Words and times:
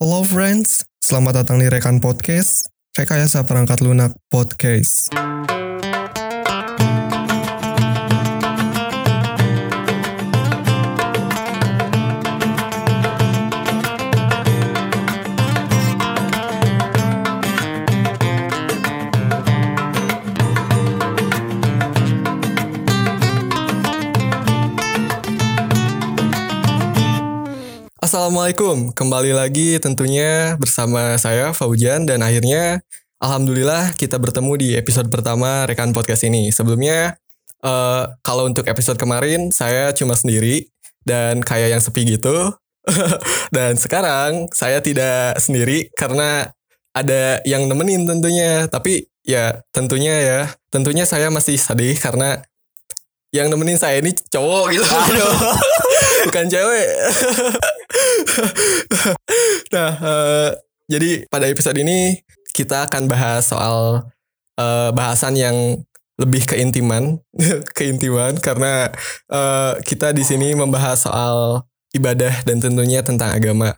Hello 0.00 0.24
friends, 0.24 0.80
selamat 1.04 1.44
datang 1.44 1.60
di 1.60 1.68
Rekan 1.68 2.00
Podcast, 2.00 2.72
Rekayasa 2.96 3.44
Perangkat 3.44 3.84
Lunak 3.84 4.16
Podcast. 4.32 5.12
Assalamualaikum, 28.40 28.96
kembali 28.96 29.36
lagi 29.36 29.76
tentunya 29.84 30.56
bersama 30.56 31.12
saya 31.20 31.52
Faujan 31.52 32.08
dan 32.08 32.24
akhirnya 32.24 32.80
Alhamdulillah 33.20 33.92
kita 33.92 34.16
bertemu 34.16 34.52
di 34.56 34.68
episode 34.80 35.12
pertama 35.12 35.68
Rekan 35.68 35.92
Podcast 35.92 36.24
ini. 36.24 36.48
Sebelumnya 36.48 37.20
eh, 37.60 38.04
kalau 38.24 38.48
untuk 38.48 38.64
episode 38.64 38.96
kemarin 38.96 39.52
saya 39.52 39.92
cuma 39.92 40.16
sendiri 40.16 40.72
dan 41.04 41.44
kayak 41.44 41.76
yang 41.76 41.84
sepi 41.84 42.16
gitu. 42.16 42.56
dan 43.54 43.76
sekarang 43.76 44.48
saya 44.56 44.80
tidak 44.80 45.36
sendiri 45.36 45.92
karena 45.92 46.48
ada 46.96 47.44
yang 47.44 47.68
nemenin 47.68 48.08
tentunya. 48.08 48.64
Tapi 48.72 49.04
ya 49.20 49.60
tentunya 49.68 50.16
ya, 50.16 50.40
tentunya 50.72 51.04
saya 51.04 51.28
masih 51.28 51.60
sedih 51.60 51.92
karena 52.00 52.40
yang 53.30 53.46
nemenin 53.46 53.78
saya 53.78 54.02
ini 54.02 54.10
cowok 54.30 54.74
gitu. 54.74 54.84
Bukan 56.28 56.46
cewek. 56.50 56.86
nah, 59.74 59.90
eh, 59.94 60.50
jadi 60.90 61.10
pada 61.30 61.46
episode 61.46 61.78
ini 61.78 62.18
kita 62.50 62.90
akan 62.90 63.06
bahas 63.06 63.46
soal 63.46 64.04
eh, 64.58 64.90
bahasan 64.90 65.38
yang 65.38 65.56
lebih 66.20 66.44
keintiman, 66.44 67.22
keintiman 67.78 68.36
karena 68.42 68.92
eh, 69.30 69.72
kita 69.86 70.12
di 70.12 70.26
sini 70.26 70.52
membahas 70.52 71.06
soal 71.06 71.64
ibadah 71.94 72.44
dan 72.44 72.60
tentunya 72.60 73.00
tentang 73.00 73.32
agama. 73.32 73.72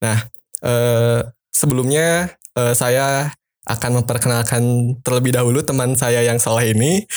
Nah, 0.00 0.18
eh, 0.64 1.20
sebelumnya 1.50 2.32
eh, 2.56 2.74
saya 2.78 3.34
akan 3.64 4.04
memperkenalkan 4.04 4.62
terlebih 5.00 5.32
dahulu 5.32 5.64
teman 5.64 5.96
saya 5.96 6.20
yang 6.20 6.36
salah 6.36 6.64
ini. 6.64 7.08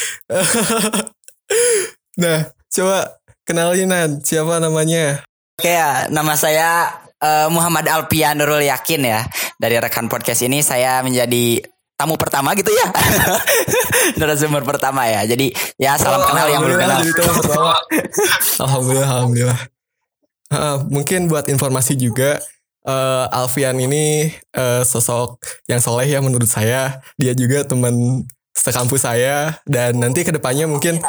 Nah, 2.18 2.50
coba 2.74 3.18
kenalinan 3.48 4.20
siapa 4.26 4.60
namanya? 4.60 5.24
Oke 5.58 5.74
ya, 5.74 6.06
nama 6.12 6.38
saya 6.38 6.92
eh, 7.18 7.48
Muhammad 7.50 7.88
Alpian 7.90 8.38
Nurul 8.38 8.68
Yakin 8.68 9.02
ya. 9.08 9.22
Dari 9.58 9.80
rekan 9.82 10.06
podcast 10.06 10.46
ini 10.46 10.62
saya 10.62 11.02
menjadi 11.02 11.64
tamu 11.98 12.14
pertama 12.14 12.54
gitu 12.54 12.70
ya. 12.70 12.88
Narasumber 14.22 14.62
pertama 14.62 15.10
ya. 15.10 15.26
Jadi 15.26 15.50
ya 15.82 15.98
salam 15.98 16.22
Oh, 16.22 16.30
kenal 16.30 16.48
yang 16.54 16.62
belum 16.62 16.78
alhamdulillah 16.78 17.42
kenal. 17.42 17.74
alhamdulillah, 18.70 19.10
alhamdulillah. 19.10 19.60
Ah, 20.48 20.78
mungkin 20.88 21.28
buat 21.28 21.50
informasi 21.50 21.98
juga, 21.98 22.40
eh, 22.86 23.26
Alfian 23.34 23.82
ini 23.82 24.30
eh, 24.54 24.84
sosok 24.86 25.42
yang 25.66 25.82
soleh 25.82 26.06
ya 26.06 26.22
menurut 26.22 26.48
saya. 26.48 27.02
Dia 27.18 27.34
juga 27.34 27.66
teman 27.66 28.24
sekampus 28.54 29.06
saya 29.06 29.58
dan 29.70 29.98
nanti 30.02 30.22
ke 30.22 30.34
depannya 30.34 30.70
mungkin 30.70 31.02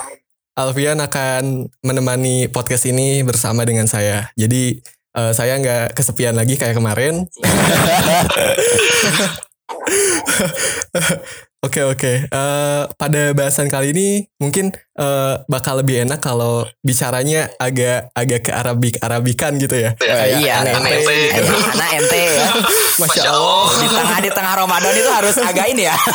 Alfian 0.59 0.99
akan 0.99 1.71
menemani 1.87 2.51
podcast 2.51 2.91
ini 2.91 3.23
bersama 3.23 3.63
dengan 3.63 3.87
saya. 3.87 4.35
Jadi 4.35 4.83
eh, 5.15 5.31
saya 5.31 5.55
nggak 5.63 5.95
kesepian 5.95 6.35
lagi 6.35 6.59
kayak 6.59 6.75
kemarin. 6.75 7.23
Oke 11.59 11.83
oke. 11.83 12.31
Eh, 12.31 12.83
pada 12.95 13.23
bahasan 13.35 13.67
kali 13.67 13.91
ini 13.91 14.23
mungkin 14.39 14.71
eh, 14.95 15.35
bakal 15.51 15.83
lebih 15.83 16.07
enak 16.07 16.23
kalau 16.23 16.63
bicaranya 16.87 17.51
agak 17.59 18.15
agak 18.15 18.47
ke 18.47 18.51
Arabik 18.55 18.95
Arabikan 19.03 19.59
gitu 19.59 19.75
ya. 19.75 19.91
Kayak 19.99 20.39
iya, 20.39 20.63
anak 20.63 20.79
anak 20.79 20.91
ente 21.03 21.19
anak 21.75 21.91
ente 21.99 22.21
ya. 22.31 22.47
Masya 23.03 23.23
Allah. 23.35 23.67
Di 23.75 23.89
tengah 23.91 24.19
di 24.23 24.31
tengah 24.31 24.55
Ramadan 24.55 24.93
itu 24.95 25.11
harus 25.11 25.37
agak 25.43 25.67
ini 25.75 25.83
ya. 25.91 25.97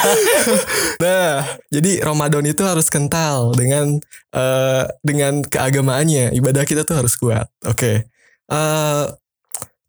Nah, 1.04 1.44
jadi 1.68 2.00
Ramadan 2.00 2.48
itu 2.48 2.64
harus 2.64 2.88
kental 2.88 3.52
dengan 3.52 4.00
eh, 4.32 4.84
dengan 5.04 5.44
keagamaannya. 5.44 6.32
Ibadah 6.40 6.64
kita 6.64 6.88
tuh 6.88 7.04
harus 7.04 7.20
kuat. 7.20 7.52
Oke. 7.68 8.08
Eh, 8.48 9.06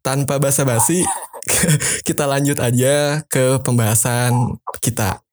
tanpa 0.03 0.35
basa-basi, 0.37 1.01
kita 2.03 2.27
lanjut 2.27 2.59
aja 2.59 3.23
ke 3.31 3.63
pembahasan 3.63 4.59
kita. 4.83 5.24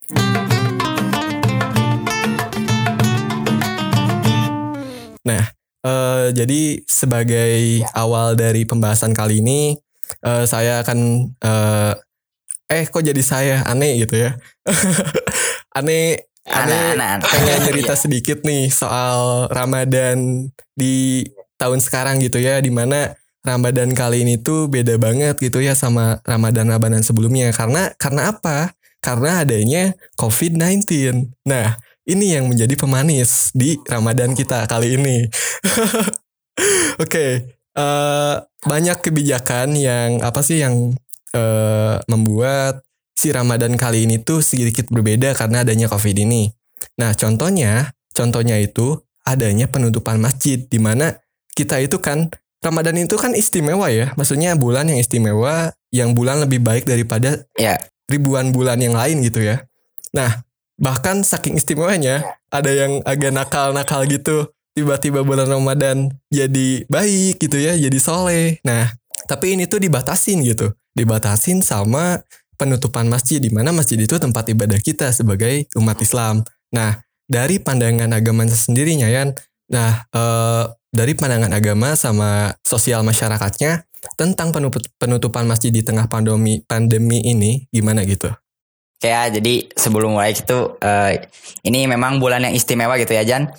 Nah, 5.23 5.45
eh, 5.87 6.27
jadi 6.34 6.62
sebagai 6.89 7.87
awal 7.95 8.34
dari 8.34 8.67
pembahasan 8.67 9.15
kali 9.15 9.39
ini, 9.39 9.78
eh, 10.23 10.45
saya 10.50 10.83
akan 10.83 10.99
eh, 11.39 11.93
eh 12.73 12.84
kok 12.89 13.05
jadi 13.05 13.23
saya? 13.23 13.56
Aneh 13.69 14.03
gitu 14.03 14.19
ya. 14.19 14.34
aneh 15.78 16.27
aneh 16.43 17.23
pengen 17.23 17.61
cerita 17.71 17.94
sedikit 17.94 18.43
nih 18.43 18.67
soal 18.67 19.47
Ramadan 19.47 20.50
di 20.75 21.23
tahun 21.55 21.79
sekarang 21.79 22.19
gitu 22.19 22.43
ya 22.43 22.59
di 22.59 22.75
mana 22.75 23.15
Ramadan 23.43 23.91
kali 23.94 24.23
ini 24.23 24.39
tuh 24.39 24.71
beda 24.71 24.94
banget 25.03 25.39
gitu 25.43 25.59
ya 25.59 25.75
sama 25.75 26.23
Ramadan-Ramadan 26.23 27.03
sebelumnya. 27.03 27.50
Karena 27.50 27.91
karena 27.99 28.31
apa? 28.31 28.71
Karena 29.03 29.43
adanya 29.43 29.93
COVID-19. 30.15 30.87
Nah, 31.51 31.75
ini 32.07 32.35
yang 32.39 32.47
menjadi 32.47 32.75
pemanis 32.79 33.51
di 33.51 33.79
Ramadan 33.83 34.39
kita 34.39 34.67
kali 34.71 34.95
ini. 34.95 35.27
Oke, 37.03 37.27
eh, 37.75 38.35
banyak 38.62 38.99
kebijakan 39.03 39.75
yang 39.75 40.23
apa 40.23 40.41
sih 40.47 40.62
yang 40.62 40.95
eh, 41.35 41.97
membuat 42.07 42.87
si 43.12 43.31
Ramadan 43.31 43.75
kali 43.79 44.07
ini 44.07 44.23
tuh 44.23 44.43
sedikit 44.43 44.89
berbeda 44.91 45.35
karena 45.35 45.62
adanya 45.67 45.87
COVID 45.91 46.17
ini. 46.23 46.51
Nah, 46.99 47.15
contohnya, 47.15 47.95
contohnya 48.15 48.59
itu 48.59 48.99
adanya 49.23 49.71
penutupan 49.71 50.19
masjid 50.19 50.59
di 50.59 50.79
mana 50.83 51.15
kita 51.55 51.79
itu 51.79 52.03
kan 52.03 52.31
Ramadan 52.62 52.95
itu 52.95 53.19
kan 53.19 53.35
istimewa 53.35 53.91
ya, 53.91 54.15
maksudnya 54.15 54.55
bulan 54.55 54.87
yang 54.87 55.03
istimewa, 55.03 55.75
yang 55.91 56.15
bulan 56.15 56.43
lebih 56.47 56.62
baik 56.62 56.87
daripada 56.87 57.43
Ya. 57.59 57.79
Ribuan 58.11 58.51
bulan 58.51 58.79
yang 58.81 58.97
lain 58.97 59.23
gitu 59.23 59.43
ya. 59.43 59.67
Nah, 60.13 60.43
bahkan 60.79 61.23
saking 61.23 61.57
istimewanya 61.57 62.25
ada 62.51 62.71
yang 62.71 63.01
agak 63.07 63.33
nakal-nakal 63.33 64.05
gitu. 64.09 64.51
Tiba-tiba 64.73 65.21
bulan 65.21 65.53
Ramadan 65.53 66.09
jadi 66.33 66.89
baik 66.89 67.45
gitu 67.45 67.61
ya, 67.61 67.77
jadi 67.77 67.99
soleh. 68.01 68.57
Nah, 68.65 68.89
tapi 69.29 69.55
ini 69.55 69.69
tuh 69.69 69.79
dibatasin 69.79 70.41
gitu. 70.41 70.73
Dibatasin 70.97 71.61
sama 71.61 72.25
penutupan 72.57 73.09
masjid, 73.09 73.37
di 73.41 73.53
mana 73.53 73.73
masjid 73.73 74.01
itu 74.01 74.17
tempat 74.17 74.49
ibadah 74.49 74.81
kita 74.81 75.12
sebagai 75.12 75.69
umat 75.77 76.01
Islam. 76.01 76.41
Nah, 76.73 77.05
dari 77.29 77.61
pandangan 77.61 78.12
agama 78.12 78.49
sendiri 78.49 78.97
Yan, 78.97 79.37
nah 79.73 80.05
eh, 80.12 80.65
dari 80.93 81.17
pandangan 81.17 81.53
agama 81.53 81.97
sama 81.97 82.53
sosial 82.61 83.01
masyarakatnya 83.05 83.89
tentang 84.19 84.51
penutup- 84.51 84.91
penutupan 84.99 85.47
masjid 85.47 85.71
di 85.71 85.83
tengah 85.87 86.11
pandemi 86.11 86.63
pandemi 86.67 87.23
ini 87.23 87.67
gimana 87.71 88.03
gitu? 88.03 88.31
Kayak 89.03 89.39
jadi 89.39 89.55
sebelum 89.75 90.15
mulai 90.15 90.35
itu 90.35 90.79
eh, 90.79 91.27
ini 91.67 91.87
memang 91.91 92.23
bulan 92.23 92.47
yang 92.47 92.55
istimewa 92.55 92.95
gitu 92.99 93.15
ya 93.15 93.23
Jan. 93.27 93.51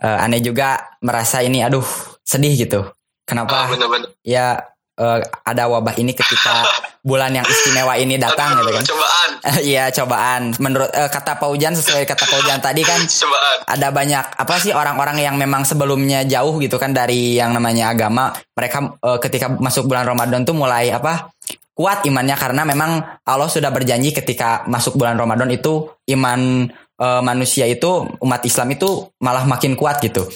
Eh, 0.00 0.18
aneh 0.24 0.40
juga 0.42 0.98
merasa 1.02 1.42
ini 1.42 1.62
aduh 1.62 1.84
sedih 2.22 2.54
gitu. 2.54 2.86
Kenapa? 3.26 3.70
bener-bener 3.70 4.10
ya 4.26 4.69
eh, 5.00 5.18
ada 5.24 5.64
wabah 5.72 5.96
ini 5.96 6.12
ketika 6.12 6.68
bulan 7.08 7.32
yang 7.32 7.46
istimewa 7.48 7.96
ini 7.96 8.20
datang 8.20 8.60
gitu 8.60 8.70
kan. 8.76 8.84
cobaan 8.84 9.30
Iya 9.72 9.88
cobaan. 9.88 10.42
Menurut 10.60 10.92
eh, 10.92 11.08
kata 11.08 11.40
Paujan 11.40 11.72
sesuai 11.72 12.04
kata 12.04 12.24
Paujan 12.28 12.60
tadi 12.60 12.84
kan 12.84 13.00
cobaan 13.00 13.56
ada 13.64 13.88
banyak 13.88 14.24
apa 14.36 14.54
sih 14.60 14.76
orang-orang 14.76 15.24
yang 15.24 15.40
memang 15.40 15.64
sebelumnya 15.64 16.28
jauh 16.28 16.60
gitu 16.60 16.76
kan 16.76 16.92
dari 16.92 17.40
yang 17.40 17.56
namanya 17.56 17.96
agama. 17.96 18.36
Mereka 18.52 18.78
eh, 19.00 19.18
ketika 19.24 19.48
masuk 19.56 19.88
bulan 19.88 20.04
Ramadan 20.04 20.44
tuh 20.44 20.54
mulai 20.54 20.92
apa? 20.92 21.32
kuat 21.80 22.04
imannya 22.04 22.36
karena 22.36 22.68
memang 22.68 23.00
Allah 23.24 23.48
sudah 23.48 23.72
berjanji 23.72 24.12
ketika 24.12 24.68
masuk 24.68 25.00
bulan 25.00 25.16
Ramadan 25.16 25.48
itu 25.48 25.88
iman 26.12 26.68
eh, 27.00 27.22
manusia 27.24 27.64
itu 27.64 28.04
umat 28.20 28.44
Islam 28.44 28.76
itu 28.76 29.08
malah 29.24 29.48
makin 29.48 29.72
kuat 29.80 30.04
gitu. 30.04 30.28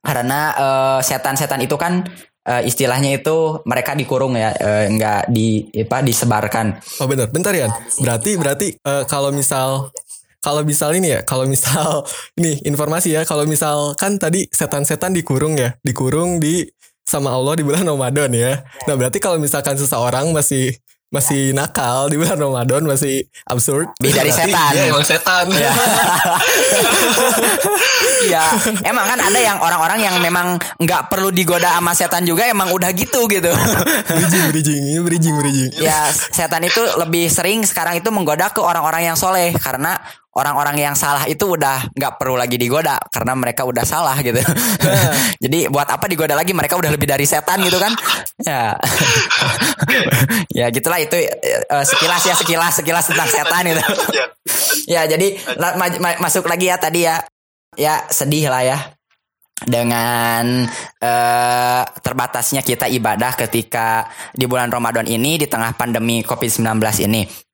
Karena 0.00 0.40
eh, 0.56 0.98
setan-setan 1.04 1.60
itu 1.60 1.76
kan 1.76 2.08
eh, 2.50 2.62
istilahnya 2.66 3.22
itu 3.22 3.62
mereka 3.62 3.94
dikurung 3.94 4.34
ya, 4.34 4.50
nggak 4.90 5.30
di 5.30 5.70
apa 5.86 6.02
disebarkan. 6.02 6.66
Oh 6.98 7.06
benar, 7.06 7.30
bentar 7.30 7.54
ya. 7.54 7.70
Berarti 8.02 8.34
berarti 8.34 8.66
eh, 8.74 9.04
kalau 9.06 9.30
misal 9.30 9.94
kalau 10.40 10.64
misal 10.64 10.96
ini 10.96 11.14
ya, 11.14 11.20
kalau 11.22 11.44
misal 11.46 12.02
ini 12.40 12.58
informasi 12.66 13.14
ya, 13.14 13.22
kalau 13.28 13.46
misal 13.46 13.94
kan 13.94 14.16
tadi 14.18 14.48
setan-setan 14.50 15.14
dikurung 15.14 15.54
ya, 15.54 15.76
dikurung 15.84 16.40
di 16.40 16.66
sama 17.04 17.34
Allah 17.34 17.58
di 17.58 17.64
bulan 17.66 17.84
Ramadan 17.84 18.30
ya. 18.30 18.62
Nah 18.86 18.94
berarti 18.94 19.18
kalau 19.18 19.36
misalkan 19.42 19.74
seseorang 19.74 20.30
masih 20.30 20.78
masih 21.10 21.50
nakal 21.50 22.06
di 22.06 22.14
bulan 22.14 22.38
Ramadan 22.38 22.86
masih 22.86 23.26
absurd. 23.50 23.90
Lebih 23.98 24.14
dari 24.14 24.30
Berarti 24.30 24.46
setan. 24.46 24.72
Dia 24.72 24.84
emang 24.94 25.04
setan. 25.04 25.44
Iya, 28.20 28.52
emang 28.84 29.08
kan 29.08 29.16
ada 29.16 29.40
yang 29.40 29.56
orang-orang 29.64 30.04
yang 30.04 30.16
memang 30.20 30.60
nggak 30.76 31.08
perlu 31.08 31.32
digoda 31.32 31.72
sama 31.80 31.96
setan 31.96 32.28
juga 32.28 32.44
emang 32.44 32.68
udah 32.68 32.92
gitu 32.92 33.24
gitu. 33.24 33.48
bridging, 33.48 34.44
bridging, 34.52 34.82
bridging, 35.00 35.34
bridging. 35.40 35.70
ya 35.80 36.12
setan 36.12 36.60
itu 36.68 36.84
lebih 37.00 37.32
sering 37.32 37.64
sekarang 37.64 37.96
itu 37.96 38.12
menggoda 38.12 38.52
ke 38.52 38.60
orang-orang 38.60 39.08
yang 39.08 39.16
soleh 39.16 39.56
karena 39.56 39.96
orang-orang 40.30 40.78
yang 40.78 40.94
salah 40.94 41.26
itu 41.26 41.42
udah 41.58 41.90
nggak 41.90 42.12
perlu 42.14 42.38
lagi 42.38 42.54
digoda 42.54 42.94
karena 43.10 43.34
mereka 43.34 43.66
udah 43.66 43.82
salah 43.82 44.14
gitu. 44.22 44.38
Jadi 45.44 45.66
buat 45.66 45.90
apa 45.90 46.06
digoda 46.06 46.38
lagi 46.38 46.54
mereka 46.54 46.78
udah 46.78 46.90
lebih 46.90 47.10
dari 47.10 47.26
setan 47.26 47.58
gitu 47.66 47.82
kan? 47.82 47.90
Ya, 48.46 48.78
ya 50.58 50.66
gitulah 50.70 51.02
itu 51.02 51.18
eh, 51.18 51.84
sekilas 51.84 52.22
ya 52.30 52.34
sekilas 52.38 52.72
sekilas 52.78 53.04
tentang 53.10 53.28
setan 53.28 53.64
itu. 53.74 53.82
ya 54.94 55.06
jadi 55.06 55.34
ma- 55.58 55.98
ma- 55.98 56.18
masuk 56.22 56.46
lagi 56.46 56.70
ya 56.70 56.78
tadi 56.78 57.06
ya 57.06 57.22
ya 57.74 58.06
sedih 58.10 58.50
lah 58.50 58.62
ya 58.62 58.78
dengan 59.60 60.64
eh, 61.02 61.82
terbatasnya 62.00 62.62
kita 62.64 62.86
ibadah 62.86 63.34
ketika 63.34 64.06
di 64.32 64.46
bulan 64.46 64.70
Ramadan 64.70 65.04
ini 65.10 65.36
di 65.36 65.50
tengah 65.50 65.74
pandemi 65.74 66.22
COVID-19 66.22 66.80
ini. 67.10 67.49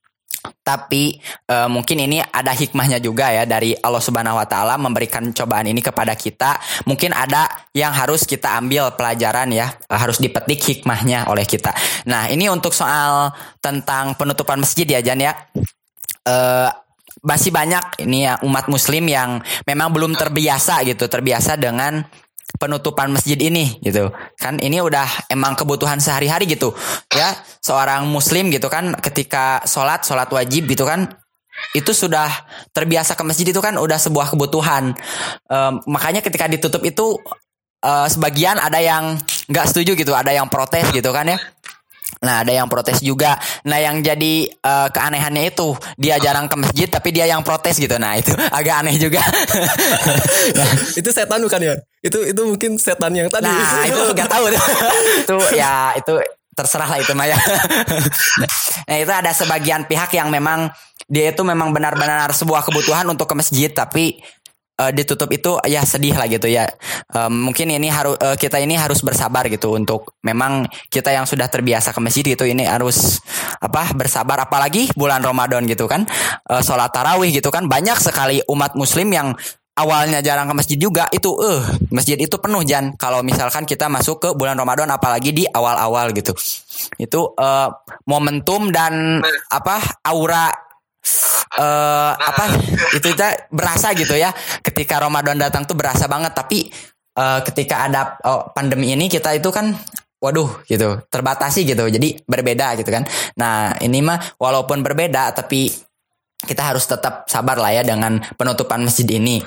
Tapi 0.63 1.19
eh, 1.49 1.69
mungkin 1.69 2.03
ini 2.03 2.23
ada 2.23 2.53
hikmahnya 2.53 2.99
juga 2.99 3.31
ya 3.31 3.45
dari 3.47 3.75
Allah 3.79 4.03
Subhanahu 4.03 4.39
wa 4.39 4.47
taala 4.49 4.75
memberikan 4.77 5.31
cobaan 5.31 5.71
ini 5.71 5.81
kepada 5.81 6.15
kita. 6.15 6.59
Mungkin 6.89 7.15
ada 7.15 7.47
yang 7.77 7.95
harus 7.95 8.25
kita 8.25 8.59
ambil 8.59 8.95
pelajaran 8.95 9.51
ya, 9.53 9.71
eh, 9.71 9.99
harus 9.99 10.19
dipetik 10.19 10.63
hikmahnya 10.63 11.29
oleh 11.31 11.45
kita. 11.45 11.71
Nah, 12.09 12.29
ini 12.31 12.47
untuk 12.51 12.75
soal 12.75 13.31
tentang 13.59 14.15
penutupan 14.15 14.61
masjid 14.63 14.87
ya 14.87 15.01
Jan 15.03 15.21
ya. 15.23 15.33
Eh 16.27 16.71
masih 17.27 17.51
banyak 17.51 18.07
ini 18.07 18.29
ya 18.29 18.39
umat 18.47 18.71
muslim 18.71 19.09
yang 19.09 19.43
memang 19.67 19.91
belum 19.91 20.15
terbiasa 20.15 20.87
gitu, 20.87 21.11
terbiasa 21.11 21.59
dengan 21.59 22.07
penutupan 22.57 23.13
masjid 23.13 23.37
ini 23.37 23.79
gitu. 23.81 24.11
Kan 24.41 24.59
ini 24.61 24.81
udah 24.81 25.07
emang 25.33 25.57
kebutuhan 25.57 26.01
sehari-hari 26.01 26.49
gitu. 26.49 26.73
Ya, 27.13 27.37
seorang 27.61 28.09
muslim 28.09 28.49
gitu 28.53 28.67
kan 28.69 28.97
ketika 29.01 29.63
sholat, 29.65 30.05
sholat 30.05 30.29
wajib 30.33 30.69
gitu 30.69 30.85
kan 30.85 31.09
itu 31.73 31.93
sudah 31.97 32.29
terbiasa 32.73 33.17
ke 33.17 33.25
masjid 33.25 33.49
itu 33.49 33.61
kan 33.65 33.77
udah 33.81 33.97
sebuah 33.97 34.33
kebutuhan. 34.33 34.93
Em, 35.49 35.73
makanya 35.89 36.21
ketika 36.21 36.49
ditutup 36.49 36.85
itu 36.85 37.17
eh, 37.81 38.09
sebagian 38.09 38.61
ada 38.61 38.81
yang 38.81 39.17
nggak 39.49 39.67
setuju 39.73 39.97
gitu, 39.97 40.13
ada 40.13 40.33
yang 40.33 40.49
protes 40.53 40.93
gitu 40.93 41.13
kan 41.13 41.29
ya. 41.29 41.39
Nah, 42.25 42.41
ada 42.41 42.53
yang 42.55 42.65
protes 42.71 43.05
juga. 43.05 43.37
Nah, 43.69 43.77
yang 43.77 44.01
jadi 44.01 44.49
eh, 44.49 44.89
keanehannya 44.89 45.53
itu 45.53 45.77
dia 46.01 46.17
jarang 46.17 46.49
ke 46.49 46.57
masjid 46.57 46.89
tapi 46.89 47.13
dia 47.13 47.29
yang 47.29 47.45
protes 47.45 47.77
gitu. 47.77 47.97
Nah, 48.01 48.17
itu 48.17 48.33
agak 48.59 48.85
aneh 48.85 48.97
juga. 48.97 49.21
Nah, 50.57 50.71
itu 51.01 51.09
setan 51.13 51.45
bukan 51.45 51.61
ya? 51.61 51.75
Itu 52.07 52.19
itu 52.23 52.43
mungkin 52.47 52.79
setan 52.79 53.11
yang 53.11 53.27
tadi. 53.27 53.51
Nah, 53.51 53.83
itu 53.91 54.01
nggak 54.15 54.31
tahu 54.31 54.45
itu 55.27 55.37
ya 55.59 55.91
itu 55.99 56.15
terserah 56.57 56.89
lah 56.89 56.99
itu 57.03 57.13
Maya. 57.13 57.37
nah, 58.89 58.97
itu 58.97 59.13
ada 59.13 59.31
sebagian 59.35 59.85
pihak 59.85 60.15
yang 60.17 60.31
memang 60.31 60.73
dia 61.07 61.31
itu 61.31 61.43
memang 61.45 61.71
benar-benar 61.75 62.33
sebuah 62.33 62.65
kebutuhan 62.65 63.07
untuk 63.13 63.29
ke 63.29 63.35
masjid 63.37 63.69
tapi 63.71 64.17
eh, 64.81 64.93
ditutup 64.97 65.29
itu 65.29 65.61
ya 65.69 65.85
sedih 65.85 66.17
lah 66.17 66.25
gitu 66.33 66.49
ya. 66.49 66.65
Eh, 67.13 67.31
mungkin 67.31 67.69
ini 67.69 67.93
harus 67.93 68.17
eh, 68.17 68.41
kita 68.41 68.57
ini 68.57 68.73
harus 68.73 69.05
bersabar 69.05 69.45
gitu 69.53 69.77
untuk 69.77 70.17
memang 70.25 70.65
kita 70.89 71.13
yang 71.13 71.29
sudah 71.29 71.51
terbiasa 71.53 71.93
ke 71.93 72.01
masjid 72.01 72.25
gitu 72.25 72.49
ini 72.49 72.65
harus 72.65 73.21
apa 73.61 73.93
bersabar 73.93 74.49
apalagi 74.49 74.89
bulan 74.97 75.21
Ramadan 75.21 75.69
gitu 75.69 75.85
kan. 75.85 76.09
Eh, 76.49 76.63
sholat 76.65 76.89
tarawih 76.89 77.37
gitu 77.37 77.53
kan 77.53 77.69
banyak 77.69 78.01
sekali 78.01 78.41
umat 78.49 78.73
muslim 78.79 79.13
yang 79.13 79.37
awalnya 79.77 80.25
jarang 80.25 80.49
ke 80.49 80.55
masjid 80.57 80.79
juga 80.81 81.05
itu 81.13 81.37
eh 81.45 81.63
masjid 81.93 82.17
itu 82.17 82.33
penuh 82.41 82.65
Jan. 82.65 82.97
Kalau 82.97 83.21
misalkan 83.21 83.69
kita 83.69 83.93
masuk 83.93 84.17
ke 84.19 84.29
bulan 84.33 84.57
Ramadan 84.57 84.89
apalagi 84.89 85.31
di 85.37 85.45
awal-awal 85.45 86.17
gitu. 86.17 86.33
Itu 86.97 87.37
eh, 87.37 87.69
momentum 88.09 88.73
dan 88.73 89.21
apa 89.53 90.01
aura 90.09 90.51
eh 91.57 92.13
apa 92.17 92.45
itu 92.97 93.07
kita 93.13 93.53
berasa 93.53 93.93
gitu 93.93 94.17
ya. 94.17 94.33
Ketika 94.65 94.99
Ramadan 94.99 95.37
datang 95.37 95.69
tuh 95.69 95.77
berasa 95.77 96.09
banget 96.09 96.33
tapi 96.33 96.73
eh, 97.15 97.41
ketika 97.45 97.87
ada 97.87 98.17
oh, 98.25 98.49
pandemi 98.57 98.97
ini 98.97 99.13
kita 99.13 99.37
itu 99.37 99.53
kan 99.53 99.77
waduh 100.17 100.65
gitu 100.65 101.05
terbatasi 101.13 101.69
gitu. 101.69 101.85
Jadi 101.85 102.25
berbeda 102.25 102.81
gitu 102.81 102.89
kan. 102.89 103.05
Nah 103.37 103.77
ini 103.85 104.01
mah 104.01 104.41
walaupun 104.41 104.81
berbeda 104.81 105.37
tapi 105.37 105.69
kita 106.37 106.63
harus 106.73 106.85
tetap 106.85 107.25
sabar 107.29 107.57
lah 107.57 107.73
ya 107.73 107.83
dengan 107.83 108.21
penutupan 108.37 108.85
masjid 108.85 109.09
ini 109.09 109.41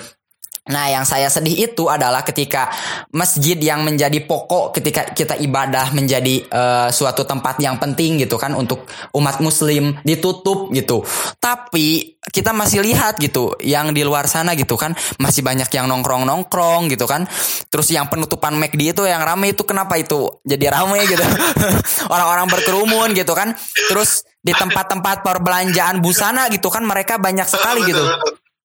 Nah, 0.70 0.86
yang 0.94 1.02
saya 1.02 1.28
sedih 1.34 1.70
itu 1.70 1.90
adalah 1.90 2.22
ketika 2.22 2.70
masjid 3.10 3.58
yang 3.58 3.82
menjadi 3.82 4.22
pokok 4.22 4.78
ketika 4.78 5.02
kita 5.18 5.36
ibadah 5.42 5.90
menjadi 5.98 6.46
eh, 6.46 6.90
suatu 6.94 7.26
tempat 7.26 7.58
yang 7.58 7.82
penting 7.82 8.22
gitu 8.22 8.38
kan 8.38 8.54
untuk 8.54 8.86
umat 9.18 9.42
muslim 9.42 9.98
ditutup 10.06 10.70
gitu. 10.70 11.02
Tapi 11.42 12.20
kita 12.30 12.54
masih 12.54 12.86
lihat 12.86 13.18
gitu 13.18 13.58
yang 13.66 13.90
di 13.90 14.06
luar 14.06 14.30
sana 14.30 14.54
gitu 14.54 14.78
kan 14.78 14.94
masih 15.18 15.42
banyak 15.42 15.66
yang 15.74 15.90
nongkrong-nongkrong 15.90 16.94
gitu 16.94 17.10
kan. 17.10 17.26
Terus 17.74 17.90
yang 17.90 18.06
penutupan 18.06 18.54
McD 18.54 18.94
itu 18.94 19.04
yang 19.10 19.26
rame 19.26 19.58
itu 19.58 19.66
kenapa 19.66 19.98
itu 19.98 20.30
jadi 20.46 20.70
rame 20.70 21.02
gitu. 21.10 21.26
Orang-orang 22.14 22.46
berkerumun 22.46 23.18
gitu 23.18 23.34
kan. 23.34 23.58
Terus 23.90 24.22
di 24.40 24.54
tempat-tempat 24.54 25.26
perbelanjaan 25.26 26.00
busana 26.00 26.48
gitu 26.54 26.70
kan 26.70 26.86
mereka 26.86 27.18
banyak 27.18 27.50
sekali 27.50 27.90
gitu. 27.90 28.06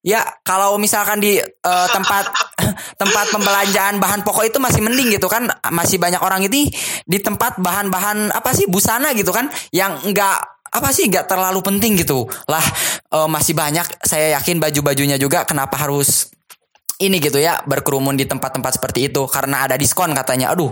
Ya, 0.05 0.21
kalau 0.45 0.77
misalkan 0.77 1.17
di 1.17 1.41
eh, 1.41 1.89
tempat 1.89 2.29
tempat 3.01 3.27
pembelanjaan 3.33 3.97
bahan 3.97 4.21
pokok 4.21 4.45
itu 4.53 4.61
masih 4.61 4.85
mending 4.85 5.17
gitu 5.17 5.33
kan, 5.33 5.49
masih 5.73 5.97
banyak 5.97 6.21
orang 6.21 6.45
ini 6.45 6.69
di 7.09 7.19
tempat 7.25 7.57
bahan-bahan 7.57 8.29
apa 8.29 8.53
sih 8.53 8.69
busana 8.69 9.17
gitu 9.17 9.33
kan, 9.33 9.49
yang 9.73 9.97
enggak 10.05 10.45
apa 10.69 10.93
sih 10.93 11.09
enggak 11.09 11.25
terlalu 11.25 11.65
penting 11.65 11.97
gitu. 11.97 12.29
Lah 12.53 12.65
eh, 13.17 13.29
masih 13.33 13.57
banyak 13.57 14.05
saya 14.05 14.37
yakin 14.37 14.61
baju-bajunya 14.61 15.17
juga 15.17 15.49
kenapa 15.49 15.81
harus 15.81 16.29
ini 17.03 17.19
gitu 17.19 17.43
ya 17.43 17.59
berkerumun 17.67 18.15
di 18.15 18.29
tempat-tempat 18.29 18.79
seperti 18.79 19.11
itu 19.11 19.27
karena 19.27 19.67
ada 19.67 19.75
diskon 19.75 20.15
katanya. 20.15 20.55
Aduh, 20.55 20.71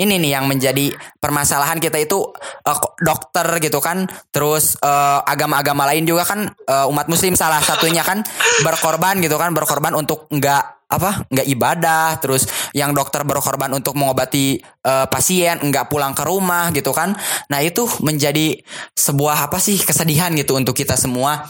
ini 0.00 0.16
nih 0.16 0.40
yang 0.40 0.48
menjadi 0.48 0.92
permasalahan 1.20 1.76
kita 1.76 2.00
itu 2.00 2.32
kok 2.64 2.94
dokter 3.00 3.46
gitu 3.60 3.82
kan, 3.84 4.08
terus 4.32 4.80
eh, 4.80 5.20
agama-agama 5.28 5.84
lain 5.92 6.08
juga 6.08 6.24
kan 6.24 6.48
eh, 6.48 6.90
umat 6.90 7.06
muslim 7.12 7.36
salah 7.36 7.60
satunya 7.60 8.00
kan 8.00 8.24
berkorban 8.64 9.20
gitu 9.20 9.36
kan, 9.36 9.52
berkorban 9.52 9.92
untuk 9.92 10.24
nggak 10.32 10.78
apa 10.88 11.28
nggak 11.28 11.48
ibadah 11.52 12.16
terus 12.16 12.48
yang 12.72 12.96
dokter 12.96 13.20
berkorban 13.20 13.68
untuk 13.76 13.92
mengobati 13.92 14.56
eh, 14.64 15.06
pasien 15.12 15.60
nggak 15.60 15.92
pulang 15.92 16.16
ke 16.16 16.24
rumah 16.24 16.72
gitu 16.72 16.96
kan 16.96 17.12
nah 17.52 17.60
itu 17.60 17.84
menjadi 18.00 18.56
sebuah 18.96 19.52
apa 19.52 19.60
sih 19.60 19.76
kesedihan 19.76 20.32
gitu 20.32 20.56
untuk 20.56 20.72
kita 20.72 20.96
semua 20.96 21.44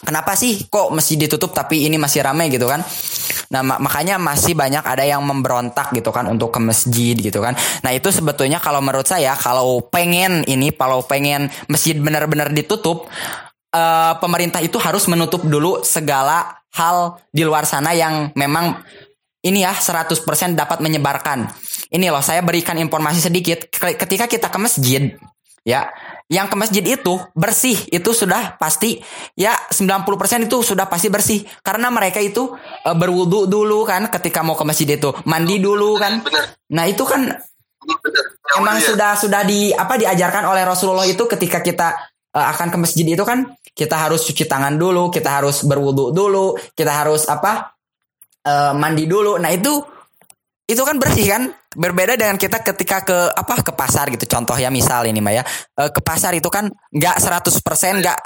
Kenapa 0.00 0.32
sih 0.32 0.64
kok 0.72 0.90
masih 0.96 1.20
ditutup 1.20 1.52
tapi 1.52 1.84
ini 1.84 2.00
masih 2.00 2.24
ramai 2.24 2.48
gitu 2.48 2.64
kan? 2.64 2.80
Nah 3.52 3.60
ma- 3.60 3.80
makanya 3.82 4.16
masih 4.16 4.56
banyak 4.56 4.80
ada 4.80 5.04
yang 5.04 5.20
memberontak 5.20 5.92
gitu 5.92 6.08
kan 6.08 6.24
untuk 6.30 6.54
ke 6.56 6.60
masjid 6.62 7.12
gitu 7.18 7.44
kan. 7.44 7.52
Nah 7.84 7.92
itu 7.92 8.08
sebetulnya 8.08 8.56
kalau 8.62 8.80
menurut 8.80 9.04
saya 9.04 9.36
kalau 9.36 9.84
pengen 9.84 10.46
ini 10.48 10.72
kalau 10.72 11.04
pengen 11.04 11.52
masjid 11.68 11.98
benar-benar 12.00 12.48
ditutup, 12.48 13.12
eh, 13.74 14.14
pemerintah 14.16 14.64
itu 14.64 14.80
harus 14.80 15.04
menutup 15.10 15.44
dulu 15.44 15.84
segala 15.84 16.64
hal 16.72 17.20
di 17.28 17.42
luar 17.44 17.66
sana 17.66 17.92
yang 17.92 18.32
memang 18.38 18.80
ini 19.44 19.64
ya 19.64 19.72
100% 19.72 20.56
dapat 20.56 20.80
menyebarkan. 20.80 21.48
Ini 21.90 22.12
loh 22.12 22.24
saya 22.24 22.40
berikan 22.40 22.76
informasi 22.76 23.20
sedikit. 23.20 23.68
Ketika 23.72 24.28
kita 24.30 24.48
ke 24.48 24.58
masjid 24.60 25.02
ya 25.64 25.92
yang 26.30 26.46
ke 26.46 26.54
masjid 26.54 26.86
itu 26.86 27.18
bersih 27.34 27.74
itu 27.90 28.14
sudah 28.14 28.54
pasti 28.54 29.02
ya 29.34 29.50
90% 29.66 30.46
itu 30.46 30.62
sudah 30.62 30.86
pasti 30.86 31.10
bersih. 31.10 31.42
Karena 31.58 31.90
mereka 31.90 32.22
itu 32.22 32.54
eh, 32.86 32.94
berwudu 32.94 33.50
dulu 33.50 33.82
kan 33.82 34.06
ketika 34.06 34.46
mau 34.46 34.54
ke 34.54 34.62
masjid 34.62 34.94
itu. 34.94 35.10
Mandi 35.26 35.58
dulu 35.58 35.98
kan. 35.98 36.22
Nah 36.70 36.86
itu 36.86 37.02
kan 37.02 37.26
Yang 37.26 38.58
emang 38.62 38.76
mulia. 38.78 38.88
sudah 38.94 39.10
sudah 39.18 39.42
di 39.42 39.74
apa 39.74 39.98
diajarkan 39.98 40.46
oleh 40.46 40.62
Rasulullah 40.62 41.08
itu 41.10 41.26
ketika 41.26 41.58
kita 41.66 41.98
eh, 42.30 42.46
akan 42.54 42.70
ke 42.70 42.78
masjid 42.78 43.02
itu 43.02 43.26
kan 43.26 43.50
kita 43.74 43.98
harus 43.98 44.22
cuci 44.22 44.46
tangan 44.46 44.78
dulu 44.78 45.10
kita 45.10 45.42
harus 45.42 45.66
berwudu 45.66 46.14
dulu 46.14 46.54
kita 46.78 46.94
harus 46.94 47.26
apa 47.26 47.74
eh, 48.46 48.72
mandi 48.78 49.10
dulu. 49.10 49.34
Nah 49.34 49.50
itu 49.50 49.82
itu 50.70 50.82
kan 50.86 50.94
bersih 51.02 51.26
kan 51.26 51.42
berbeda 51.76 52.18
dengan 52.18 52.34
kita 52.34 52.62
ketika 52.62 53.06
ke 53.06 53.18
apa 53.34 53.62
ke 53.62 53.72
pasar 53.74 54.10
gitu. 54.10 54.26
Contoh 54.26 54.58
ya 54.58 54.70
misal 54.70 55.06
ini 55.06 55.22
Maya 55.22 55.42
Eh, 55.80 55.90
ke 55.90 56.00
pasar 56.04 56.36
itu 56.36 56.52
kan 56.52 56.68
nggak 56.68 57.16
100% 57.16 58.04
nggak 58.04 58.18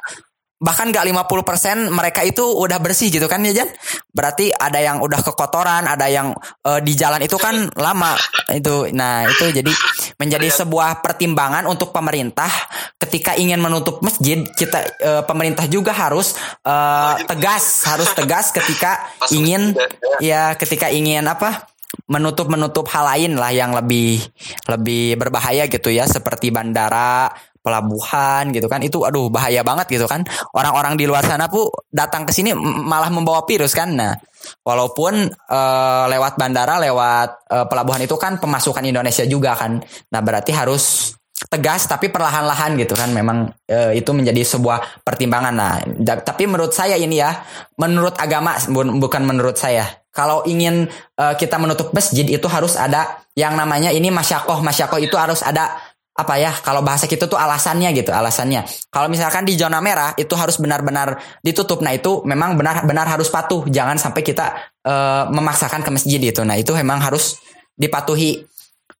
bahkan 0.64 0.88
gak 0.88 1.04
50% 1.04 1.92
mereka 1.92 2.24
itu 2.24 2.40
udah 2.40 2.80
bersih 2.80 3.12
gitu 3.12 3.28
kan 3.28 3.44
ya 3.44 3.52
Jan? 3.52 3.68
Berarti 4.16 4.48
ada 4.48 4.80
yang 4.80 5.04
udah 5.04 5.20
kekotoran 5.20 5.84
ada 5.84 6.08
yang 6.08 6.32
uh, 6.64 6.80
di 6.80 6.96
jalan 6.96 7.20
itu 7.20 7.36
kan 7.36 7.68
lama 7.76 8.16
itu. 8.48 8.88
Nah 8.96 9.28
itu 9.28 9.52
jadi 9.52 9.68
menjadi 10.16 10.48
sebuah 10.64 11.04
pertimbangan 11.04 11.68
untuk 11.68 11.92
pemerintah 11.92 12.48
ketika 12.96 13.36
ingin 13.36 13.60
menutup 13.60 14.00
masjid 14.00 14.40
kita 14.56 14.88
uh, 15.04 15.22
pemerintah 15.28 15.68
juga 15.68 15.92
harus 15.92 16.32
uh, 16.64 17.20
tegas 17.28 17.84
harus 17.84 18.08
tegas 18.16 18.48
ketika 18.48 19.04
ingin 19.36 19.76
ya 20.24 20.56
ketika 20.56 20.88
ingin 20.88 21.28
apa 21.28 21.73
menutup 22.10 22.46
menutup 22.50 22.86
hal 22.90 23.04
lain 23.16 23.38
lah 23.38 23.50
yang 23.50 23.72
lebih 23.72 24.20
lebih 24.68 25.18
berbahaya 25.18 25.66
gitu 25.66 25.90
ya. 25.90 26.06
Seperti 26.08 26.50
bandara 26.50 27.30
pelabuhan 27.64 28.52
gitu 28.52 28.68
kan. 28.68 28.84
Itu 28.84 29.08
aduh 29.08 29.32
bahaya 29.32 29.64
banget 29.64 29.88
gitu 29.96 30.04
kan. 30.04 30.20
Orang-orang 30.52 31.00
di 31.00 31.08
luar 31.08 31.24
sana 31.24 31.48
pun 31.48 31.72
datang 31.88 32.28
ke 32.28 32.32
sini 32.36 32.52
malah 32.84 33.08
membawa 33.08 33.48
virus 33.48 33.72
kan. 33.72 33.96
Nah 33.96 34.12
walaupun 34.60 35.32
uh, 35.32 36.04
lewat 36.12 36.36
bandara 36.36 36.76
lewat 36.76 37.48
uh, 37.48 37.64
pelabuhan 37.64 38.04
itu 38.04 38.20
kan 38.20 38.36
pemasukan 38.36 38.84
Indonesia 38.84 39.24
juga 39.24 39.56
kan. 39.56 39.80
Nah 40.12 40.20
berarti 40.20 40.52
harus 40.52 41.16
tegas 41.48 41.88
tapi 41.88 42.12
perlahan-lahan 42.12 42.76
gitu 42.76 42.92
kan. 42.92 43.08
Memang 43.16 43.48
uh, 43.48 43.92
itu 43.96 44.12
menjadi 44.12 44.44
sebuah 44.44 45.00
pertimbangan. 45.00 45.54
Nah 45.56 45.80
tapi 46.20 46.44
menurut 46.44 46.76
saya 46.76 47.00
ini 47.00 47.16
ya 47.16 47.32
menurut 47.80 48.20
agama 48.20 48.60
bukan 49.00 49.24
menurut 49.24 49.56
saya 49.56 50.03
kalau 50.14 50.46
ingin 50.46 50.86
uh, 51.18 51.34
kita 51.34 51.58
menutup 51.58 51.90
masjid 51.90 52.22
itu 52.22 52.46
harus 52.46 52.78
ada 52.78 53.18
yang 53.34 53.58
namanya 53.58 53.90
ini 53.90 54.14
masyakoh. 54.14 54.62
Masyakoh 54.62 55.02
itu 55.02 55.18
harus 55.18 55.42
ada 55.42 55.74
apa 56.14 56.38
ya 56.38 56.54
kalau 56.62 56.78
bahasa 56.86 57.10
kita 57.10 57.26
tuh 57.26 57.34
alasannya 57.34 57.90
gitu 57.90 58.14
alasannya. 58.14 58.62
Kalau 58.94 59.10
misalkan 59.10 59.42
di 59.42 59.58
zona 59.58 59.82
merah 59.82 60.14
itu 60.14 60.30
harus 60.38 60.62
benar-benar 60.62 61.18
ditutup. 61.42 61.82
Nah 61.82 61.90
itu 61.90 62.22
memang 62.22 62.54
benar-benar 62.54 63.10
harus 63.10 63.26
patuh. 63.26 63.66
Jangan 63.66 63.98
sampai 63.98 64.22
kita 64.22 64.54
uh, 64.86 65.26
memaksakan 65.34 65.82
ke 65.82 65.90
masjid 65.90 66.22
itu 66.22 66.46
nah 66.46 66.54
itu 66.54 66.70
memang 66.70 67.02
harus 67.02 67.42
dipatuhi. 67.74 68.46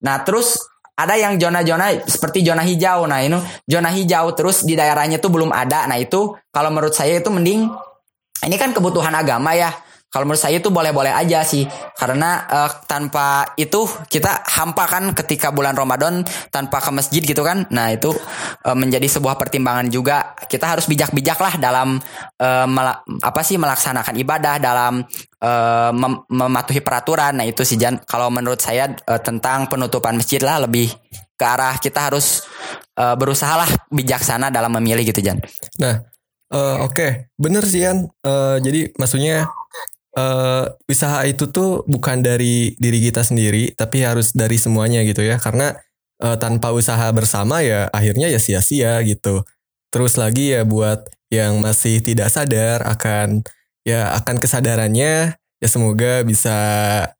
Nah 0.03 0.27
terus 0.27 0.59
ada 0.99 1.15
yang 1.15 1.39
zona-zona 1.39 1.95
seperti 2.11 2.43
zona 2.43 2.67
hijau. 2.67 3.07
Nah 3.07 3.23
ini 3.23 3.39
zona 3.71 3.95
hijau 3.95 4.35
terus 4.35 4.67
di 4.67 4.75
daerahnya 4.75 5.23
tuh 5.23 5.31
belum 5.31 5.55
ada. 5.55 5.87
Nah 5.87 6.03
itu 6.03 6.35
kalau 6.51 6.75
menurut 6.75 6.99
saya 6.99 7.23
itu 7.23 7.31
mending 7.31 7.71
ini 8.43 8.57
kan 8.59 8.75
kebutuhan 8.75 9.15
agama 9.15 9.55
ya 9.55 9.71
kalau 10.15 10.31
menurut 10.31 10.39
saya 10.39 10.63
itu 10.63 10.71
boleh-boleh 10.71 11.11
aja 11.11 11.43
sih. 11.43 11.67
Karena 11.99 12.47
uh, 12.47 12.71
tanpa 12.87 13.51
itu 13.59 13.83
kita 14.07 14.47
hampa 14.47 14.87
kan 14.87 15.11
ketika 15.11 15.51
bulan 15.51 15.75
Ramadan 15.75 16.23
tanpa 16.55 16.79
ke 16.79 16.95
masjid 16.95 17.19
gitu 17.19 17.43
kan. 17.43 17.67
Nah 17.75 17.91
itu 17.91 18.15
uh, 18.63 18.79
menjadi 18.79 19.11
sebuah 19.11 19.35
pertimbangan 19.35 19.91
juga. 19.91 20.39
Kita 20.47 20.71
harus 20.71 20.87
bijak-bijak 20.87 21.35
lah 21.43 21.55
dalam 21.59 21.99
uh, 22.39 22.67
apa 23.27 23.41
sih 23.43 23.59
melaksanakan 23.59 24.15
ibadah 24.23 24.63
dalam 24.63 25.03
uh, 25.43 25.91
mem 25.91 26.23
mematuhi 26.31 26.79
peraturan. 26.79 27.35
Nah 27.35 27.51
itu 27.51 27.67
sih 27.67 27.75
Jan. 27.75 27.99
Kalau 28.07 28.31
menurut 28.31 28.63
saya 28.63 28.95
uh, 29.11 29.19
tentang 29.19 29.67
penutupan 29.67 30.15
masjid 30.15 30.39
lah 30.39 30.63
lebih 30.63 30.95
ke 31.35 31.43
arah 31.43 31.75
kita 31.83 32.15
harus 32.15 32.47
uh, 33.03 33.19
berusaha 33.19 33.67
lah 33.67 33.71
bijaksana 33.91 34.55
dalam 34.55 34.71
memilih 34.79 35.11
gitu 35.11 35.19
Jan. 35.19 35.43
Nah 35.83 36.07
uh, 36.55 36.87
oke. 36.87 36.95
Okay. 36.95 37.11
bener 37.35 37.67
sih 37.67 37.83
Jan 37.83 38.07
uh, 38.23 38.63
jadi 38.63 38.95
maksudnya 38.95 39.51
uh, 40.19 40.71
usaha 40.91 41.23
itu 41.27 41.51
tuh 41.51 41.83
bukan 41.87 42.23
dari 42.23 42.75
diri 42.79 42.99
kita 43.03 43.23
sendiri, 43.23 43.75
tapi 43.75 44.03
harus 44.03 44.33
dari 44.35 44.57
semuanya 44.59 45.03
gitu 45.07 45.23
ya. 45.23 45.39
Karena 45.39 45.75
uh, 46.23 46.37
tanpa 46.39 46.71
usaha 46.71 47.07
bersama 47.11 47.61
ya 47.61 47.91
akhirnya 47.91 48.31
ya 48.31 48.39
sia-sia 48.39 49.03
gitu. 49.07 49.43
Terus 49.91 50.19
lagi 50.19 50.55
ya 50.55 50.67
buat 50.67 51.07
yang 51.31 51.59
masih 51.63 52.03
tidak 52.03 52.31
sadar 52.31 52.83
akan 52.87 53.43
ya 53.87 54.15
akan 54.23 54.39
kesadarannya 54.39 55.35
ya 55.35 55.69
semoga 55.69 56.23
bisa 56.23 56.57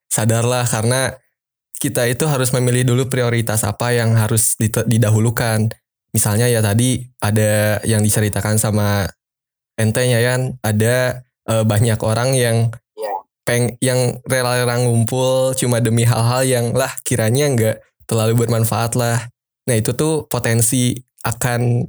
sadarlah 0.09 0.65
karena 0.67 1.19
kita 1.83 2.07
itu 2.09 2.25
harus 2.31 2.55
memilih 2.55 2.87
dulu 2.95 3.11
prioritas 3.11 3.67
apa 3.67 3.93
yang 3.93 4.15
harus 4.17 4.57
didahulukan. 4.89 5.69
Misalnya 6.15 6.47
ya 6.47 6.63
tadi 6.63 7.11
ada 7.19 7.83
yang 7.83 8.01
diceritakan 8.01 8.57
sama 8.57 9.11
entenya 9.75 10.23
ya, 10.23 10.39
ada 10.63 11.27
uh, 11.51 11.67
banyak 11.67 11.99
orang 12.01 12.39
yang 12.39 12.57
peng 13.45 13.77
yang 13.85 14.19
rela-rela 14.25 14.81
ngumpul 14.81 15.53
cuma 15.55 15.79
demi 15.79 16.09
hal-hal 16.09 16.43
yang 16.45 16.67
lah 16.73 16.91
kiranya 17.05 17.47
nggak 17.53 17.77
terlalu 18.09 18.45
bermanfaat 18.45 18.97
lah. 18.97 19.29
Nah 19.69 19.77
itu 19.77 19.93
tuh 19.93 20.25
potensi 20.29 20.97
akan 21.25 21.89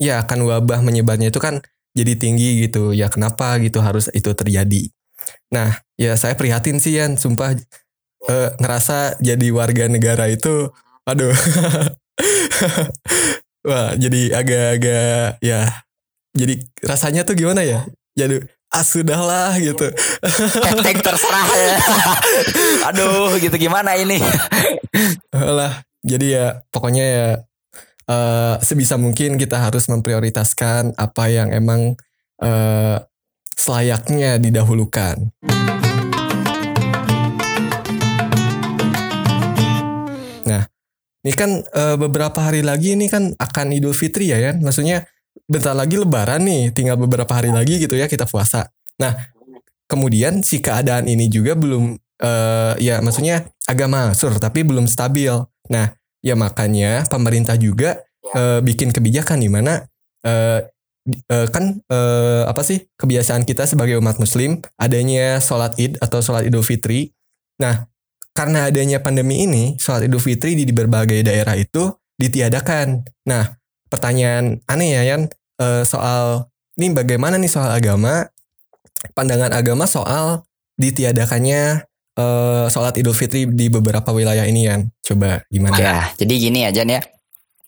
ya 0.00 0.24
akan 0.24 0.44
wabah 0.44 0.80
menyebarnya 0.84 1.28
itu 1.32 1.40
kan 1.40 1.60
jadi 1.92 2.16
tinggi 2.16 2.64
gitu. 2.68 2.96
Ya 2.96 3.12
kenapa 3.12 3.60
gitu 3.60 3.80
harus 3.84 4.08
itu 4.12 4.32
terjadi. 4.32 4.88
Nah 5.52 5.80
ya 6.00 6.16
saya 6.16 6.36
prihatin 6.36 6.80
sih 6.80 6.96
Yan, 6.96 7.20
sumpah 7.20 7.56
eh, 8.28 8.50
ngerasa 8.60 9.20
jadi 9.20 9.48
warga 9.52 9.88
negara 9.88 10.28
itu, 10.32 10.72
aduh. 11.04 11.32
Wah 13.68 13.98
jadi 13.98 14.30
agak-agak 14.30 15.42
ya 15.42 15.84
jadi 16.36 16.54
rasanya 16.84 17.24
tuh 17.26 17.34
gimana 17.34 17.64
ya? 17.64 17.84
Jadi 18.16 18.44
ah 18.70 18.84
sudahlah 18.84 19.54
gitu. 19.58 19.86
Hashtag 20.22 20.98
terserah 21.02 21.46
ya. 21.46 21.76
Aduh 22.92 23.38
gitu 23.38 23.56
gimana 23.56 23.94
ini. 23.94 24.18
lah 25.32 25.84
jadi 26.06 26.26
ya 26.26 26.46
pokoknya 26.70 27.04
ya 27.04 27.28
uh, 28.10 28.54
sebisa 28.62 28.96
mungkin 28.96 29.36
kita 29.36 29.58
harus 29.58 29.90
memprioritaskan 29.90 30.94
apa 30.96 31.24
yang 31.30 31.50
emang 31.50 31.98
uh, 32.42 32.98
selayaknya 33.56 34.38
didahulukan. 34.38 35.34
Nah, 40.46 40.62
ini 41.26 41.32
kan 41.34 41.50
uh, 41.74 41.96
beberapa 41.98 42.38
hari 42.38 42.62
lagi 42.62 42.94
ini 42.94 43.10
kan 43.10 43.34
akan 43.34 43.74
Idul 43.74 43.96
Fitri 43.96 44.30
ya 44.30 44.38
ya. 44.38 44.54
Maksudnya 44.54 45.08
bentar 45.46 45.74
lagi 45.74 45.96
lebaran 45.96 46.42
nih, 46.42 46.74
tinggal 46.74 46.98
beberapa 46.98 47.30
hari 47.30 47.54
lagi 47.54 47.78
gitu 47.78 47.94
ya 47.94 48.10
kita 48.10 48.26
puasa. 48.26 48.70
Nah, 48.98 49.14
kemudian 49.86 50.42
si 50.42 50.58
keadaan 50.58 51.06
ini 51.06 51.30
juga 51.30 51.54
belum 51.54 51.94
uh, 52.22 52.74
ya 52.82 52.98
maksudnya 53.00 53.46
agak 53.70 53.88
masur 53.90 54.34
tapi 54.42 54.66
belum 54.66 54.90
stabil. 54.90 55.32
Nah, 55.70 55.86
ya 56.22 56.34
makanya 56.34 57.06
pemerintah 57.06 57.54
juga 57.54 58.02
uh, 58.34 58.58
bikin 58.62 58.90
kebijakan 58.90 59.38
di 59.42 59.50
mana 59.50 59.86
uh, 60.26 60.60
uh, 61.30 61.46
kan 61.50 61.78
uh, 61.86 62.44
apa 62.50 62.62
sih 62.66 62.86
kebiasaan 62.98 63.46
kita 63.46 63.66
sebagai 63.70 63.98
umat 64.02 64.18
muslim 64.18 64.58
adanya 64.78 65.38
sholat 65.38 65.78
id 65.78 66.02
atau 66.02 66.18
sholat 66.18 66.46
idul 66.46 66.66
fitri. 66.66 67.14
Nah, 67.62 67.86
karena 68.36 68.68
adanya 68.68 69.00
pandemi 69.00 69.48
ini, 69.48 69.78
sholat 69.80 70.04
idul 70.10 70.20
fitri 70.20 70.58
di, 70.58 70.68
di 70.68 70.74
berbagai 70.74 71.24
daerah 71.24 71.56
itu 71.56 71.88
ditiadakan. 72.20 73.06
Nah, 73.30 73.48
pertanyaan 73.88 74.60
aneh 74.66 74.98
ya 74.98 75.02
Yan 75.14 75.30
uh, 75.60 75.82
soal 75.84 76.48
ini 76.76 76.92
bagaimana 76.92 77.40
nih 77.40 77.50
soal 77.50 77.72
agama? 77.72 78.28
Pandangan 79.12 79.52
agama 79.52 79.84
soal 79.84 80.44
ditiadakannya 80.76 81.84
uh, 82.16 82.66
sholat 82.68 82.96
Idul 83.00 83.16
Fitri 83.16 83.48
di 83.48 83.68
beberapa 83.72 84.12
wilayah 84.12 84.44
ini 84.44 84.68
Yan. 84.68 84.88
Coba 85.04 85.44
gimana? 85.48 85.76
Ya 85.76 85.96
jadi 86.16 86.34
gini 86.36 86.64
ya 86.64 86.70
Jan 86.72 86.90
ya. 86.90 87.00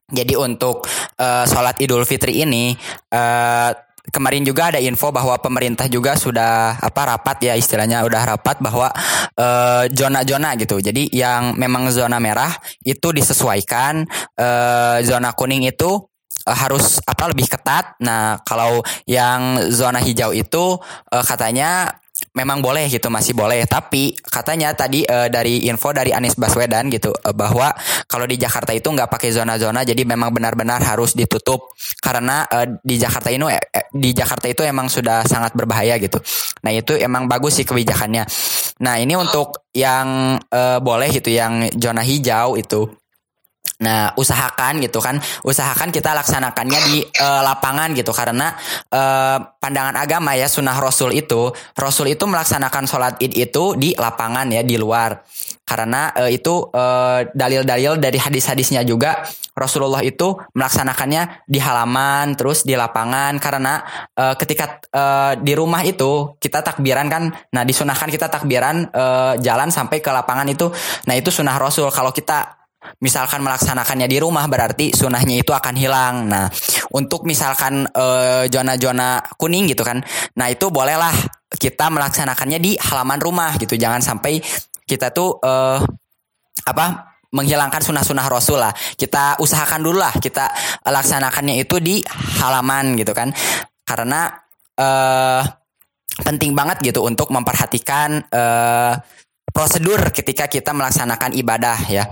Jadi 0.08 0.40
untuk 0.40 0.88
uh, 1.20 1.44
sholat 1.44 1.76
Idul 1.84 2.08
Fitri 2.08 2.40
ini 2.40 2.72
uh, 3.12 3.70
kemarin 4.08 4.40
juga 4.40 4.72
ada 4.72 4.80
info 4.80 5.12
bahwa 5.12 5.36
pemerintah 5.36 5.84
juga 5.84 6.16
sudah 6.16 6.80
apa 6.80 7.12
rapat 7.12 7.44
ya 7.44 7.54
istilahnya 7.60 8.00
udah 8.08 8.22
rapat 8.24 8.56
bahwa 8.60 8.88
zona-zona 9.92 10.56
uh, 10.56 10.58
gitu. 10.58 10.80
Jadi 10.80 11.12
yang 11.12 11.54
memang 11.60 11.92
zona 11.92 12.16
merah 12.16 12.50
itu 12.82 13.12
disesuaikan, 13.12 14.08
uh, 14.40 14.98
zona 15.04 15.36
kuning 15.36 15.68
itu 15.68 16.08
harus 16.54 17.00
apa 17.04 17.30
lebih 17.32 17.48
ketat. 17.50 17.98
Nah, 18.00 18.40
kalau 18.44 18.80
yang 19.04 19.70
zona 19.72 20.00
hijau 20.00 20.32
itu 20.32 20.78
uh, 21.12 21.24
katanya 21.24 22.00
memang 22.34 22.58
boleh 22.62 22.90
gitu 22.90 23.10
masih 23.10 23.34
boleh. 23.34 23.66
Tapi 23.66 24.14
katanya 24.18 24.74
tadi 24.74 25.02
uh, 25.06 25.30
dari 25.30 25.66
info 25.66 25.94
dari 25.94 26.10
Anies 26.14 26.34
Baswedan 26.34 26.90
gitu 26.90 27.10
uh, 27.14 27.34
bahwa 27.34 27.70
kalau 28.10 28.26
di 28.26 28.38
Jakarta 28.38 28.74
itu 28.74 28.90
nggak 28.90 29.10
pakai 29.10 29.30
zona-zona 29.30 29.86
jadi 29.86 30.02
memang 30.02 30.34
benar-benar 30.34 30.82
harus 30.82 31.14
ditutup. 31.14 31.74
Karena 32.02 32.46
uh, 32.46 32.66
di 32.82 32.96
Jakarta 32.98 33.30
ini 33.30 33.44
eh, 33.50 33.90
di 33.94 34.10
Jakarta 34.14 34.46
itu 34.50 34.62
emang 34.66 34.90
sudah 34.90 35.26
sangat 35.26 35.54
berbahaya 35.54 35.98
gitu. 35.98 36.18
Nah 36.66 36.74
itu 36.74 36.98
emang 36.98 37.30
bagus 37.30 37.62
sih 37.62 37.66
kebijakannya. 37.66 38.26
Nah 38.78 38.94
ini 39.02 39.18
untuk 39.18 39.70
yang 39.74 40.38
boleh 40.82 41.10
gitu 41.10 41.30
yang 41.30 41.66
zona 41.78 42.02
hijau 42.02 42.58
itu 42.58 42.97
Nah, 43.78 44.10
usahakan 44.18 44.82
gitu 44.82 44.98
kan, 44.98 45.22
usahakan 45.46 45.94
kita 45.94 46.10
laksanakannya 46.10 46.80
di 46.90 46.98
uh, 47.22 47.46
lapangan 47.46 47.94
gitu. 47.94 48.10
Karena 48.10 48.50
uh, 48.90 49.38
pandangan 49.62 49.94
agama 49.94 50.34
ya 50.34 50.50
sunnah 50.50 50.74
Rasul 50.74 51.14
itu, 51.14 51.54
Rasul 51.78 52.10
itu 52.18 52.26
melaksanakan 52.26 52.90
sholat 52.90 53.22
id 53.22 53.38
itu 53.38 53.78
di 53.78 53.94
lapangan 53.94 54.50
ya 54.50 54.66
di 54.66 54.74
luar. 54.74 55.22
karena 55.68 56.08
uh, 56.16 56.32
itu 56.32 56.72
dalil-dalil 57.36 58.00
dari 58.00 58.16
hadis-hadisnya 58.16 58.88
juga 58.88 59.20
Rasulullah 59.52 60.00
itu 60.00 60.32
melaksanakannya 60.56 61.44
di 61.44 61.60
halaman 61.60 62.32
terus 62.40 62.64
di 62.64 62.72
lapangan. 62.72 63.36
Karena 63.36 63.84
ketika 64.40 64.80
di 65.36 65.52
rumah 65.52 65.84
itu 65.84 66.32
kita 66.40 66.64
takbiran 66.64 67.12
kan 67.12 67.28
nah 67.52 67.68
disunahkan 67.68 68.08
kita 68.08 68.32
takbiran 68.32 68.88
jalan 69.44 69.68
sampai 69.68 70.00
ke 70.00 70.08
lapangan 70.08 70.48
itu. 70.48 70.72
Nah 71.04 71.14
itu 71.20 71.28
sunnah 71.28 71.60
Rasul. 71.60 71.92
Kalau 71.92 72.16
kita 72.16 72.57
misalkan 73.02 73.42
melaksanakannya 73.42 74.06
di 74.06 74.18
rumah 74.22 74.46
berarti 74.46 74.94
sunahnya 74.94 75.42
itu 75.42 75.50
akan 75.50 75.74
hilang. 75.74 76.30
Nah, 76.30 76.46
untuk 76.94 77.26
misalkan 77.26 77.84
zona-zona 78.48 79.08
uh, 79.18 79.34
kuning 79.36 79.68
gitu 79.70 79.82
kan, 79.82 80.02
nah 80.38 80.46
itu 80.48 80.70
bolehlah 80.70 81.12
kita 81.58 81.88
melaksanakannya 81.88 82.58
di 82.60 82.72
halaman 82.78 83.20
rumah 83.20 83.56
gitu. 83.58 83.74
Jangan 83.74 84.00
sampai 84.04 84.40
kita 84.88 85.10
tuh 85.12 85.36
uh, 85.42 85.80
apa 86.64 87.16
menghilangkan 87.28 87.84
sunah-sunah 87.84 88.26
Rasul 88.28 88.58
lah. 88.60 88.72
Kita 88.72 89.36
usahakan 89.40 89.80
dulu 89.84 90.00
lah 90.00 90.14
kita 90.16 90.48
laksanakannya 90.84 91.60
itu 91.60 91.76
di 91.80 92.00
halaman 92.40 92.96
gitu 92.96 93.12
kan. 93.12 93.32
Karena 93.84 94.28
uh, 94.80 95.42
penting 96.24 96.56
banget 96.56 96.80
gitu 96.82 97.04
untuk 97.04 97.28
memperhatikan 97.30 98.24
uh, 98.32 98.96
prosedur 99.52 100.12
ketika 100.12 100.48
kita 100.48 100.72
melaksanakan 100.72 101.36
ibadah 101.36 101.78
ya. 101.88 102.04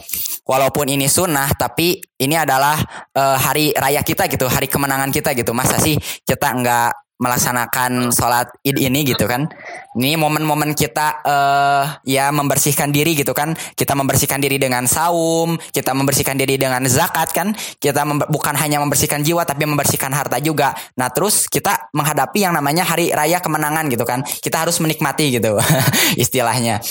Walaupun 0.46 0.86
ini 0.86 1.10
sunnah, 1.10 1.50
tapi 1.58 1.98
ini 2.22 2.38
adalah 2.38 2.78
uh, 3.18 3.34
hari 3.34 3.74
raya 3.74 4.06
kita 4.06 4.30
gitu, 4.30 4.46
hari 4.46 4.70
kemenangan 4.70 5.10
kita 5.10 5.34
gitu. 5.34 5.50
Masa 5.50 5.82
sih 5.82 5.98
kita 6.22 6.54
nggak 6.54 7.06
melaksanakan 7.16 8.12
sholat 8.12 8.52
id 8.60 8.76
ini 8.76 9.02
gitu 9.08 9.24
kan? 9.24 9.48
Ini 9.96 10.20
momen-momen 10.20 10.76
kita 10.76 11.24
uh, 11.24 11.84
ya 12.04 12.28
membersihkan 12.28 12.92
diri 12.92 13.16
gitu 13.16 13.32
kan? 13.32 13.56
Kita 13.74 13.96
membersihkan 13.96 14.36
diri 14.36 14.60
dengan 14.60 14.84
saum 14.84 15.56
kita 15.72 15.96
membersihkan 15.96 16.36
diri 16.36 16.60
dengan 16.60 16.84
zakat 16.84 17.32
kan? 17.32 17.56
Kita 17.56 18.04
bukan 18.28 18.54
hanya 18.60 18.78
membersihkan 18.84 19.24
jiwa 19.24 19.48
tapi 19.48 19.64
membersihkan 19.64 20.12
harta 20.12 20.36
juga. 20.44 20.76
Nah 21.00 21.08
terus 21.08 21.48
kita 21.48 21.88
menghadapi 21.96 22.44
yang 22.44 22.52
namanya 22.52 22.84
hari 22.84 23.08
raya 23.10 23.40
kemenangan 23.40 23.88
gitu 23.88 24.04
kan? 24.04 24.20
Kita 24.22 24.62
harus 24.62 24.76
menikmati 24.84 25.40
gitu 25.40 25.56
istilahnya 26.22 26.84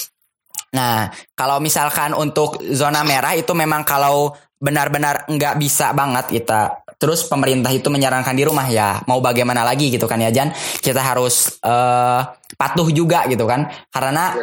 nah 0.75 1.07
kalau 1.31 1.63
misalkan 1.63 2.11
untuk 2.11 2.59
zona 2.75 3.07
merah 3.07 3.31
itu 3.31 3.55
memang 3.55 3.87
kalau 3.87 4.35
benar-benar 4.59 5.23
nggak 5.31 5.55
bisa 5.55 5.95
banget 5.95 6.27
kita 6.35 6.83
terus 6.99 7.27
pemerintah 7.27 7.71
itu 7.71 7.87
menyarankan 7.91 8.35
di 8.35 8.43
rumah 8.43 8.67
ya 8.67 8.99
mau 9.07 9.19
bagaimana 9.23 9.63
lagi 9.63 9.91
gitu 9.91 10.07
kan 10.07 10.19
ya 10.19 10.31
Jan 10.31 10.51
kita 10.79 10.99
harus 10.99 11.59
uh, 11.63 12.23
patuh 12.55 12.87
juga 12.91 13.27
gitu 13.27 13.47
kan 13.47 13.67
karena 13.91 14.35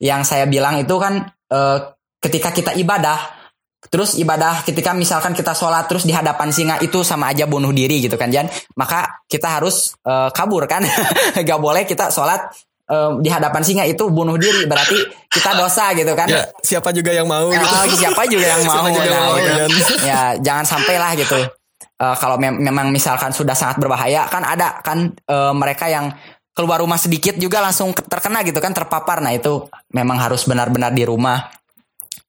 yang 0.00 0.24
saya 0.24 0.44
bilang 0.44 0.80
itu 0.80 0.94
kan 0.96 1.24
uh, 1.52 1.78
ketika 2.20 2.52
kita 2.52 2.72
ibadah 2.76 3.38
Terus 3.78 4.18
ibadah 4.18 4.66
ketika 4.66 4.90
misalkan 4.90 5.32
kita 5.38 5.54
sholat 5.54 5.86
terus 5.86 6.02
di 6.02 6.10
hadapan 6.10 6.50
singa 6.50 6.76
itu 6.82 7.06
sama 7.06 7.30
aja 7.30 7.46
bunuh 7.46 7.70
diri 7.70 8.02
gitu 8.02 8.18
kan 8.18 8.26
Jan. 8.26 8.50
Maka 8.74 9.22
kita 9.30 9.48
harus 9.54 9.94
uh, 10.02 10.34
kabur 10.34 10.66
kan. 10.66 10.82
Gak 11.48 11.60
boleh 11.62 11.86
kita 11.86 12.10
sholat 12.10 12.50
uh, 12.88 13.20
di 13.20 13.28
hadapan 13.28 13.62
singa 13.62 13.84
itu 13.84 14.08
bunuh 14.08 14.40
diri 14.40 14.64
berarti 14.64 14.98
kita 15.28 15.54
dosa 15.54 15.92
gitu 15.92 16.12
kan. 16.16 16.26
Ya, 16.26 16.48
siapa 16.64 16.90
juga 16.90 17.12
yang 17.12 17.28
mau 17.28 17.52
gitu. 17.52 17.64
Oh, 17.64 17.84
siapa 17.94 18.22
juga 18.26 18.46
yang 18.56 18.64
mau. 18.70 18.84
juga 18.88 19.10
nah, 19.12 19.20
mau 19.28 19.34
gitu. 19.38 19.94
Ya 20.08 20.34
jangan 20.40 20.64
sampailah 20.64 21.14
gitu 21.16 21.38
uh, 21.98 22.16
kalau 22.16 22.38
mem 22.38 22.58
memang 22.58 22.88
misalkan 22.94 23.34
sudah 23.34 23.54
sangat 23.54 23.82
berbahaya 23.82 24.26
kan 24.30 24.42
ada 24.46 24.80
kan 24.80 25.12
uh, 25.28 25.52
mereka 25.54 25.90
yang 25.90 26.10
keluar 26.54 26.82
rumah 26.82 26.98
sedikit 26.98 27.38
juga 27.38 27.62
langsung 27.62 27.94
terkena 27.94 28.42
gitu 28.42 28.58
kan 28.58 28.74
terpapar 28.74 29.22
nah 29.22 29.30
itu 29.30 29.66
memang 29.94 30.18
harus 30.18 30.42
benar-benar 30.46 30.90
di 30.90 31.06
rumah 31.06 31.46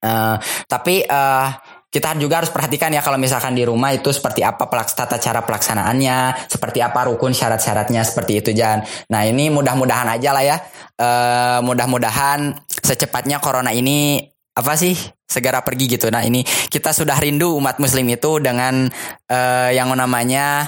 uh, 0.05 0.35
tapi 0.69 1.01
uh, 1.05 1.49
kita 1.89 2.13
juga 2.22 2.41
harus 2.41 2.53
perhatikan 2.53 2.93
ya 2.93 3.01
kalau 3.01 3.17
misalkan 3.17 3.58
di 3.58 3.65
rumah 3.65 3.89
itu 3.89 4.13
seperti 4.13 4.46
apa 4.46 4.69
pelaks 4.69 4.93
tata 4.93 5.17
cara 5.17 5.41
pelaksanaannya, 5.41 6.46
seperti 6.46 6.86
apa 6.86 7.10
rukun 7.10 7.34
syarat-syaratnya 7.34 8.05
seperti 8.05 8.46
itu 8.46 8.53
Jan. 8.53 8.86
Nah 9.10 9.25
ini 9.25 9.50
mudah-mudahan 9.50 10.05
aja 10.05 10.29
lah 10.29 10.43
ya, 10.46 10.58
uh, 11.01 11.60
mudah-mudahan 11.65 12.53
secepatnya 12.69 13.41
corona 13.41 13.74
ini 13.74 14.22
apa 14.53 14.77
sih 14.77 15.18
segera 15.29 15.62
pergi 15.62 15.86
gitu. 15.86 16.09
Nah 16.09 16.25
ini 16.25 16.41
kita 16.43 16.89
sudah 16.89 17.13
rindu 17.21 17.53
umat 17.62 17.77
muslim 17.77 18.09
itu 18.09 18.41
dengan 18.41 18.89
uh, 19.29 19.69
yang 19.69 19.93
namanya 19.93 20.65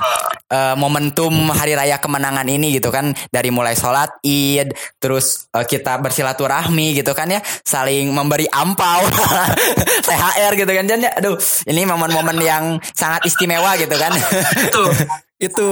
uh, 0.54 0.78
momentum 0.78 1.50
hari 1.50 1.74
raya 1.74 1.98
kemenangan 1.98 2.46
ini 2.46 2.78
gitu 2.78 2.94
kan. 2.94 3.18
Dari 3.34 3.50
mulai 3.50 3.74
sholat 3.74 4.22
id 4.22 4.70
terus 5.02 5.50
uh, 5.58 5.66
kita 5.66 5.98
bersilaturahmi 5.98 7.02
gitu 7.02 7.18
kan 7.18 7.34
ya. 7.34 7.42
Saling 7.66 8.14
memberi 8.14 8.46
ampau 8.54 9.02
thr 10.08 10.54
gitu 10.54 10.72
kan. 10.72 10.86
Jadi 10.86 11.10
aduh 11.10 11.36
ini 11.66 11.82
momen-momen 11.90 12.38
yang 12.46 12.78
sangat 12.94 13.26
istimewa 13.26 13.74
gitu 13.82 13.98
kan. 13.98 14.14
Itu 14.70 14.84
itu 15.52 15.68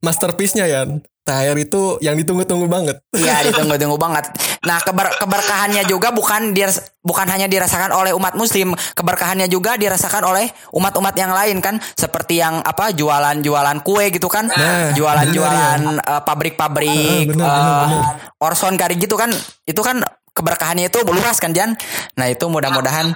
masterpiece-nya 0.00 0.64
ya 0.64 0.88
THR 1.26 1.58
itu 1.58 1.98
yang 1.98 2.14
ditunggu-tunggu 2.14 2.70
banget. 2.70 3.02
Iya, 3.10 3.42
ditunggu-tunggu 3.50 3.98
banget. 3.98 4.30
Nah, 4.62 4.78
keber 4.78 5.10
keberkahannya 5.18 5.82
juga 5.90 6.14
bukan 6.14 6.54
dir 6.54 6.70
bukan 7.02 7.26
hanya 7.26 7.50
dirasakan 7.50 7.90
oleh 7.90 8.14
umat 8.14 8.38
muslim, 8.38 8.78
keberkahannya 8.94 9.50
juga 9.50 9.74
dirasakan 9.74 10.22
oleh 10.22 10.46
umat-umat 10.70 11.14
yang 11.18 11.34
lain 11.34 11.58
kan, 11.58 11.82
seperti 11.98 12.38
yang 12.38 12.62
apa 12.62 12.94
jualan-jualan 12.94 13.78
kue 13.82 14.10
gitu 14.14 14.30
kan, 14.30 14.46
nah, 14.46 14.94
jualan-jualan 14.94 15.80
ya. 15.82 16.02
uh, 16.02 16.22
pabrik-pabrik 16.22 17.34
uh, 17.38 18.42
Orson 18.42 18.78
kari 18.78 18.94
gitu 18.98 19.18
kan, 19.18 19.30
itu 19.66 19.82
kan 19.82 20.02
keberkahannya 20.30 20.90
itu 20.90 21.02
luas 21.02 21.42
kan 21.42 21.50
Jan. 21.50 21.74
Nah, 22.14 22.26
itu 22.30 22.46
mudah-mudahan 22.46 23.14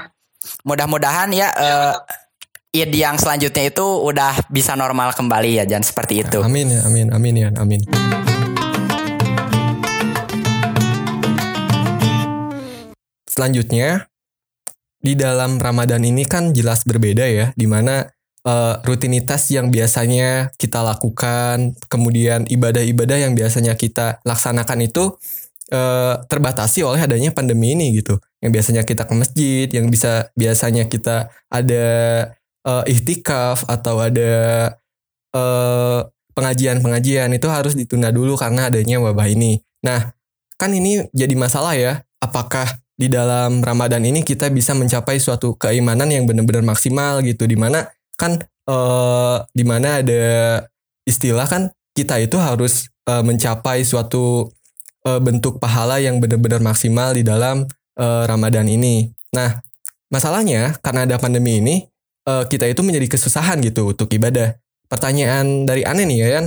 mudah-mudahan 0.65 1.29
ya 1.37 1.53
uh, 1.53 1.95
id 2.71 2.95
yang 2.95 3.19
selanjutnya 3.19 3.67
itu 3.67 3.83
udah 3.83 4.47
bisa 4.47 4.79
normal 4.79 5.11
kembali 5.11 5.59
ya 5.59 5.65
jangan 5.67 5.83
seperti 5.83 6.23
itu. 6.23 6.39
Amin 6.39 6.71
ya, 6.71 6.87
amin, 6.87 7.07
amin 7.11 7.35
ya, 7.35 7.49
amin. 7.59 7.83
Selanjutnya 13.27 14.07
di 15.03 15.19
dalam 15.19 15.59
Ramadan 15.59 16.05
ini 16.07 16.29
kan 16.31 16.55
jelas 16.55 16.87
berbeda 16.87 17.27
ya, 17.27 17.51
di 17.59 17.67
mana 17.67 18.07
uh, 18.47 18.51
eh, 18.51 18.75
rutinitas 18.87 19.51
yang 19.51 19.75
biasanya 19.75 20.55
kita 20.55 20.85
lakukan, 20.87 21.75
kemudian 21.91 22.47
ibadah-ibadah 22.47 23.19
yang 23.19 23.35
biasanya 23.35 23.75
kita 23.75 24.23
laksanakan 24.23 24.87
itu 24.87 25.19
uh, 25.75 26.23
terbatasi 26.29 26.87
oleh 26.87 27.03
adanya 27.03 27.35
pandemi 27.35 27.75
ini 27.75 27.99
gitu. 27.99 28.21
Yang 28.39 28.53
biasanya 28.61 28.83
kita 28.87 29.11
ke 29.11 29.15
masjid, 29.19 29.67
yang 29.73 29.91
bisa 29.91 30.31
biasanya 30.39 30.87
kita 30.87 31.33
ada 31.51 31.87
uh, 32.67 32.85
ihtikaf 32.89 33.65
atau 33.69 34.01
ada 34.01 34.33
uh, 35.37 36.05
pengajian-pengajian 36.35 37.31
itu 37.35 37.47
harus 37.51 37.77
ditunda 37.77 38.09
dulu 38.15 38.39
karena 38.39 38.73
adanya 38.73 39.03
wabah 39.03 39.29
ini. 39.29 39.61
Nah, 39.85 40.13
kan 40.57 40.71
ini 40.73 41.05
jadi 41.13 41.35
masalah 41.37 41.77
ya. 41.77 42.05
Apakah 42.21 42.81
di 43.01 43.09
dalam 43.09 43.65
Ramadan 43.65 44.05
ini 44.05 44.21
kita 44.21 44.53
bisa 44.53 44.77
mencapai 44.77 45.17
suatu 45.17 45.57
keimanan 45.57 46.13
yang 46.13 46.29
benar-benar 46.29 46.61
maksimal 46.61 47.25
gitu 47.25 47.49
di 47.49 47.57
mana 47.57 47.89
kan 48.21 48.37
uh, 48.69 49.41
di 49.57 49.65
mana 49.65 50.05
ada 50.05 50.25
istilah 51.09 51.49
kan 51.49 51.73
kita 51.97 52.21
itu 52.21 52.37
harus 52.37 52.93
uh, 53.09 53.25
mencapai 53.25 53.83
suatu 53.89 54.53
uh, 55.09 55.21
bentuk 55.21 55.57
pahala 55.57 55.97
yang 55.97 56.21
benar-benar 56.21 56.61
maksimal 56.61 57.17
di 57.17 57.25
dalam 57.25 57.65
uh, 57.97 58.23
Ramadan 58.29 58.69
ini. 58.69 59.09
Nah, 59.33 59.59
masalahnya 60.13 60.77
karena 60.85 61.09
ada 61.09 61.17
pandemi 61.17 61.59
ini 61.59 61.90
uh, 62.31 62.43
kita 62.47 62.71
itu 62.71 62.87
menjadi 62.87 63.11
kesusahan 63.11 63.59
gitu 63.67 63.91
untuk 63.91 64.07
ibadah. 64.15 64.55
Pertanyaan 64.87 65.67
dari 65.67 65.83
aneh 65.83 66.07
nih 66.07 66.19
ya 66.23 66.29
kan. 66.39 66.45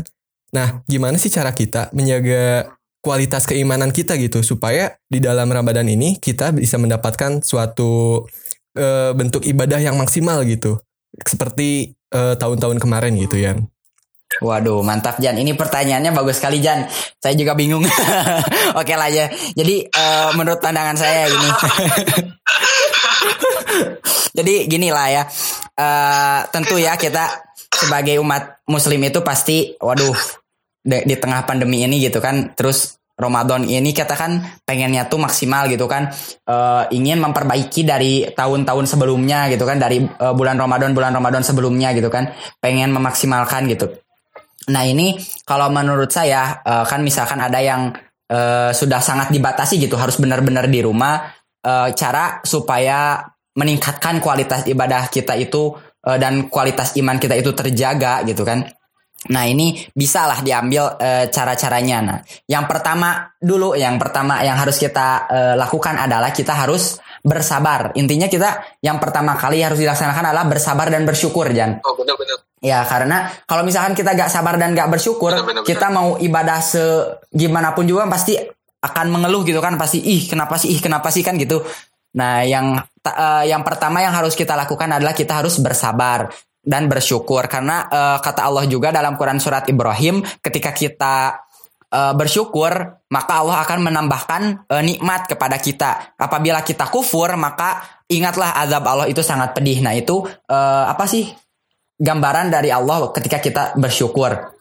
Nah, 0.56 0.67
gimana 0.88 1.19
sih 1.19 1.28
cara 1.28 1.52
kita 1.52 1.91
menjaga 1.91 2.72
kualitas 3.04 3.43
keimanan 3.43 3.91
kita 3.91 4.15
gitu 4.15 4.39
supaya 4.39 4.96
di 5.12 5.19
dalam 5.19 5.52
Ramadan 5.52 5.91
ini 5.91 6.24
kita 6.24 6.56
bisa 6.56 6.80
mendapatkan 6.80 7.43
suatu 7.43 8.24
uh, 8.80 9.12
bentuk 9.12 9.43
ibadah 9.43 9.84
yang 9.84 10.00
maksimal 10.00 10.39
gitu. 10.48 10.80
Seperti 11.13 11.93
tahun 12.13 12.38
tahun-tahun 12.38 12.78
kemarin 12.78 13.17
gitu 13.17 13.41
ya. 13.41 13.58
Waduh, 14.41 14.82
mantap 14.82 15.22
Jan. 15.22 15.38
Ini 15.38 15.54
pertanyaannya 15.54 16.15
bagus 16.15 16.41
sekali 16.41 16.58
Jan. 16.58 16.89
Saya 17.22 17.38
juga 17.38 17.54
bingung. 17.54 17.86
Oke 18.80 18.98
lah 18.98 19.12
ya. 19.12 19.30
Jadi 19.54 19.86
uh, 19.93 20.34
menurut 20.34 20.58
pandangan 20.58 20.98
saya 20.98 21.30
ini. 21.30 21.50
Jadi 24.38 24.65
gini 24.65 24.89
lah 24.89 25.08
ya. 25.13 25.24
Uh, 25.73 26.45
tentu 26.53 26.77
ya 26.77 26.93
kita 26.93 27.49
sebagai 27.73 28.21
umat 28.21 28.62
muslim 28.69 29.01
itu 29.01 29.25
pasti 29.25 29.73
waduh 29.81 30.13
di, 30.86 31.01
di 31.01 31.15
tengah 31.17 31.49
pandemi 31.49 31.81
ini 31.81 31.97
gitu 31.97 32.21
kan 32.21 32.53
terus 32.53 33.01
Ramadan 33.13 33.65
ini 33.65 33.93
kita 33.93 34.17
kan 34.17 34.41
pengennya 34.65 35.05
tuh 35.05 35.21
maksimal 35.21 35.69
gitu 35.69 35.86
kan 35.86 36.09
uh, 36.49 36.89
ingin 36.89 37.21
memperbaiki 37.21 37.86
dari 37.86 38.25
tahun-tahun 38.33 38.86
sebelumnya 38.89 39.49
gitu 39.53 39.69
kan 39.69 39.77
dari 39.77 40.01
uh, 40.01 40.33
bulan 40.33 40.57
Ramadan 40.57 40.97
bulan 40.97 41.13
Ramadan 41.13 41.45
sebelumnya 41.45 41.93
gitu 41.93 42.09
kan 42.09 42.33
pengen 42.57 42.89
memaksimalkan 42.89 43.69
gitu. 43.69 43.93
Nah 44.73 44.83
ini 44.86 45.17
kalau 45.45 45.69
menurut 45.69 46.09
saya 46.09 46.57
uh, 46.65 46.86
kan 46.89 47.05
misalkan 47.05 47.38
ada 47.38 47.62
yang 47.62 47.93
uh, 48.33 48.73
sudah 48.73 48.97
sangat 48.97 49.29
dibatasi 49.29 49.77
gitu 49.77 49.93
harus 49.93 50.17
benar-benar 50.17 50.65
di 50.65 50.81
rumah 50.81 51.29
eh, 51.63 51.89
cara 51.95 52.43
supaya 52.43 53.23
meningkatkan 53.53 54.19
kualitas 54.19 54.65
ibadah 54.65 55.09
kita 55.09 55.37
itu 55.37 55.73
eh, 56.05 56.17
dan 56.17 56.49
kualitas 56.49 56.97
iman 56.97 57.17
kita 57.17 57.37
itu 57.37 57.51
terjaga 57.53 58.25
gitu 58.25 58.45
kan. 58.45 58.65
Nah 59.23 59.47
ini 59.47 59.79
bisa 59.95 60.27
lah 60.27 60.43
diambil 60.43 60.99
eh, 60.99 61.25
cara-caranya. 61.31 61.97
Nah 62.03 62.19
yang 62.49 62.67
pertama 62.67 63.31
dulu, 63.39 63.77
yang 63.79 63.95
pertama 63.95 64.43
yang 64.43 64.59
harus 64.59 64.75
kita 64.75 65.31
eh, 65.31 65.55
lakukan 65.55 65.95
adalah 65.95 66.35
kita 66.35 66.51
harus 66.51 66.99
bersabar. 67.23 67.95
Intinya 67.95 68.27
kita 68.27 68.79
yang 68.83 68.99
pertama 68.99 69.39
kali 69.39 69.63
harus 69.63 69.79
dilaksanakan 69.79 70.35
adalah 70.35 70.43
bersabar 70.43 70.91
dan 70.91 71.07
bersyukur, 71.07 71.47
Jan. 71.55 71.79
Oh 71.87 71.95
benar-benar. 71.95 72.43
Ya 72.63 72.83
karena 72.87 73.31
kalau 73.43 73.63
misalkan 73.67 73.91
kita 73.91 74.15
gak 74.15 74.31
sabar 74.31 74.55
dan 74.55 74.71
gak 74.71 74.87
bersyukur, 74.87 75.35
Benar, 75.35 75.43
benar, 75.43 75.63
kita 75.67 75.87
mau 75.91 76.15
ibadah 76.15 76.63
segimanapun 76.63 77.83
juga 77.83 78.07
pasti 78.07 78.39
akan 78.83 79.07
mengeluh 79.11 79.43
gitu 79.47 79.59
kan, 79.63 79.75
pasti 79.79 79.99
ih 79.99 80.27
kenapa 80.27 80.55
sih, 80.59 80.71
ih 80.71 80.79
kenapa 80.83 81.11
sih 81.11 81.23
kan 81.23 81.35
gitu. 81.39 81.63
Nah 82.13 82.45
yang 82.45 82.78
eh, 83.04 83.43
yang 83.49 83.62
pertama 83.65 84.02
yang 84.02 84.13
harus 84.13 84.38
kita 84.38 84.54
lakukan 84.54 84.89
adalah 84.89 85.13
kita 85.13 85.41
harus 85.41 85.58
bersabar 85.60 86.30
dan 86.63 86.88
bersyukur 86.88 87.45
karena 87.49 87.89
eh, 87.89 88.17
kata 88.21 88.41
Allah 88.45 88.65
juga 88.69 88.93
dalam 88.93 89.17
Quran 89.17 89.41
surat 89.41 89.65
Ibrahim 89.67 90.21
ketika 90.39 90.71
kita 90.71 91.15
eh, 91.89 92.13
bersyukur 92.13 92.71
maka 93.10 93.34
Allah 93.41 93.65
akan 93.65 93.80
menambahkan 93.89 94.41
eh, 94.69 94.84
nikmat 94.86 95.30
kepada 95.30 95.58
kita. 95.58 96.17
Apabila 96.17 96.62
kita 96.62 96.88
kufur 96.88 97.34
maka 97.36 97.82
ingatlah 98.08 98.56
azab 98.62 98.84
Allah 98.86 99.08
itu 99.10 99.26
sangat 99.26 99.58
pedih. 99.58 99.82
Nah 99.82 99.97
itu 99.97 100.21
eh, 100.30 100.86
apa 100.88 101.10
sih 101.10 101.28
gambaran 101.97 102.54
dari 102.54 102.69
Allah 102.69 103.10
ketika 103.13 103.38
kita 103.41 103.63
bersyukur. 103.78 104.54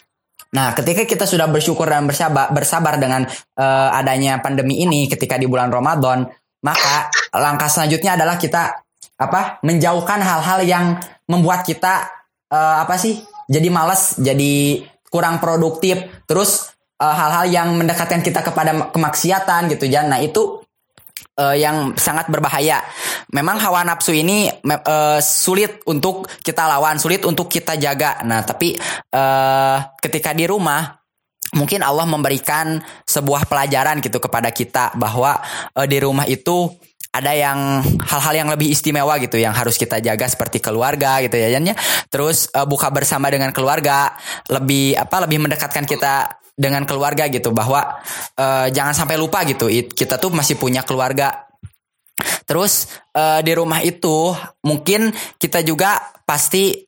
Nah, 0.53 0.77
ketika 0.77 1.09
kita 1.09 1.25
sudah 1.25 1.49
bersyukur 1.49 1.89
dan 1.89 2.05
bersabar, 2.05 2.53
bersabar 2.53 3.01
dengan 3.01 3.25
eh, 3.57 3.89
adanya 3.97 4.37
pandemi 4.45 4.85
ini 4.85 5.09
ketika 5.09 5.41
di 5.41 5.49
bulan 5.49 5.73
Ramadan, 5.73 6.29
maka 6.63 7.11
langkah 7.35 7.69
selanjutnya 7.69 8.15
adalah 8.15 8.39
kita 8.39 8.83
apa? 9.19 9.63
menjauhkan 9.63 10.19
hal-hal 10.19 10.61
yang 10.67 10.87
membuat 11.31 11.63
kita 11.67 12.11
eh, 12.51 12.77
apa 12.83 12.97
sih? 12.99 13.23
jadi 13.53 13.69
malas, 13.69 14.17
jadi 14.17 14.87
kurang 15.13 15.43
produktif, 15.43 16.01
terus 16.25 16.73
eh, 16.97 17.05
hal-hal 17.05 17.45
yang 17.51 17.69
mendekatkan 17.77 18.25
kita 18.25 18.41
kepada 18.41 18.89
kemaksiatan 18.95 19.69
gitu 19.77 19.85
ya. 19.91 20.07
Nah, 20.07 20.23
itu 20.23 20.63
eh, 21.37 21.61
yang 21.61 21.93
sangat 21.99 22.33
berbahaya. 22.33 22.81
Memang 23.37 23.61
hawa 23.61 23.85
nafsu 23.85 24.17
ini 24.17 24.49
eh, 24.49 25.21
sulit 25.21 25.85
untuk 25.85 26.25
kita 26.41 26.65
lawan, 26.65 26.97
sulit 26.97 27.27
untuk 27.29 27.53
kita 27.53 27.77
jaga. 27.77 28.25
Nah, 28.25 28.41
tapi 28.47 28.73
eh, 29.13 29.79
ketika 30.01 30.33
di 30.33 30.49
rumah 30.49 31.02
mungkin 31.53 31.85
Allah 31.85 32.09
memberikan 32.09 32.81
sebuah 33.05 33.45
pelajaran 33.45 34.01
gitu 34.01 34.19
kepada 34.19 34.49
kita 34.51 34.97
bahwa 34.97 35.37
eh, 35.77 35.87
di 35.89 35.99
rumah 36.01 36.25
itu 36.25 36.73
ada 37.13 37.37
yang 37.37 37.85
hal-hal 38.09 38.33
yang 38.33 38.49
lebih 38.49 38.73
istimewa 38.73 39.21
gitu 39.21 39.37
yang 39.37 39.53
harus 39.53 39.77
kita 39.77 40.01
jaga 40.01 40.25
seperti 40.25 40.65
keluarga 40.65 41.21
gitu 41.21 41.37
ya 41.37 41.53
Jan, 41.53 41.69
ya. 41.69 41.77
Terus 42.09 42.49
eh, 42.53 42.65
buka 42.65 42.89
bersama 42.89 43.29
dengan 43.29 43.53
keluarga 43.53 44.17
lebih 44.49 44.97
apa 44.97 45.29
lebih 45.29 45.45
mendekatkan 45.45 45.85
kita 45.85 46.41
dengan 46.53 46.89
keluarga 46.89 47.29
gitu 47.29 47.53
bahwa 47.53 48.01
eh, 48.37 48.73
jangan 48.73 48.97
sampai 48.97 49.21
lupa 49.21 49.45
gitu 49.45 49.69
it- 49.69 49.93
kita 49.93 50.17
tuh 50.17 50.33
masih 50.33 50.57
punya 50.57 50.83
keluarga 50.85 51.49
Terus 52.43 52.87
di 53.17 53.53
rumah 53.57 53.81
itu 53.81 54.37
mungkin 54.67 55.11
kita 55.41 55.65
juga 55.65 55.97
pasti 56.29 56.85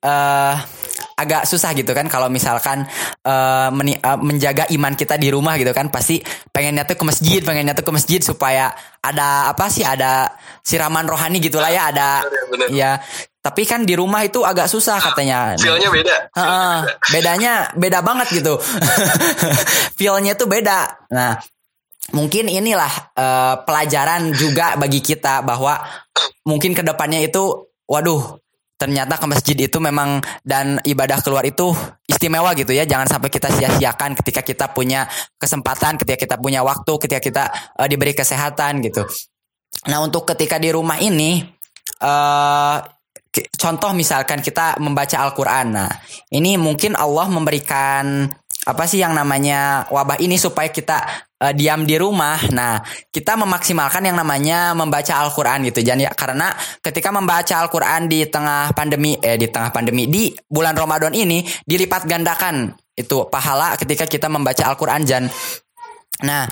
agak 1.14 1.46
susah 1.46 1.70
gitu 1.72 1.94
kan 1.94 2.10
kalau 2.10 2.26
misalkan 2.26 2.86
eh, 3.22 3.68
meni- 3.70 3.98
eh, 3.98 4.18
menjaga 4.18 4.66
iman 4.74 4.94
kita 4.94 5.14
di 5.14 5.30
rumah 5.30 5.54
gitu 5.56 5.70
kan 5.70 5.88
pasti 5.88 6.18
pengennya 6.50 6.82
tuh 6.84 6.98
ke 6.98 7.04
masjid, 7.06 7.40
pengennya 7.40 7.74
tuh 7.74 7.86
ke 7.86 7.92
masjid 7.94 8.20
supaya 8.20 8.74
ada 8.98 9.50
apa 9.50 9.70
sih 9.70 9.86
ada 9.86 10.34
siraman 10.60 11.06
rohani 11.06 11.38
gitulah 11.38 11.70
ya 11.70 11.90
ada 11.90 12.22
Bener, 12.26 12.44
bener. 12.50 12.68
ya. 12.74 12.92
Tapi 13.44 13.68
kan 13.68 13.84
di 13.84 13.92
rumah 13.92 14.24
itu 14.24 14.40
agak 14.40 14.72
susah 14.72 14.96
katanya. 14.96 15.52
Feelnya 15.60 15.92
beda. 15.92 16.16
Heeh, 16.32 16.76
bedanya 17.12 17.52
beda 17.76 18.00
banget 18.00 18.40
gitu. 18.40 18.56
Feelnya 20.00 20.32
tuh 20.32 20.48
beda. 20.48 21.08
Nah, 21.12 21.36
mungkin 22.16 22.48
inilah 22.48 22.88
eh, 23.12 23.54
pelajaran 23.68 24.32
juga 24.32 24.80
bagi 24.80 25.04
kita 25.04 25.44
bahwa 25.44 25.76
mungkin 26.48 26.72
ke 26.72 26.80
depannya 26.80 27.20
itu, 27.20 27.68
waduh, 27.84 28.40
ternyata 28.84 29.16
ke 29.16 29.24
masjid 29.24 29.56
itu 29.56 29.80
memang 29.80 30.20
dan 30.44 30.76
ibadah 30.84 31.24
keluar 31.24 31.48
itu 31.48 31.72
istimewa 32.04 32.52
gitu 32.52 32.76
ya. 32.76 32.84
Jangan 32.84 33.08
sampai 33.08 33.32
kita 33.32 33.48
sia-siakan 33.48 34.12
ketika 34.20 34.44
kita 34.44 34.68
punya 34.76 35.08
kesempatan, 35.40 35.96
ketika 35.96 36.20
kita 36.20 36.36
punya 36.36 36.60
waktu, 36.60 36.92
ketika 37.00 37.20
kita 37.24 37.44
eh, 37.80 37.88
diberi 37.88 38.12
kesehatan 38.12 38.84
gitu. 38.84 39.08
Nah, 39.88 40.04
untuk 40.04 40.28
ketika 40.28 40.60
di 40.60 40.68
rumah 40.68 41.00
ini 41.00 41.40
ki- 43.32 43.48
contoh 43.56 43.96
misalkan 43.96 44.44
kita 44.44 44.76
membaca 44.84 45.16
Al-Qur'an. 45.24 45.66
Nah, 45.72 45.90
ini 46.28 46.60
mungkin 46.60 46.92
Allah 46.92 47.24
memberikan 47.32 48.28
apa 48.64 48.84
sih 48.88 49.04
yang 49.04 49.12
namanya 49.12 49.84
wabah 49.92 50.16
ini 50.24 50.40
supaya 50.40 50.72
kita 50.72 51.04
eh, 51.44 51.52
diam 51.52 51.84
di 51.84 52.00
rumah. 52.00 52.40
Nah, 52.48 52.80
kita 53.12 53.36
memaksimalkan 53.36 54.08
yang 54.08 54.16
namanya 54.16 54.72
membaca 54.72 55.20
Al-Qur'an 55.20 55.60
gitu. 55.68 55.84
Jangan 55.84 56.00
ya 56.08 56.10
karena 56.16 56.48
ketika 56.80 57.12
membaca 57.12 57.54
Al-Qur'an 57.60 58.08
di 58.08 58.24
tengah 58.24 58.72
pandemi 58.72 59.20
eh 59.20 59.36
di 59.36 59.52
tengah 59.52 59.68
pandemi 59.68 60.08
di 60.08 60.32
bulan 60.48 60.72
Ramadan 60.72 61.12
ini 61.12 61.44
dilipat 61.68 62.08
gandakan 62.08 62.72
itu 62.96 63.28
pahala 63.28 63.76
ketika 63.76 64.08
kita 64.08 64.32
membaca 64.32 64.64
Al-Qur'an 64.64 65.04
Jan. 65.04 65.28
Nah, 66.24 66.48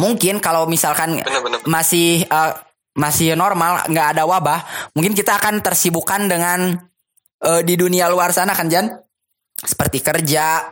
mungkin 0.00 0.40
kalau 0.40 0.64
misalkan 0.64 1.20
Bener-bener. 1.20 1.60
masih 1.68 2.24
eh, 2.24 2.52
masih 2.96 3.36
normal 3.36 3.84
nggak 3.92 4.16
ada 4.16 4.24
wabah 4.24 4.64
mungkin 4.96 5.12
kita 5.12 5.36
akan 5.36 5.60
tersibukkan 5.60 6.32
dengan 6.32 6.72
eh, 7.44 7.60
di 7.60 7.74
dunia 7.76 8.08
luar 8.08 8.32
sana 8.32 8.56
kan 8.56 8.72
Jan 8.72 8.88
seperti 9.56 10.00
kerja 10.00 10.64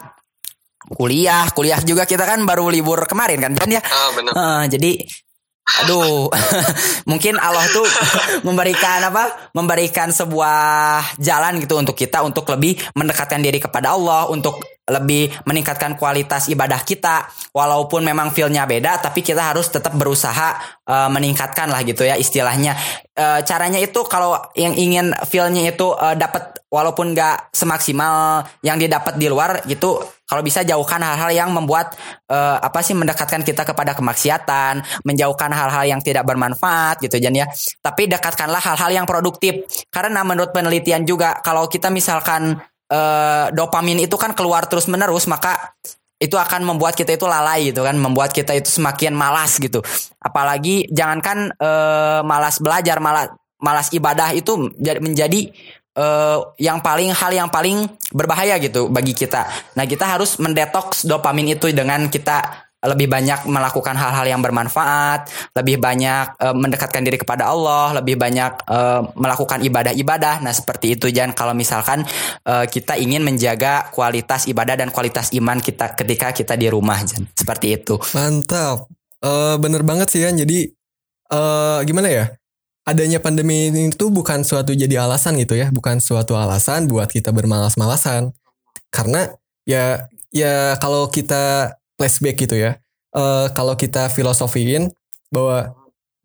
kuliah 0.93 1.49
kuliah 1.57 1.81
juga 1.81 2.05
kita 2.05 2.29
kan 2.29 2.45
baru 2.45 2.69
libur 2.69 3.09
kemarin 3.09 3.41
kan 3.41 3.53
Jan 3.57 3.71
ya 3.73 3.83
Ah 3.83 4.11
benar. 4.13 4.33
Eh, 4.37 4.65
jadi 4.77 4.91
aduh 5.65 6.29
mungkin 7.11 7.41
Allah 7.41 7.65
tuh 7.73 7.89
memberikan 8.47 9.01
apa 9.09 9.53
memberikan 9.57 10.13
sebuah 10.13 11.17
jalan 11.17 11.57
gitu 11.65 11.81
untuk 11.81 11.97
kita 11.97 12.21
untuk 12.21 12.45
lebih 12.53 12.77
mendekatkan 12.93 13.41
diri 13.41 13.57
kepada 13.57 13.97
Allah 13.97 14.29
untuk 14.29 14.61
lebih 14.85 15.33
meningkatkan 15.49 15.97
kualitas 15.97 16.53
ibadah 16.53 16.81
kita. 16.85 17.29
Walaupun 17.55 18.05
memang 18.05 18.35
feelnya 18.35 18.69
beda 18.69 19.01
tapi 19.01 19.25
kita 19.25 19.55
harus 19.55 19.71
tetap 19.73 19.97
berusaha 19.97 20.83
eh, 20.85 21.09
meningkatkan 21.09 21.73
lah 21.73 21.81
gitu 21.87 22.05
ya 22.05 22.19
istilahnya. 22.19 22.77
Eh, 23.15 23.41
caranya 23.47 23.79
itu 23.79 24.03
kalau 24.11 24.35
yang 24.59 24.75
ingin 24.75 25.15
feelnya 25.31 25.71
itu 25.71 25.95
eh, 25.95 26.19
dapat 26.19 26.67
walaupun 26.67 27.15
nggak 27.15 27.55
semaksimal 27.55 28.43
yang 28.67 28.75
didapat 28.75 29.15
di 29.15 29.31
luar 29.31 29.63
gitu 29.71 30.03
kalau 30.27 30.43
bisa 30.43 30.67
jauhkan 30.67 30.99
hal-hal 30.99 31.31
yang 31.31 31.55
membuat 31.55 31.95
eh, 32.27 32.59
apa 32.59 32.83
sih 32.83 32.99
mendekatkan 32.99 33.47
kita 33.47 33.63
kepada 33.63 33.95
kemaksiatan 33.95 34.83
menjauhkan 35.07 35.53
hal-hal 35.55 35.85
yang 35.87 36.01
tidak 36.03 36.27
bermanfaat 36.27 36.99
gitu 37.07 37.23
Jan 37.23 37.39
ya. 37.39 37.47
Tapi 37.79 38.11
dekatkanlah 38.11 38.59
hal-hal 38.59 38.91
yang 38.91 39.07
produktif. 39.07 39.63
Karena 39.95 40.27
menurut 40.27 40.51
penelitian 40.51 41.07
juga 41.07 41.39
kalau 41.39 41.71
kita 41.71 41.95
misalkan 41.95 42.59
eh, 42.89 43.47
dopamin 43.53 44.05
itu 44.05 44.17
kan 44.19 44.33
keluar 44.37 44.67
terus 44.69 44.89
menerus 44.91 45.25
maka 45.31 45.77
itu 46.23 46.39
akan 46.39 46.65
membuat 46.65 46.97
kita 46.97 47.19
itu 47.19 47.27
lalai 47.29 47.69
gitu 47.75 47.85
kan 47.85 47.99
membuat 47.99 48.33
kita 48.33 48.57
itu 48.57 48.71
semakin 48.71 49.13
malas 49.13 49.61
gitu. 49.61 49.85
Apalagi 50.23 50.89
jangankan 50.89 51.53
eh, 51.53 52.21
malas 52.25 52.63
belajar 52.63 52.99
malas 53.03 53.29
malas 53.61 53.89
ibadah 53.93 54.33
itu 54.33 54.73
menjadi- 54.81 55.53
eh, 55.95 56.39
yang 56.59 56.83
paling 56.83 57.13
hal 57.15 57.33
yang 57.33 57.49
paling 57.53 57.87
berbahaya 58.11 58.59
gitu 58.59 58.89
bagi 58.89 59.13
kita. 59.13 59.47
Nah 59.79 59.85
kita 59.85 60.09
harus 60.09 60.41
mendetoks 60.41 61.07
dopamin 61.07 61.55
itu 61.55 61.71
dengan 61.71 62.09
kita 62.09 62.64
lebih 62.85 63.09
banyak 63.09 63.49
melakukan 63.49 63.97
hal-hal 63.97 64.27
yang 64.29 64.41
bermanfaat, 64.45 65.29
lebih 65.57 65.81
banyak 65.81 66.37
eh, 66.37 66.55
mendekatkan 66.55 67.03
diri 67.03 67.17
kepada 67.17 67.49
Allah, 67.49 67.97
lebih 68.01 68.21
banyak 68.21 68.53
eh, 68.69 69.01
melakukan 69.17 69.65
ibadah-ibadah. 69.65 70.45
Nah, 70.45 70.53
seperti 70.53 70.97
itu 71.01 71.09
Jan 71.09 71.33
kalau 71.33 71.57
misalkan 71.57 72.05
eh, 72.45 72.67
kita 72.69 73.01
ingin 73.01 73.25
menjaga 73.25 73.89
kualitas 73.91 74.45
ibadah 74.45 74.77
dan 74.77 74.93
kualitas 74.93 75.33
iman 75.33 75.59
kita 75.59 75.97
ketika 75.97 76.31
kita 76.37 76.55
di 76.55 76.69
rumah 76.69 77.01
Jan. 77.01 77.25
Seperti 77.33 77.81
itu. 77.81 77.97
Mantap. 78.13 78.89
Eh 79.25 79.57
bener 79.57 79.81
banget 79.81 80.13
sih 80.13 80.21
Yan. 80.21 80.37
Jadi 80.37 80.69
eh 81.33 81.81
gimana 81.89 82.09
ya? 82.13 82.27
Adanya 82.85 83.17
pandemi 83.17 83.73
ini 83.73 83.89
tuh 83.97 84.13
bukan 84.13 84.45
suatu 84.45 84.77
jadi 84.77 85.01
alasan 85.01 85.41
gitu 85.41 85.57
ya, 85.57 85.73
bukan 85.73 86.05
suatu 86.05 86.37
alasan 86.37 86.85
buat 86.85 87.09
kita 87.09 87.33
bermalas-malasan. 87.33 88.37
Karena 88.93 89.33
ya 89.65 90.05
ya 90.29 90.77
kalau 90.77 91.09
kita 91.09 91.73
flashback 92.05 92.37
gitu 92.45 92.61
ya, 92.61 92.77
eh 93.17 93.47
kalau 93.57 93.73
kita 93.81 94.13
filosofiin 94.13 94.93
bahwa 95.33 95.73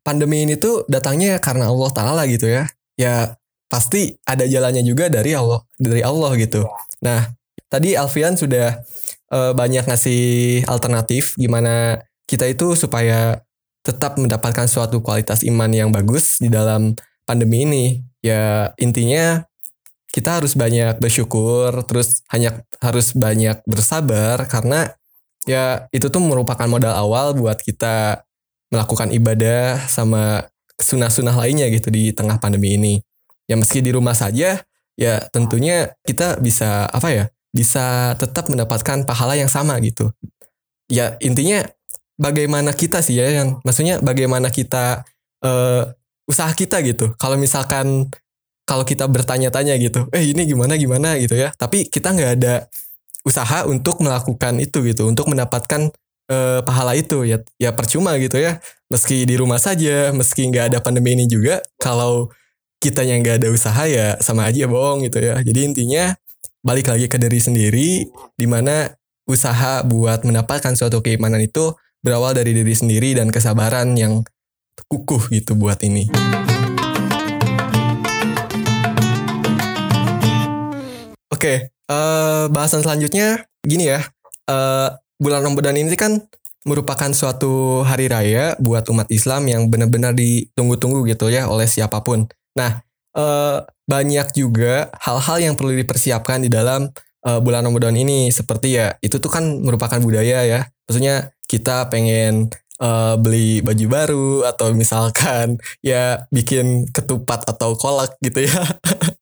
pandemi 0.03 0.43
ini 0.43 0.59
tuh 0.59 0.83
datangnya 0.91 1.39
karena 1.39 1.71
Allah 1.71 1.89
Taala 1.95 2.23
gitu 2.27 2.51
ya, 2.51 2.67
ya 2.99 3.39
pasti 3.71 4.19
ada 4.27 4.43
jalannya 4.43 4.83
juga 4.83 5.07
dari 5.07 5.31
Allah 5.31 5.63
dari 5.79 6.03
Allah 6.03 6.35
gitu. 6.35 6.67
Nah 6.99 7.31
tadi 7.71 7.95
Alfian 7.95 8.35
sudah 8.35 8.83
eh, 9.31 9.53
banyak 9.55 9.87
ngasih 9.87 10.23
alternatif 10.67 11.39
gimana 11.39 12.03
kita 12.27 12.43
itu 12.49 12.75
supaya 12.75 13.39
tetap 13.79 14.19
mendapatkan 14.19 14.67
suatu 14.67 14.99
kualitas 14.99 15.41
iman 15.47 15.71
yang 15.71 15.89
bagus 15.95 16.43
di 16.43 16.51
dalam 16.51 16.91
pandemi 17.23 17.63
ini. 17.63 17.85
Ya 18.19 18.75
intinya 18.75 19.47
kita 20.11 20.41
harus 20.41 20.57
banyak 20.57 20.99
bersyukur, 20.99 21.71
terus 21.87 22.25
hanya 22.33 22.65
harus 22.83 23.15
banyak 23.15 23.61
bersabar 23.63 24.43
karena 24.49 24.98
ya 25.49 25.89
itu 25.89 26.13
tuh 26.13 26.21
merupakan 26.21 26.69
modal 26.69 26.93
awal 26.93 27.33
buat 27.33 27.57
kita 27.57 28.21
melakukan 28.69 29.09
ibadah 29.09 29.89
sama 29.89 30.45
sunah-sunah 30.77 31.33
lainnya 31.33 31.65
gitu 31.73 31.89
di 31.89 32.13
tengah 32.13 32.37
pandemi 32.37 32.77
ini. 32.77 33.01
Ya 33.49 33.57
meski 33.57 33.81
di 33.81 33.89
rumah 33.89 34.13
saja, 34.13 34.61
ya 34.93 35.13
tentunya 35.33 35.89
kita 36.05 36.37
bisa 36.37 36.85
apa 36.85 37.09
ya, 37.09 37.25
bisa 37.49 38.13
tetap 38.21 38.45
mendapatkan 38.53 39.09
pahala 39.09 39.33
yang 39.33 39.49
sama 39.49 39.73
gitu. 39.81 40.13
Ya 40.85 41.17
intinya 41.17 41.65
bagaimana 42.21 42.77
kita 42.77 43.01
sih 43.01 43.17
ya 43.17 43.25
yang 43.41 43.57
maksudnya 43.65 43.97
bagaimana 44.05 44.53
kita 44.53 45.01
uh, 45.41 45.89
usaha 46.29 46.53
kita 46.53 46.85
gitu. 46.85 47.17
Kalau 47.17 47.41
misalkan 47.41 48.13
kalau 48.69 48.85
kita 48.85 49.09
bertanya-tanya 49.09 49.81
gitu, 49.81 50.05
eh 50.13 50.29
ini 50.29 50.45
gimana 50.45 50.77
gimana 50.77 51.17
gitu 51.17 51.33
ya. 51.33 51.49
Tapi 51.57 51.89
kita 51.89 52.13
nggak 52.13 52.31
ada 52.37 52.69
usaha 53.29 53.69
untuk 53.69 54.01
melakukan 54.01 54.57
itu 54.57 54.81
gitu, 54.89 55.05
untuk 55.05 55.29
mendapatkan 55.29 55.93
uh, 56.33 56.65
pahala 56.65 56.97
itu 56.97 57.29
ya. 57.29 57.37
Ya 57.61 57.69
percuma 57.69 58.17
gitu 58.17 58.41
ya. 58.41 58.57
Meski 58.89 59.29
di 59.29 59.37
rumah 59.37 59.61
saja, 59.61 60.09
meski 60.09 60.49
nggak 60.49 60.73
ada 60.73 60.79
pandemi 60.81 61.13
ini 61.13 61.29
juga, 61.29 61.61
kalau 61.77 62.33
kita 62.81 63.05
yang 63.05 63.21
nggak 63.21 63.45
ada 63.45 63.53
usaha 63.53 63.85
ya 63.85 64.17
sama 64.17 64.49
aja 64.49 64.65
bohong 64.65 65.05
gitu 65.05 65.21
ya. 65.21 65.37
Jadi 65.45 65.59
intinya 65.69 66.17
balik 66.65 66.89
lagi 66.89 67.05
ke 67.05 67.21
diri 67.21 67.37
sendiri, 67.37 67.89
di 68.33 68.47
mana 68.49 68.89
usaha 69.29 69.85
buat 69.85 70.25
mendapatkan 70.25 70.73
suatu 70.73 71.05
keimanan 71.05 71.45
itu 71.45 71.77
berawal 72.01 72.33
dari 72.33 72.57
diri 72.57 72.73
sendiri 72.73 73.13
dan 73.13 73.29
kesabaran 73.29 73.93
yang 73.93 74.25
kukuh 74.89 75.29
gitu 75.29 75.53
buat 75.53 75.77
ini. 75.85 76.09
Oke, 81.29 81.71
uh, 81.89 82.45
bahasan 82.53 82.85
selanjutnya 82.85 83.49
gini 83.65 83.91
ya. 83.91 84.05
Uh, 84.45 84.93
bulan 85.19 85.43
Ramadan 85.43 85.75
ini 85.75 85.93
kan 85.99 86.21
merupakan 86.63 87.09
suatu 87.11 87.81
hari 87.83 88.07
raya 88.07 88.55
buat 88.61 88.87
umat 88.93 89.09
Islam 89.09 89.49
yang 89.49 89.67
benar-benar 89.67 90.13
ditunggu-tunggu 90.15 91.03
gitu 91.09 91.27
ya 91.33 91.49
oleh 91.49 91.65
siapa 91.65 91.99
pun. 92.05 92.29
Nah, 92.55 92.85
uh, 93.17 93.65
banyak 93.89 94.37
juga 94.37 94.93
hal-hal 95.01 95.51
yang 95.51 95.53
perlu 95.57 95.73
dipersiapkan 95.73 96.45
di 96.45 96.49
dalam 96.51 96.93
uh, 97.25 97.39
bulan 97.41 97.65
Ramadan 97.65 97.97
ini 97.97 98.29
seperti 98.29 98.77
ya 98.77 98.93
itu 99.01 99.17
tuh 99.17 99.31
kan 99.31 99.43
merupakan 99.65 99.97
budaya 99.97 100.45
ya. 100.45 100.61
Maksudnya 100.85 101.33
kita 101.49 101.89
pengen 101.89 102.53
uh, 102.83 103.15
beli 103.17 103.65
baju 103.65 103.85
baru 103.89 104.29
atau 104.45 104.75
misalkan 104.75 105.57
ya 105.85 106.27
bikin 106.29 106.89
ketupat 106.91 107.47
atau 107.47 107.73
kolak 107.79 108.19
gitu 108.21 108.45
ya. 108.45 108.61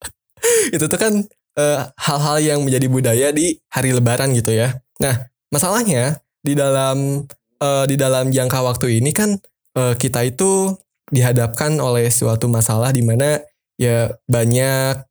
itu 0.75 0.86
tuh 0.89 0.99
kan 0.99 1.13
eh, 1.58 1.80
hal-hal 1.98 2.38
yang 2.39 2.60
menjadi 2.62 2.88
budaya 2.88 3.28
di 3.34 3.58
hari 3.74 3.91
Lebaran 3.91 4.32
gitu 4.38 4.54
ya. 4.54 4.78
Nah, 5.02 5.28
masalahnya 5.50 6.22
di 6.46 6.54
dalam 6.56 7.28
uh, 7.60 7.86
di 7.89 7.96
dalam 8.00 8.30
jangka 8.32 8.60
waktu 8.63 9.02
ini 9.02 9.12
kan 9.12 9.36
uh, 9.76 9.93
kita 9.98 10.24
itu 10.24 10.74
dihadapkan 11.12 11.76
oleh 11.80 12.08
suatu 12.12 12.52
masalah 12.52 12.91
di 12.91 13.04
mana 13.04 13.39
ya 13.80 14.12
banyak 14.28 15.08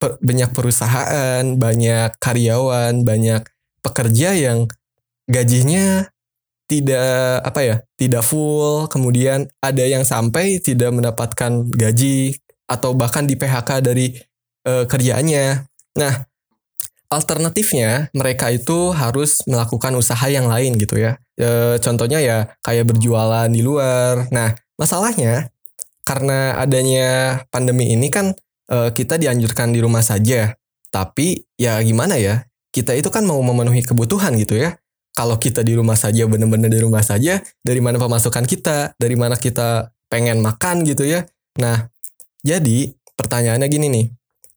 per, 0.00 0.16
banyak 0.18 0.50
perusahaan, 0.50 1.44
banyak 1.54 2.16
karyawan, 2.18 3.04
banyak 3.06 3.42
pekerja 3.80 4.34
yang 4.34 4.66
gajinya 5.30 6.08
tidak 6.70 7.42
apa 7.42 7.60
ya, 7.66 7.76
tidak 7.98 8.22
full, 8.22 8.86
kemudian 8.86 9.50
ada 9.58 9.82
yang 9.82 10.06
sampai 10.06 10.62
tidak 10.62 10.94
mendapatkan 10.94 11.66
gaji 11.66 12.38
atau 12.70 12.94
bahkan 12.94 13.26
di 13.26 13.34
PHK 13.34 13.82
dari 13.82 14.14
uh, 14.66 14.86
kerjaannya. 14.86 15.69
Nah, 15.98 16.30
alternatifnya 17.10 18.14
mereka 18.14 18.54
itu 18.54 18.94
harus 18.94 19.42
melakukan 19.50 19.98
usaha 19.98 20.30
yang 20.30 20.46
lain 20.46 20.78
gitu 20.78 21.02
ya. 21.02 21.18
E, 21.34 21.76
contohnya 21.82 22.22
ya 22.22 22.38
kayak 22.62 22.86
berjualan 22.94 23.50
di 23.50 23.60
luar. 23.60 24.30
Nah, 24.30 24.54
masalahnya 24.78 25.50
karena 26.06 26.54
adanya 26.56 27.42
pandemi 27.50 27.90
ini 27.90 28.06
kan 28.08 28.30
e, 28.70 28.94
kita 28.94 29.18
dianjurkan 29.18 29.74
di 29.74 29.82
rumah 29.82 30.06
saja. 30.06 30.54
Tapi 30.94 31.42
ya 31.58 31.82
gimana 31.82 32.14
ya? 32.14 32.46
Kita 32.70 32.94
itu 32.94 33.10
kan 33.10 33.26
mau 33.26 33.42
memenuhi 33.42 33.82
kebutuhan 33.82 34.38
gitu 34.38 34.54
ya. 34.54 34.78
Kalau 35.10 35.42
kita 35.42 35.66
di 35.66 35.74
rumah 35.74 35.98
saja 35.98 36.22
benar-benar 36.30 36.70
di 36.70 36.78
rumah 36.78 37.02
saja, 37.02 37.42
dari 37.66 37.82
mana 37.82 37.98
pemasukan 37.98 38.46
kita? 38.46 38.94
Dari 38.94 39.18
mana 39.18 39.34
kita 39.34 39.90
pengen 40.06 40.38
makan 40.38 40.86
gitu 40.86 41.02
ya? 41.02 41.26
Nah, 41.58 41.90
jadi 42.46 42.94
pertanyaannya 43.18 43.66
gini 43.66 43.86
nih 43.90 44.06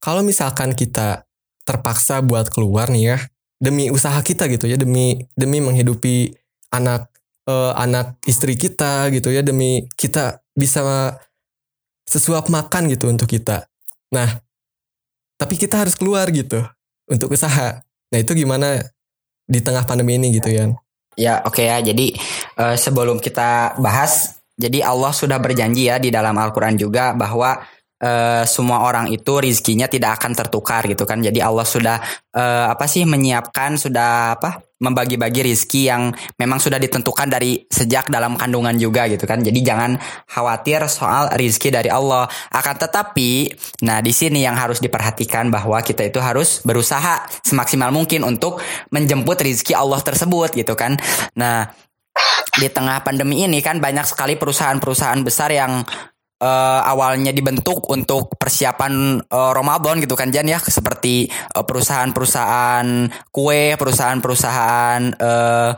kalau 0.03 0.19
misalkan 0.19 0.75
kita 0.75 1.23
terpaksa 1.63 2.19
buat 2.19 2.51
keluar 2.51 2.91
nih 2.91 3.15
ya 3.15 3.17
demi 3.55 3.87
usaha 3.87 4.19
kita 4.19 4.51
gitu 4.51 4.67
ya 4.67 4.75
demi 4.75 5.23
demi 5.39 5.63
menghidupi 5.63 6.35
anak 6.75 7.07
uh, 7.47 7.71
anak 7.79 8.19
istri 8.27 8.59
kita 8.59 9.07
gitu 9.15 9.31
ya 9.31 9.39
demi 9.39 9.87
kita 9.95 10.43
bisa 10.51 11.15
sesuap 12.03 12.51
makan 12.51 12.91
gitu 12.91 13.07
untuk 13.07 13.31
kita. 13.31 13.63
Nah 14.11 14.43
tapi 15.39 15.55
kita 15.55 15.79
harus 15.79 15.95
keluar 15.95 16.27
gitu 16.35 16.59
untuk 17.07 17.31
usaha. 17.31 17.79
Nah 18.11 18.19
itu 18.19 18.35
gimana 18.35 18.83
di 19.47 19.63
tengah 19.63 19.87
pandemi 19.87 20.19
ini 20.19 20.35
gitu 20.35 20.51
ya 20.51 20.67
ya 21.15 21.39
oke 21.47 21.63
okay 21.63 21.71
ya. 21.71 21.79
Jadi 21.79 22.11
uh, 22.59 22.75
sebelum 22.75 23.23
kita 23.23 23.79
bahas 23.79 24.43
jadi 24.59 24.83
Allah 24.83 25.15
sudah 25.15 25.39
berjanji 25.39 25.87
ya 25.87 25.95
di 25.97 26.11
dalam 26.11 26.35
Al-Quran 26.35 26.75
juga 26.75 27.15
bahwa 27.15 27.63
uh, 28.03 28.43
semua 28.43 28.83
orang 28.83 29.07
itu 29.07 29.39
rizkinya 29.39 29.87
tidak 29.87 30.19
akan 30.19 30.35
tertukar 30.35 30.83
gitu 30.85 31.07
kan. 31.07 31.23
Jadi 31.23 31.39
Allah 31.39 31.63
sudah 31.63 31.97
uh, 32.35 32.67
apa 32.67 32.83
sih 32.85 33.07
menyiapkan 33.07 33.79
sudah 33.79 34.35
apa 34.35 34.59
membagi-bagi 34.83 35.47
rizki 35.47 35.87
yang 35.87 36.11
memang 36.35 36.59
sudah 36.59 36.75
ditentukan 36.75 37.31
dari 37.31 37.63
sejak 37.71 38.11
dalam 38.11 38.35
kandungan 38.35 38.75
juga 38.75 39.07
gitu 39.07 39.23
kan. 39.23 39.39
Jadi 39.39 39.63
jangan 39.63 39.95
khawatir 40.27 40.83
soal 40.91 41.31
rizki 41.39 41.71
dari 41.71 41.87
Allah. 41.87 42.27
Akan 42.51 42.75
tetapi, 42.75 43.47
nah 43.87 44.03
di 44.03 44.11
sini 44.11 44.43
yang 44.43 44.59
harus 44.59 44.83
diperhatikan 44.83 45.47
bahwa 45.47 45.79
kita 45.79 46.03
itu 46.03 46.19
harus 46.19 46.59
berusaha 46.67 47.23
semaksimal 47.47 47.95
mungkin 47.95 48.27
untuk 48.27 48.59
menjemput 48.91 49.39
rizki 49.39 49.71
Allah 49.71 50.03
tersebut 50.03 50.51
gitu 50.51 50.75
kan. 50.75 50.99
Nah 51.39 51.71
di 52.53 52.67
tengah 52.69 53.01
pandemi 53.01 53.41
ini 53.41 53.63
kan 53.65 53.81
banyak 53.81 54.05
sekali 54.05 54.37
perusahaan-perusahaan 54.37 55.21
besar 55.25 55.49
yang 55.49 55.81
uh, 56.43 56.81
awalnya 56.83 57.31
dibentuk 57.31 57.87
untuk 57.87 58.35
persiapan 58.35 59.23
uh, 59.23 59.51
Ramadan 59.55 60.03
gitu 60.03 60.19
kan 60.19 60.29
Jan 60.29 60.51
ya 60.51 60.59
seperti 60.59 61.31
uh, 61.55 61.63
perusahaan-perusahaan 61.63 63.07
kue, 63.31 63.79
perusahaan-perusahaan 63.79 65.01
uh, 65.15 65.71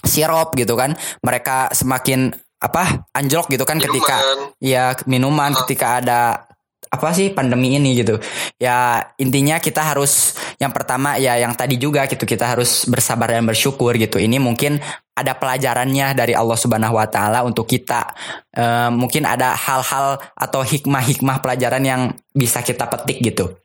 sirup 0.00 0.56
gitu 0.56 0.72
kan. 0.72 0.96
Mereka 1.20 1.76
semakin 1.76 2.32
apa 2.58 3.06
anjlok 3.14 3.52
gitu 3.54 3.62
kan 3.62 3.78
minuman. 3.78 3.86
ketika 3.86 4.16
ya 4.58 4.96
minuman 5.06 5.54
ketika 5.62 6.02
ada 6.02 6.47
apa 6.88 7.12
sih 7.12 7.32
pandemi 7.32 7.76
ini 7.76 7.92
gitu. 7.96 8.16
Ya 8.56 9.12
intinya 9.20 9.60
kita 9.60 9.84
harus 9.84 10.36
yang 10.56 10.72
pertama 10.72 11.20
ya 11.20 11.36
yang 11.36 11.52
tadi 11.54 11.76
juga 11.76 12.08
gitu 12.08 12.24
kita 12.24 12.56
harus 12.56 12.88
bersabar 12.88 13.30
dan 13.30 13.44
bersyukur 13.44 13.92
gitu. 14.00 14.16
Ini 14.16 14.40
mungkin 14.40 14.80
ada 15.18 15.34
pelajarannya 15.34 16.14
dari 16.14 16.32
Allah 16.32 16.54
Subhanahu 16.54 16.94
wa 16.94 17.06
taala 17.10 17.42
untuk 17.42 17.66
kita. 17.66 18.14
E, 18.54 18.64
mungkin 18.94 19.26
ada 19.26 19.58
hal-hal 19.58 20.22
atau 20.38 20.62
hikmah-hikmah 20.62 21.42
pelajaran 21.42 21.82
yang 21.82 22.02
bisa 22.30 22.62
kita 22.62 22.86
petik 22.86 23.18
gitu. 23.20 23.58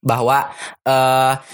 Bahwa 0.00 0.48
e, 0.80 0.96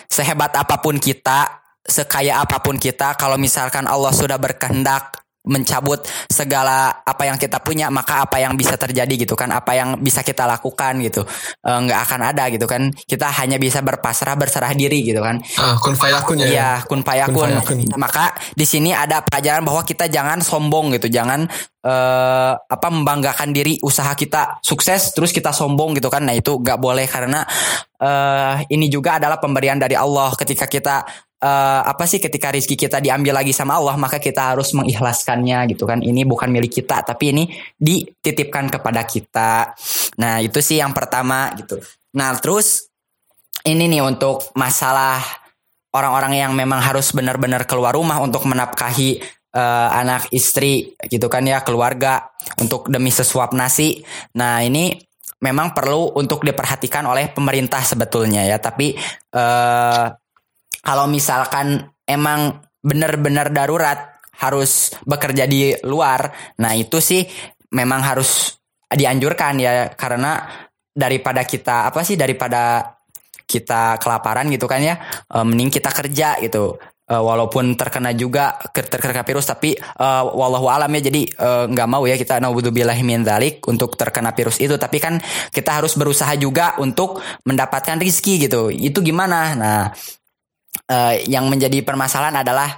sehebat 0.07 0.55
apa 0.55 0.79
pun 0.79 1.03
kita, 1.03 1.62
sekaya 1.83 2.38
apa 2.38 2.62
pun 2.62 2.79
kita 2.79 3.18
kalau 3.18 3.35
misalkan 3.35 3.90
Allah 3.90 4.14
sudah 4.14 4.38
berkehendak 4.38 5.22
mencabut 5.42 6.07
segala 6.31 7.02
apa 7.02 7.26
yang 7.26 7.35
kita 7.35 7.59
punya 7.59 7.90
maka 7.90 8.22
apa 8.22 8.38
yang 8.38 8.55
bisa 8.55 8.78
terjadi 8.78 9.26
gitu 9.26 9.35
kan 9.35 9.50
apa 9.50 9.74
yang 9.74 9.98
bisa 9.98 10.22
kita 10.22 10.46
lakukan 10.46 11.02
gitu. 11.02 11.26
E, 11.59 11.70
nggak 11.70 11.98
akan 12.07 12.20
ada 12.31 12.46
gitu 12.55 12.66
kan. 12.70 12.94
Kita 12.94 13.26
hanya 13.42 13.59
bisa 13.59 13.83
berpasrah 13.83 14.38
berserah 14.38 14.70
diri 14.78 15.02
gitu 15.02 15.18
kan. 15.18 15.42
Ah, 15.59 15.74
kun 15.83 15.98
fayakun 15.98 16.46
ya 16.46 16.46
ya? 16.46 16.70
Kun 16.87 17.02
fayakun 17.02 17.59
maka 17.98 18.38
di 18.55 18.62
sini 18.62 18.94
ada 18.94 19.18
pelajaran 19.26 19.66
bahwa 19.66 19.83
kita 19.83 20.07
jangan 20.07 20.38
sombong 20.38 20.94
gitu 20.94 21.11
jangan 21.11 21.50
uh, 21.83 22.55
apa 22.55 22.88
membanggakan 22.88 23.50
diri 23.50 23.83
usaha 23.83 24.14
kita 24.14 24.62
sukses 24.62 25.11
terus 25.11 25.35
kita 25.35 25.50
sombong 25.50 25.98
gitu 25.98 26.07
kan. 26.07 26.22
Nah 26.22 26.38
itu 26.38 26.59
nggak 26.62 26.78
boleh 26.78 27.07
karena 27.11 27.42
uh, 27.98 28.62
ini 28.70 28.87
juga 28.87 29.18
adalah 29.18 29.42
pemberian 29.42 29.78
dari 29.78 29.98
Allah. 29.98 30.31
Ketika 30.38 30.70
kita 30.70 31.02
uh, 31.42 31.83
apa 31.83 32.07
sih 32.07 32.22
ketika 32.22 32.55
rizki 32.55 32.78
kita 32.78 33.02
diambil 33.02 33.42
lagi 33.42 33.50
sama 33.50 33.76
Allah 33.76 33.98
maka 33.98 34.22
kita 34.22 34.55
harus 34.55 34.70
mengikhlaskannya 34.72 35.74
gitu 35.74 35.85
kan 35.85 35.98
ini 36.00 36.22
bukan 36.22 36.48
milik 36.48 36.70
kita 36.81 37.02
tapi 37.02 37.35
ini 37.35 37.44
dititipkan 37.76 38.70
kepada 38.70 39.02
kita 39.02 39.74
nah 40.22 40.38
itu 40.38 40.62
sih 40.62 40.78
yang 40.78 40.94
pertama 40.94 41.50
gitu 41.59 41.83
nah 42.14 42.33
terus 42.38 42.88
ini 43.66 43.90
nih 43.90 44.02
untuk 44.02 44.55
masalah 44.55 45.22
orang-orang 45.92 46.40
yang 46.40 46.52
memang 46.57 46.81
harus 46.81 47.12
benar-benar 47.12 47.68
keluar 47.68 47.94
rumah 47.94 48.18
untuk 48.18 48.48
menafkahi 48.48 49.20
uh, 49.55 49.88
anak 49.92 50.33
istri 50.33 50.96
gitu 51.07 51.28
kan 51.28 51.44
ya 51.44 51.61
keluarga 51.61 52.33
untuk 52.59 52.88
demi 52.88 53.12
sesuap 53.12 53.52
nasi. 53.52 54.00
Nah 54.37 54.64
ini 54.64 54.96
memang 55.44 55.76
perlu 55.76 56.16
untuk 56.16 56.42
diperhatikan 56.42 57.05
oleh 57.07 57.31
pemerintah 57.31 57.85
sebetulnya 57.85 58.48
ya. 58.48 58.59
Tapi 58.59 58.96
uh, 59.37 60.07
kalau 60.83 61.07
misalkan 61.07 61.87
emang 62.05 62.61
benar-benar 62.83 63.55
darurat 63.55 64.18
harus 64.42 64.90
bekerja 65.07 65.47
di 65.47 65.71
luar, 65.87 66.35
nah 66.59 66.75
itu 66.75 66.99
sih 66.99 67.23
memang 67.71 68.03
harus 68.03 68.59
dianjurkan 68.90 69.57
ya 69.62 69.73
karena 69.95 70.42
daripada 70.92 71.47
kita 71.49 71.88
apa 71.88 72.05
sih 72.05 72.21
daripada 72.21 72.92
kita 73.49 73.97
kelaparan 73.97 74.53
gitu 74.53 74.68
kan 74.68 74.81
ya 74.85 75.01
uh, 75.33 75.47
mending 75.47 75.73
kita 75.73 75.88
kerja 75.95 76.42
gitu. 76.42 76.77
Uh, 77.03 77.18
walaupun 77.18 77.75
terkena 77.77 78.14
juga 78.14 78.57
terkena 78.73 79.27
virus 79.27 79.45
tapi 79.45 79.75
uh, 79.75 80.23
wallahu 80.33 80.71
alam 80.71 80.88
ya 80.97 81.11
jadi 81.11 81.23
nggak 81.68 81.88
mau 81.90 82.07
ya 82.07 82.14
kita 82.14 82.38
naudzubillah 82.38 82.95
min 83.03 83.27
dzalik 83.27 83.61
untuk 83.68 83.95
terkena 83.95 84.33
virus 84.33 84.59
itu. 84.59 84.75
Tapi 84.75 84.99
kan 85.03 85.18
kita 85.53 85.83
harus 85.83 85.95
berusaha 85.99 86.33
juga 86.38 86.79
untuk 86.81 87.21
mendapatkan 87.45 88.01
rizki 88.01 88.40
gitu. 88.40 88.71
Itu 88.73 89.05
gimana? 89.05 89.53
Nah 89.59 89.81
uh, 90.88 91.14
yang 91.28 91.46
menjadi 91.48 91.85
permasalahan 91.85 92.42
adalah 92.42 92.68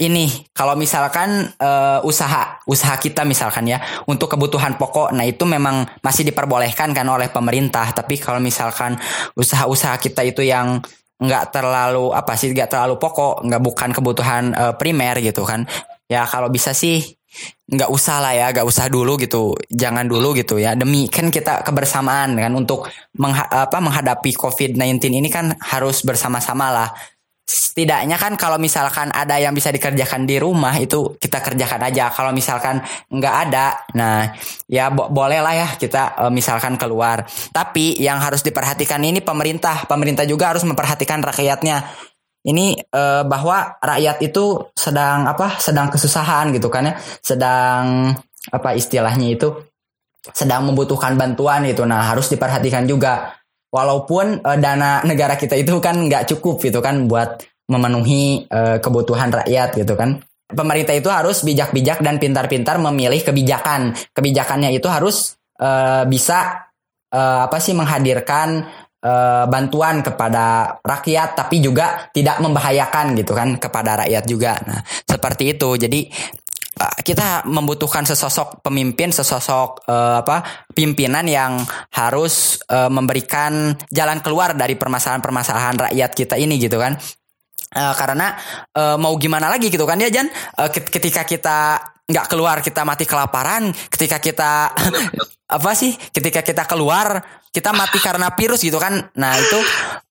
ini. 0.00 0.28
Kalau 0.52 0.74
misalkan 0.74 1.52
uh, 1.60 2.00
usaha 2.02 2.60
usaha 2.64 2.94
kita 2.96 3.22
misalkan 3.22 3.68
ya 3.68 3.78
untuk 4.08 4.32
kebutuhan 4.32 4.76
pokok 4.80 5.12
nah 5.12 5.26
itu 5.26 5.44
memang 5.44 5.84
masih 6.00 6.26
diperbolehkan 6.28 6.96
kan 6.96 7.06
oleh 7.08 7.28
pemerintah. 7.28 7.90
Tapi 7.92 8.18
kalau 8.18 8.40
misalkan 8.40 8.96
usaha-usaha 9.36 9.96
kita 10.00 10.24
itu 10.24 10.42
yang 10.44 10.80
nggak 11.22 11.54
terlalu 11.54 12.10
apa 12.10 12.34
sih 12.34 12.50
nggak 12.50 12.66
terlalu 12.66 12.98
pokok 12.98 13.46
nggak 13.46 13.62
bukan 13.62 13.90
kebutuhan 13.94 14.44
uh, 14.58 14.74
primer 14.74 15.22
gitu 15.22 15.46
kan 15.46 15.62
ya 16.10 16.26
kalau 16.26 16.50
bisa 16.50 16.74
sih 16.74 16.98
nggak 17.72 17.88
usah 17.88 18.20
lah 18.20 18.32
ya 18.36 18.46
nggak 18.52 18.66
usah 18.68 18.92
dulu 18.92 19.16
gitu 19.16 19.56
jangan 19.72 20.04
dulu 20.04 20.36
gitu 20.36 20.60
ya. 20.60 20.76
Demi 20.76 21.08
kan 21.08 21.32
kita 21.32 21.64
kebersamaan 21.64 22.36
kan 22.36 22.52
untuk 22.52 22.84
mengha 23.16 23.48
apa 23.48 23.78
menghadapi 23.80 24.36
COVID-19 24.36 25.00
ini 25.08 25.28
kan 25.32 25.56
harus 25.56 26.04
bersama-sama 26.04 26.68
lah 26.68 26.88
setidaknya 27.42 28.20
kan 28.20 28.38
kalau 28.38 28.56
misalkan 28.56 29.10
ada 29.10 29.36
yang 29.36 29.56
bisa 29.56 29.74
dikerjakan 29.74 30.28
di 30.28 30.36
rumah 30.38 30.76
itu 30.78 31.16
kita 31.18 31.42
kerjakan 31.42 31.80
aja. 31.88 32.12
Kalau 32.12 32.30
misalkan 32.30 32.80
nggak 33.10 33.34
ada 33.48 33.66
nah 33.96 34.28
ya 34.68 34.88
bo 34.92 35.08
boleh 35.08 35.40
lah 35.42 35.54
ya 35.56 35.68
kita 35.74 36.28
uh, 36.28 36.32
misalkan 36.32 36.78
keluar. 36.78 37.26
Tapi 37.50 37.98
yang 37.98 38.22
harus 38.22 38.44
diperhatikan 38.44 39.02
ini 39.02 39.20
pemerintah. 39.24 39.88
Pemerintah 39.88 40.28
juga 40.28 40.54
harus 40.54 40.62
memperhatikan 40.68 41.24
rakyatnya. 41.24 41.82
Ini 42.42 42.90
uh, 42.90 43.22
bahwa 43.24 43.78
rakyat 43.78 44.18
itu 44.22 44.74
sedang 44.74 45.30
apa? 45.30 45.62
Sedang 45.62 45.88
kesusahan 45.88 46.50
gitu 46.54 46.68
kan 46.68 46.90
ya. 46.90 46.94
Sedang 47.22 48.12
apa 48.50 48.68
istilahnya 48.74 49.32
itu? 49.32 49.48
Sedang 50.30 50.66
membutuhkan 50.68 51.18
bantuan 51.18 51.66
gitu. 51.66 51.82
Nah 51.88 52.06
harus 52.06 52.30
diperhatikan 52.30 52.86
juga 52.86 53.41
walaupun 53.72 54.44
uh, 54.44 54.58
dana 54.60 55.00
negara 55.02 55.34
kita 55.40 55.56
itu 55.56 55.80
kan 55.80 55.96
nggak 56.06 56.28
cukup 56.36 56.60
gitu 56.60 56.78
kan 56.84 57.08
buat 57.08 57.40
memenuhi 57.72 58.44
uh, 58.52 58.78
kebutuhan 58.78 59.32
rakyat 59.32 59.80
gitu 59.80 59.96
kan. 59.96 60.20
Pemerintah 60.52 60.92
itu 60.92 61.08
harus 61.08 61.40
bijak-bijak 61.40 62.04
dan 62.04 62.20
pintar-pintar 62.20 62.76
memilih 62.76 63.24
kebijakan. 63.24 63.96
Kebijakannya 64.12 64.76
itu 64.76 64.84
harus 64.84 65.40
uh, 65.56 66.04
bisa 66.04 66.68
uh, 67.08 67.48
apa 67.48 67.56
sih 67.56 67.72
menghadirkan 67.72 68.68
uh, 69.00 69.48
bantuan 69.48 70.04
kepada 70.04 70.76
rakyat 70.84 71.40
tapi 71.40 71.64
juga 71.64 72.12
tidak 72.12 72.36
membahayakan 72.44 73.16
gitu 73.16 73.32
kan 73.32 73.56
kepada 73.56 74.04
rakyat 74.04 74.24
juga. 74.28 74.60
Nah 74.68 74.84
seperti 74.84 75.56
itu. 75.56 75.72
Jadi 75.80 76.00
kita 77.04 77.44
membutuhkan 77.44 78.08
sesosok 78.08 78.64
pemimpin, 78.64 79.12
sesosok 79.12 79.84
uh, 79.86 80.24
apa 80.24 80.66
pimpinan 80.72 81.28
yang 81.28 81.60
harus 81.92 82.64
uh, 82.72 82.88
memberikan 82.88 83.76
jalan 83.92 84.24
keluar 84.24 84.56
dari 84.56 84.74
permasalahan-permasalahan 84.80 85.90
rakyat 85.90 86.10
kita 86.16 86.34
ini 86.40 86.56
gitu 86.56 86.80
kan. 86.80 86.96
Uh, 87.72 87.94
karena 87.96 88.36
uh, 88.76 89.00
mau 89.00 89.16
gimana 89.16 89.48
lagi 89.48 89.72
gitu 89.72 89.88
kan 89.88 89.96
ya 89.96 90.12
Jan 90.12 90.28
uh, 90.60 90.68
ketika 90.68 91.24
kita 91.24 91.80
nggak 92.12 92.28
keluar 92.28 92.60
kita 92.60 92.84
mati 92.84 93.08
kelaparan. 93.08 93.72
Ketika 93.88 94.20
kita 94.20 94.52
apa 95.56 95.70
sih? 95.72 95.96
Ketika 95.96 96.44
kita 96.44 96.68
keluar 96.68 97.40
kita 97.52 97.72
mati 97.76 98.00
karena 98.00 98.32
virus 98.32 98.64
gitu 98.64 98.80
kan. 98.80 98.96
Nah 99.16 99.32
itu 99.36 99.58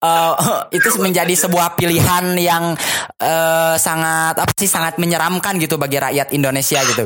uh, 0.05 0.69
itu 0.77 0.89
menjadi 1.01 1.33
sebuah 1.33 1.73
pilihan 1.77 2.37
yang 2.37 2.73
uh, 3.21 3.75
sangat 3.77 4.37
apa 4.37 4.53
sih 4.53 4.69
sangat 4.69 5.01
menyeramkan 5.01 5.57
gitu 5.57 5.77
bagi 5.81 5.97
rakyat 5.97 6.33
Indonesia 6.33 6.81
gitu. 6.85 7.05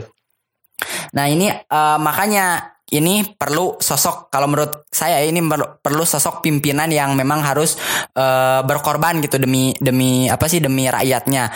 Nah 1.16 1.26
ini 1.32 1.48
uh, 1.48 1.98
makanya 2.00 2.76
ini 2.86 3.26
perlu 3.34 3.82
sosok 3.82 4.30
kalau 4.30 4.46
menurut 4.46 4.86
saya 4.94 5.26
ini 5.26 5.42
perlu 5.82 6.06
sosok 6.06 6.46
pimpinan 6.46 6.92
yang 6.94 7.18
memang 7.18 7.42
harus 7.42 7.74
uh, 8.14 8.62
berkorban 8.62 9.18
gitu 9.26 9.42
demi 9.42 9.74
demi 9.82 10.30
apa 10.30 10.46
sih 10.46 10.62
demi 10.62 10.86
rakyatnya 10.86 11.50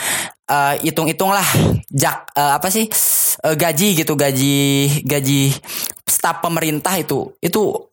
uh, 0.49 0.75
hitung-hitunglah 0.81 1.45
jak 1.87 2.27
uh, 2.33 2.57
apa 2.57 2.67
sih 2.73 2.89
uh, 3.45 3.55
gaji 3.55 4.01
gitu 4.01 4.17
gaji 4.17 4.57
gaji 5.05 5.53
staf 6.03 6.41
pemerintah 6.41 6.97
itu 6.97 7.37
itu 7.39 7.89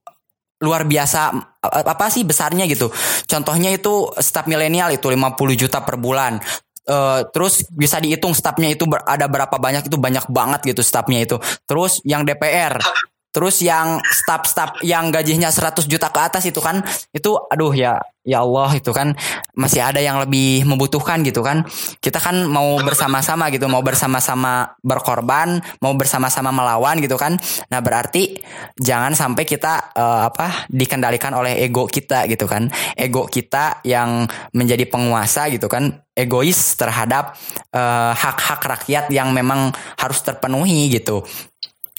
luar 0.57 0.88
biasa 0.88 1.37
apa 1.61 2.09
sih 2.09 2.25
besarnya 2.25 2.64
gitu. 2.64 2.88
Contohnya 3.29 3.69
itu 3.77 4.09
staf 4.16 4.49
milenial 4.49 4.88
itu 4.88 5.05
50 5.05 5.37
juta 5.53 5.85
per 5.85 6.01
bulan. 6.01 6.40
Uh, 6.87 7.27
terus 7.35 7.66
bisa 7.75 7.99
dihitung 7.99 8.31
stafnya 8.31 8.71
itu 8.71 8.87
ada 9.05 9.27
berapa 9.27 9.59
banyak 9.59 9.90
itu 9.90 9.99
banyak 9.99 10.31
banget 10.33 10.61
gitu 10.73 10.81
stafnya 10.81 11.21
itu. 11.21 11.37
Terus 11.69 12.01
yang 12.09 12.25
DPR 12.25 12.79
Terus 13.37 13.61
yang 13.61 14.01
staff-staff 14.01 14.81
yang 14.81 15.12
gajinya 15.12 15.53
100 15.53 15.85
juta 15.85 16.09
ke 16.09 16.20
atas 16.25 16.49
itu 16.49 16.57
kan 16.64 16.81
itu 17.12 17.37
aduh 17.53 17.77
ya 17.77 18.01
ya 18.25 18.40
Allah 18.40 18.72
itu 18.81 18.96
kan 18.96 19.12
masih 19.53 19.85
ada 19.85 20.01
yang 20.01 20.16
lebih 20.25 20.64
membutuhkan 20.64 21.20
gitu 21.20 21.44
kan. 21.44 21.68
Kita 22.01 22.16
kan 22.16 22.49
mau 22.49 22.81
bersama-sama 22.81 23.53
gitu, 23.53 23.68
mau 23.68 23.85
bersama-sama 23.85 24.72
berkorban, 24.81 25.61
mau 25.85 25.92
bersama-sama 25.92 26.49
melawan 26.49 26.96
gitu 27.05 27.20
kan. 27.20 27.37
Nah, 27.68 27.81
berarti 27.85 28.40
jangan 28.81 29.12
sampai 29.12 29.44
kita 29.44 29.92
uh, 29.92 30.33
apa 30.33 30.66
dikendalikan 30.72 31.37
oleh 31.37 31.61
ego 31.61 31.85
kita 31.85 32.25
gitu 32.27 32.49
kan. 32.49 32.72
Ego 32.96 33.29
kita 33.29 33.85
yang 33.85 34.25
menjadi 34.57 34.88
penguasa 34.88 35.53
gitu 35.53 35.68
kan, 35.68 35.92
egois 36.16 36.75
terhadap 36.81 37.37
eh, 37.77 38.12
hak-hak 38.16 38.64
uh, 38.64 38.68
rakyat 38.72 39.05
yang 39.12 39.37
memang 39.37 39.68
harus 40.01 40.25
terpenuhi 40.25 40.88
gitu 40.88 41.20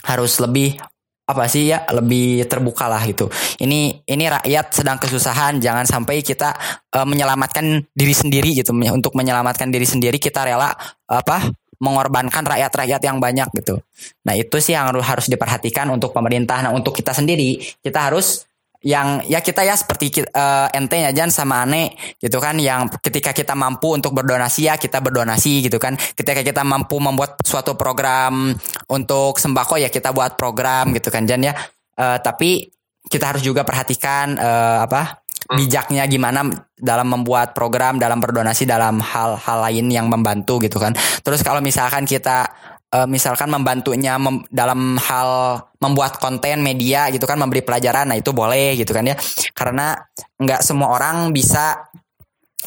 harus 0.08 0.40
lebih 0.40 0.80
apa 1.28 1.44
sih 1.52 1.68
ya 1.68 1.84
lebih 1.92 2.48
terbuka 2.48 2.88
lah 2.88 3.04
gitu. 3.04 3.28
Ini 3.60 4.08
ini 4.08 4.26
rakyat 4.32 4.72
sedang 4.72 4.96
kesusahan, 4.96 5.60
jangan 5.60 5.84
sampai 5.84 6.24
kita 6.24 6.56
uh, 6.96 7.04
menyelamatkan 7.04 7.84
diri 7.92 8.16
sendiri 8.16 8.56
gitu. 8.56 8.72
Untuk 8.72 9.12
menyelamatkan 9.12 9.68
diri 9.68 9.84
sendiri 9.84 10.18
kita 10.24 10.48
rela 10.48 10.72
apa 11.08 11.52
mengorbankan 11.78 12.42
rakyat-rakyat 12.42 13.02
yang 13.04 13.20
banyak 13.22 13.48
gitu. 13.60 13.78
Nah 14.26 14.34
itu 14.34 14.56
sih 14.58 14.74
yang 14.74 14.90
harus 14.98 15.28
diperhatikan 15.30 15.92
untuk 15.92 16.16
pemerintah. 16.16 16.64
Nah 16.64 16.72
untuk 16.74 16.96
kita 16.96 17.14
sendiri 17.14 17.60
kita 17.84 18.08
harus 18.08 18.48
yang 18.86 19.26
ya 19.26 19.42
kita 19.42 19.66
ya 19.66 19.74
seperti 19.74 20.22
uh, 20.22 20.70
ente 20.70 21.02
ya 21.02 21.10
Jan 21.10 21.34
sama 21.34 21.66
Ane 21.66 21.98
gitu 22.22 22.38
kan 22.38 22.58
yang 22.62 22.86
ketika 23.02 23.34
kita 23.34 23.58
mampu 23.58 23.98
untuk 23.98 24.14
berdonasi 24.14 24.70
ya 24.70 24.78
kita 24.78 25.02
berdonasi 25.02 25.66
gitu 25.66 25.82
kan. 25.82 25.98
Ketika 25.98 26.46
kita 26.46 26.62
mampu 26.62 27.02
membuat 27.02 27.42
suatu 27.42 27.74
program 27.74 28.54
untuk 28.92 29.42
sembako 29.42 29.82
ya 29.82 29.90
kita 29.90 30.14
buat 30.14 30.38
program 30.38 30.94
gitu 30.94 31.10
kan 31.10 31.26
Jan 31.26 31.42
ya. 31.42 31.54
Uh, 31.98 32.22
tapi 32.22 32.70
kita 33.08 33.34
harus 33.34 33.42
juga 33.42 33.64
perhatikan 33.64 34.36
uh, 34.38 34.86
apa 34.86 35.24
bijaknya 35.48 36.04
gimana 36.12 36.44
dalam 36.76 37.08
membuat 37.08 37.56
program 37.56 37.96
dalam 37.96 38.20
berdonasi 38.20 38.68
dalam 38.68 39.00
hal-hal 39.00 39.58
lain 39.64 39.88
yang 39.88 40.12
membantu 40.12 40.60
gitu 40.60 40.76
kan. 40.78 40.92
Terus 41.24 41.40
kalau 41.40 41.64
misalkan 41.64 42.04
kita 42.04 42.52
uh, 42.94 43.08
misalkan 43.08 43.52
membantunya 43.52 44.16
mem 44.16 44.44
dalam 44.52 44.96
hal 45.00 45.62
membuat 45.82 46.20
konten 46.22 46.64
media 46.64 47.12
gitu 47.12 47.28
kan 47.28 47.38
memberi 47.40 47.62
pelajaran 47.64 48.12
nah 48.12 48.18
itu 48.18 48.32
boleh 48.32 48.78
gitu 48.80 48.92
kan 48.96 49.08
ya. 49.08 49.16
Karena 49.52 49.96
nggak 50.38 50.62
semua 50.64 50.94
orang 50.96 51.32
bisa 51.36 51.88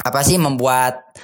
apa 0.01 0.21
sih 0.25 0.41
membuat 0.41 1.15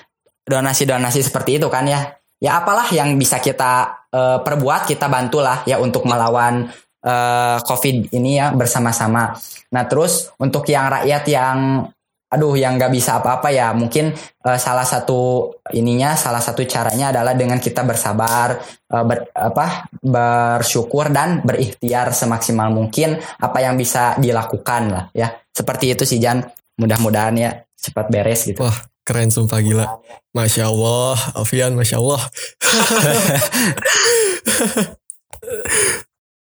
donasi-donasi 0.46 1.20
seperti 1.24 1.58
itu 1.60 1.68
kan 1.68 1.84
ya. 1.88 2.16
Ya 2.36 2.60
apalah 2.60 2.86
yang 2.92 3.16
bisa 3.16 3.40
kita 3.40 4.04
uh, 4.12 4.38
perbuat 4.44 4.84
kita 4.84 5.08
bantulah 5.08 5.64
ya 5.64 5.80
untuk 5.80 6.04
melawan 6.04 6.68
uh, 7.00 7.56
covid 7.64 8.12
ini 8.12 8.36
ya 8.36 8.52
bersama-sama. 8.52 9.32
Nah 9.72 9.84
terus 9.88 10.30
untuk 10.36 10.68
yang 10.68 10.92
rakyat 10.92 11.24
yang 11.32 11.88
aduh 12.26 12.58
yang 12.58 12.74
nggak 12.74 12.90
bisa 12.90 13.22
apa-apa 13.22 13.54
ya 13.54 13.70
mungkin 13.70 14.10
uh, 14.42 14.58
salah 14.58 14.82
satu 14.82 15.50
ininya 15.70 16.18
salah 16.18 16.42
satu 16.42 16.66
caranya 16.66 17.14
adalah 17.14 17.38
dengan 17.38 17.62
kita 17.62 17.86
bersabar 17.86 18.58
uh, 18.90 19.04
ber, 19.06 19.30
apa 19.30 19.86
bersyukur 20.02 21.14
dan 21.14 21.46
berikhtiar 21.46 22.10
semaksimal 22.10 22.74
mungkin 22.74 23.22
apa 23.38 23.58
yang 23.62 23.78
bisa 23.78 24.18
dilakukan 24.18 24.82
lah 24.90 25.04
ya 25.14 25.30
seperti 25.54 25.94
itu 25.94 26.02
sih 26.02 26.18
Jan 26.18 26.42
mudah-mudahan 26.82 27.34
ya 27.38 27.50
cepat 27.78 28.10
beres 28.10 28.42
gitu 28.42 28.66
wah 28.66 28.74
Keren 29.06 29.30
sumpah 29.30 29.62
gila. 29.62 29.86
Masya 30.34 30.66
Allah, 30.66 31.14
Alfian, 31.38 31.78
Masya 31.78 32.02
Allah. 32.02 32.18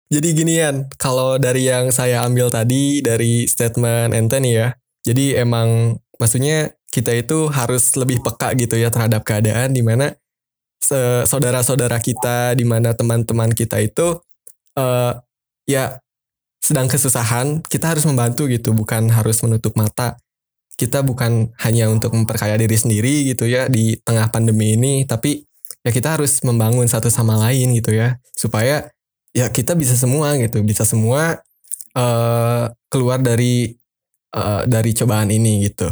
Jadi 0.09 0.30
ginian, 0.34 0.89
kalau 0.97 1.38
dari 1.38 1.70
yang 1.70 1.93
saya 1.93 2.26
ambil 2.26 2.49
tadi 2.49 3.05
dari 3.05 3.45
statement 3.45 4.17
Anthony 4.17 4.57
ya. 4.57 4.74
Jadi 5.05 5.37
emang 5.39 5.97
maksudnya 6.19 6.75
kita 6.89 7.13
itu 7.15 7.47
harus 7.53 7.93
lebih 7.95 8.19
peka 8.25 8.57
gitu 8.57 8.75
ya 8.75 8.89
terhadap 8.89 9.23
keadaan 9.23 9.71
di 9.71 9.85
mana 9.85 10.11
saudara-saudara 11.25 12.01
kita, 12.01 12.57
di 12.57 12.65
mana 12.65 12.97
teman-teman 12.97 13.53
kita 13.53 13.77
itu 13.77 14.19
uh, 14.75 15.13
ya 15.69 16.01
sedang 16.59 16.91
kesusahan, 16.91 17.63
kita 17.63 17.95
harus 17.95 18.03
membantu 18.03 18.49
gitu, 18.51 18.75
bukan 18.75 19.07
harus 19.13 19.39
menutup 19.45 19.77
mata. 19.79 20.19
Kita 20.75 21.03
bukan 21.03 21.51
hanya 21.63 21.87
untuk 21.87 22.11
memperkaya 22.15 22.55
diri 22.59 22.75
sendiri 22.75 23.31
gitu 23.31 23.47
ya 23.47 23.71
di 23.71 23.95
tengah 24.03 24.31
pandemi 24.31 24.75
ini, 24.75 25.07
tapi 25.07 25.47
ya 25.85 25.91
kita 25.95 26.19
harus 26.19 26.43
membangun 26.43 26.87
satu 26.87 27.07
sama 27.07 27.39
lain 27.39 27.71
gitu 27.79 27.95
ya, 27.95 28.19
supaya 28.35 28.91
ya 29.31 29.47
kita 29.47 29.77
bisa 29.77 29.95
semua 29.95 30.35
gitu, 30.35 30.59
bisa 30.65 30.83
semua 30.83 31.39
uh, 31.95 32.65
keluar 32.91 33.23
dari 33.23 33.78
uh, 34.34 34.65
dari 34.65 34.91
cobaan 34.93 35.30
ini 35.34 35.69
gitu. 35.69 35.89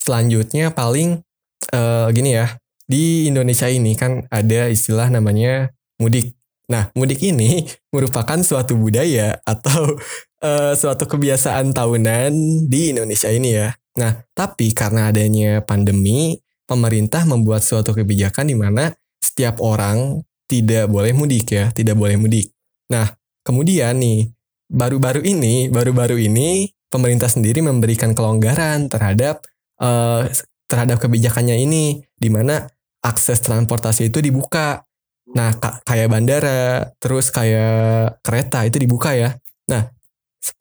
Selanjutnya 0.00 0.74
paling 0.74 1.22
uh, 1.70 2.08
gini 2.10 2.34
ya, 2.34 2.58
di 2.90 3.30
Indonesia 3.30 3.70
ini 3.70 3.94
kan 3.94 4.26
ada 4.26 4.66
istilah 4.66 5.06
namanya 5.06 5.70
mudik. 6.02 6.34
Nah, 6.66 6.90
mudik 6.98 7.22
ini 7.22 7.66
merupakan 7.94 8.38
suatu 8.42 8.74
budaya 8.74 9.38
atau 9.46 9.94
uh, 10.42 10.72
suatu 10.80 11.06
kebiasaan 11.06 11.70
tahunan 11.70 12.32
di 12.66 12.90
Indonesia 12.90 13.30
ini 13.30 13.54
ya. 13.54 13.70
Nah, 13.98 14.22
tapi 14.34 14.74
karena 14.74 15.10
adanya 15.10 15.62
pandemi, 15.62 16.38
pemerintah 16.66 17.26
membuat 17.26 17.62
suatu 17.66 17.94
kebijakan 17.94 18.50
di 18.50 18.56
mana 18.58 18.94
setiap 19.18 19.58
orang 19.62 20.22
tidak 20.50 20.90
boleh 20.90 21.14
mudik 21.14 21.54
ya, 21.54 21.70
tidak 21.70 21.94
boleh 21.94 22.18
mudik. 22.18 22.50
Nah, 22.90 23.06
kemudian 23.46 23.96
nih, 23.98 24.30
baru-baru 24.70 25.22
ini, 25.22 25.70
baru-baru 25.70 26.18
ini 26.18 26.70
pemerintah 26.90 27.30
sendiri 27.30 27.62
memberikan 27.62 28.12
kelonggaran 28.12 28.90
terhadap 28.90 29.46
uh, 29.78 30.26
terhadap 30.66 31.02
kebijakannya 31.02 31.58
ini, 31.58 32.02
di 32.18 32.28
mana 32.30 32.66
akses 33.00 33.40
transportasi 33.42 34.10
itu 34.12 34.20
dibuka 34.20 34.84
Nah, 35.30 35.54
kayak 35.86 36.10
bandara, 36.10 36.90
terus 36.98 37.30
kayak 37.30 38.18
kereta 38.24 38.66
itu 38.66 38.82
dibuka 38.82 39.14
ya. 39.14 39.38
Nah, 39.70 39.86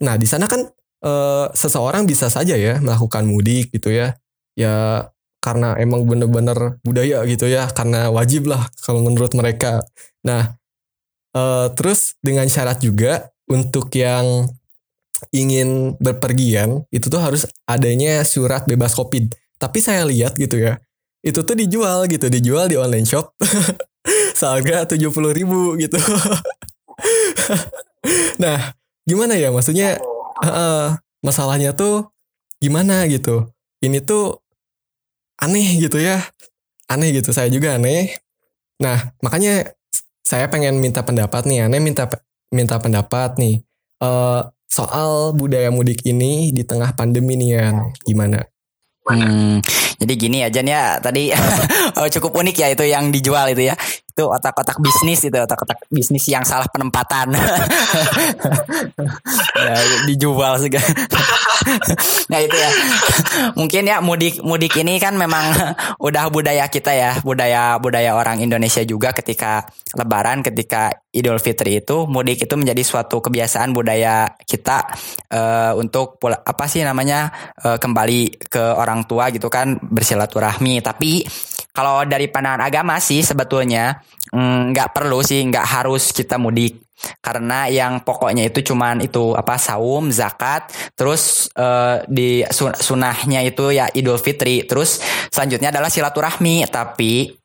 nah 0.04 0.16
di 0.20 0.28
sana 0.30 0.46
kan 0.46 0.62
e, 1.02 1.12
seseorang 1.58 2.06
bisa 2.06 2.30
saja 2.30 2.54
ya 2.54 2.78
melakukan 2.78 3.26
mudik 3.26 3.74
gitu 3.74 3.90
ya. 3.90 4.14
Ya 4.54 5.08
karena 5.42 5.74
emang 5.80 6.06
bener-bener 6.06 6.78
budaya 6.86 7.24
gitu 7.26 7.50
ya, 7.50 7.72
karena 7.72 8.14
wajib 8.14 8.46
lah 8.52 8.70
kalau 8.84 9.02
menurut 9.02 9.34
mereka. 9.34 9.82
Nah, 10.22 10.59
e, 11.34 11.42
terus 11.76 12.16
dengan 12.22 12.46
syarat 12.48 12.82
juga 12.82 13.30
untuk 13.50 13.90
yang 13.94 14.50
ingin 15.36 16.00
berpergian 16.00 16.88
itu 16.96 17.12
tuh 17.12 17.20
harus 17.20 17.44
adanya 17.68 18.24
surat 18.24 18.64
bebas 18.70 18.96
covid. 18.96 19.34
Tapi 19.60 19.84
saya 19.84 20.08
lihat 20.08 20.40
gitu 20.40 20.56
ya, 20.56 20.80
itu 21.20 21.44
tuh 21.44 21.56
dijual 21.58 22.08
gitu, 22.08 22.32
dijual 22.32 22.72
di 22.72 22.80
online 22.80 23.04
shop. 23.04 23.36
seharga 24.40 24.88
tujuh 24.88 25.12
puluh 25.12 25.36
ribu 25.36 25.76
gitu. 25.76 26.00
Nah 28.40 28.72
gimana 29.04 29.36
ya? 29.36 29.52
Maksudnya 29.52 30.00
uh, 30.40 30.96
masalahnya 31.20 31.76
tuh 31.76 32.08
gimana 32.64 33.04
gitu? 33.12 33.52
Ini 33.84 34.00
tuh 34.00 34.40
aneh 35.36 35.84
gitu 35.84 36.00
ya. 36.00 36.24
Aneh 36.88 37.12
gitu 37.12 37.36
saya 37.36 37.52
juga 37.52 37.76
aneh. 37.76 38.16
Nah 38.80 39.12
makanya 39.20 39.76
saya 40.30 40.46
pengen 40.46 40.78
minta 40.78 41.02
pendapat 41.02 41.50
nih 41.50 41.66
aneh 41.66 41.82
minta 41.82 42.06
minta 42.54 42.78
pendapat 42.78 43.34
nih. 43.42 43.66
Uh, 43.98 44.46
soal 44.70 45.34
budaya 45.34 45.74
mudik 45.74 46.06
ini 46.06 46.54
di 46.54 46.62
tengah 46.62 46.94
pandemi 46.94 47.34
nih 47.34 47.50
ya 47.58 47.66
gimana? 48.06 48.46
Hmm, 49.10 49.58
jadi 49.98 50.14
gini 50.14 50.46
aja 50.46 50.62
nih 50.62 50.74
ya 50.78 50.86
tadi 51.02 51.34
cukup 52.14 52.46
unik 52.46 52.56
ya 52.62 52.68
itu 52.78 52.86
yang 52.86 53.10
dijual 53.10 53.50
itu 53.50 53.74
ya 53.74 53.76
itu 54.10 54.24
otak-otak 54.26 54.82
bisnis 54.82 55.22
itu 55.22 55.38
otak-otak 55.38 55.86
bisnis 55.94 56.26
yang 56.28 56.42
salah 56.42 56.68
penempatan. 56.68 57.34
Ya, 59.60 59.76
dijual 60.08 60.56
segala 60.56 60.88
nah 62.32 62.40
itu 62.40 62.56
ya. 62.56 62.70
Mungkin 63.58 63.84
ya 63.88 64.00
mudik 64.00 64.40
mudik 64.42 64.74
ini 64.80 64.98
kan 64.98 65.16
memang 65.20 65.52
udah 66.08 66.32
budaya 66.32 66.66
kita 66.72 66.96
ya 66.96 67.12
budaya 67.22 67.78
budaya 67.78 68.16
orang 68.16 68.40
Indonesia 68.40 68.82
juga 68.88 69.12
ketika 69.12 69.68
Lebaran 69.98 70.46
ketika 70.46 70.94
Idul 71.10 71.42
Fitri 71.42 71.82
itu 71.82 72.06
mudik 72.06 72.46
itu 72.46 72.54
menjadi 72.54 72.86
suatu 72.86 73.18
kebiasaan 73.20 73.74
budaya 73.74 74.30
kita 74.46 74.86
uh, 75.34 75.74
untuk 75.74 76.22
apa 76.22 76.66
sih 76.70 76.86
namanya 76.86 77.34
uh, 77.66 77.82
kembali 77.82 78.46
ke 78.46 78.62
orang 78.62 79.10
tua 79.10 79.34
gitu 79.34 79.50
kan 79.50 79.82
bersilaturahmi. 79.82 80.86
Tapi 80.86 81.26
kalau 81.80 82.04
dari 82.04 82.28
pandangan 82.28 82.68
agama 82.68 83.00
sih 83.00 83.24
sebetulnya 83.24 84.04
mm, 84.36 84.76
nggak 84.76 84.90
mm, 84.92 84.96
perlu 85.00 85.24
sih 85.24 85.40
nggak 85.48 85.64
harus 85.80 86.12
kita 86.12 86.36
mudik. 86.36 86.84
Karena 87.24 87.72
yang 87.72 88.04
pokoknya 88.04 88.52
itu 88.52 88.60
cuman 88.60 89.00
itu 89.00 89.32
apa 89.32 89.56
saum 89.56 90.12
zakat 90.12 90.68
terus 91.00 91.48
uh, 91.56 92.04
di 92.04 92.44
sunahnya 92.52 93.48
itu 93.48 93.72
ya 93.72 93.88
idul 93.96 94.20
fitri. 94.20 94.68
Terus 94.68 95.00
selanjutnya 95.32 95.72
adalah 95.72 95.88
silaturahmi 95.88 96.68
tapi 96.68 97.39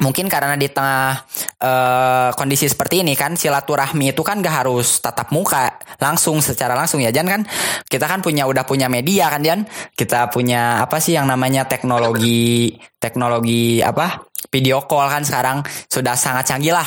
mungkin 0.00 0.26
karena 0.26 0.58
di 0.58 0.66
tengah 0.70 1.22
uh, 1.62 2.30
kondisi 2.34 2.66
seperti 2.66 3.06
ini 3.06 3.14
kan 3.14 3.38
silaturahmi 3.38 4.10
itu 4.10 4.22
kan 4.26 4.42
gak 4.42 4.66
harus 4.66 4.98
tatap 4.98 5.30
muka 5.30 5.78
langsung 6.02 6.42
secara 6.42 6.74
langsung 6.74 6.98
ya 6.98 7.14
Jan 7.14 7.28
kan? 7.30 7.42
Kita 7.86 8.10
kan 8.10 8.18
punya 8.24 8.48
udah 8.48 8.66
punya 8.66 8.90
media 8.90 9.30
kan 9.30 9.40
Jan? 9.44 9.66
Kita 9.94 10.28
punya 10.34 10.82
apa 10.82 10.98
sih 10.98 11.14
yang 11.14 11.30
namanya 11.30 11.68
teknologi 11.70 12.74
teknologi 12.98 13.84
apa 13.84 14.24
video 14.48 14.84
call 14.84 15.08
kan 15.08 15.22
sekarang 15.24 15.58
sudah 15.88 16.14
sangat 16.14 16.48
canggih 16.48 16.74
lah. 16.74 16.86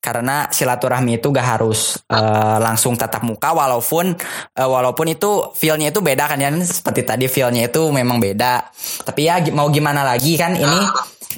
Karena 0.00 0.46
silaturahmi 0.46 1.18
itu 1.18 1.34
gak 1.34 1.58
harus 1.58 1.98
uh, 2.12 2.62
langsung 2.62 2.94
tatap 2.94 3.26
muka 3.26 3.50
walaupun 3.50 4.14
uh, 4.54 4.68
walaupun 4.68 5.10
itu 5.10 5.50
feelnya 5.56 5.90
itu 5.90 5.98
beda 5.98 6.30
kan 6.30 6.38
ya 6.38 6.50
seperti 6.62 7.02
tadi 7.02 7.26
feelnya 7.26 7.66
itu 7.66 7.90
memang 7.90 8.22
beda. 8.22 8.70
Tapi 9.02 9.20
ya 9.26 9.42
mau 9.50 9.66
gimana 9.68 10.06
lagi 10.06 10.38
kan 10.38 10.54
ini 10.54 10.80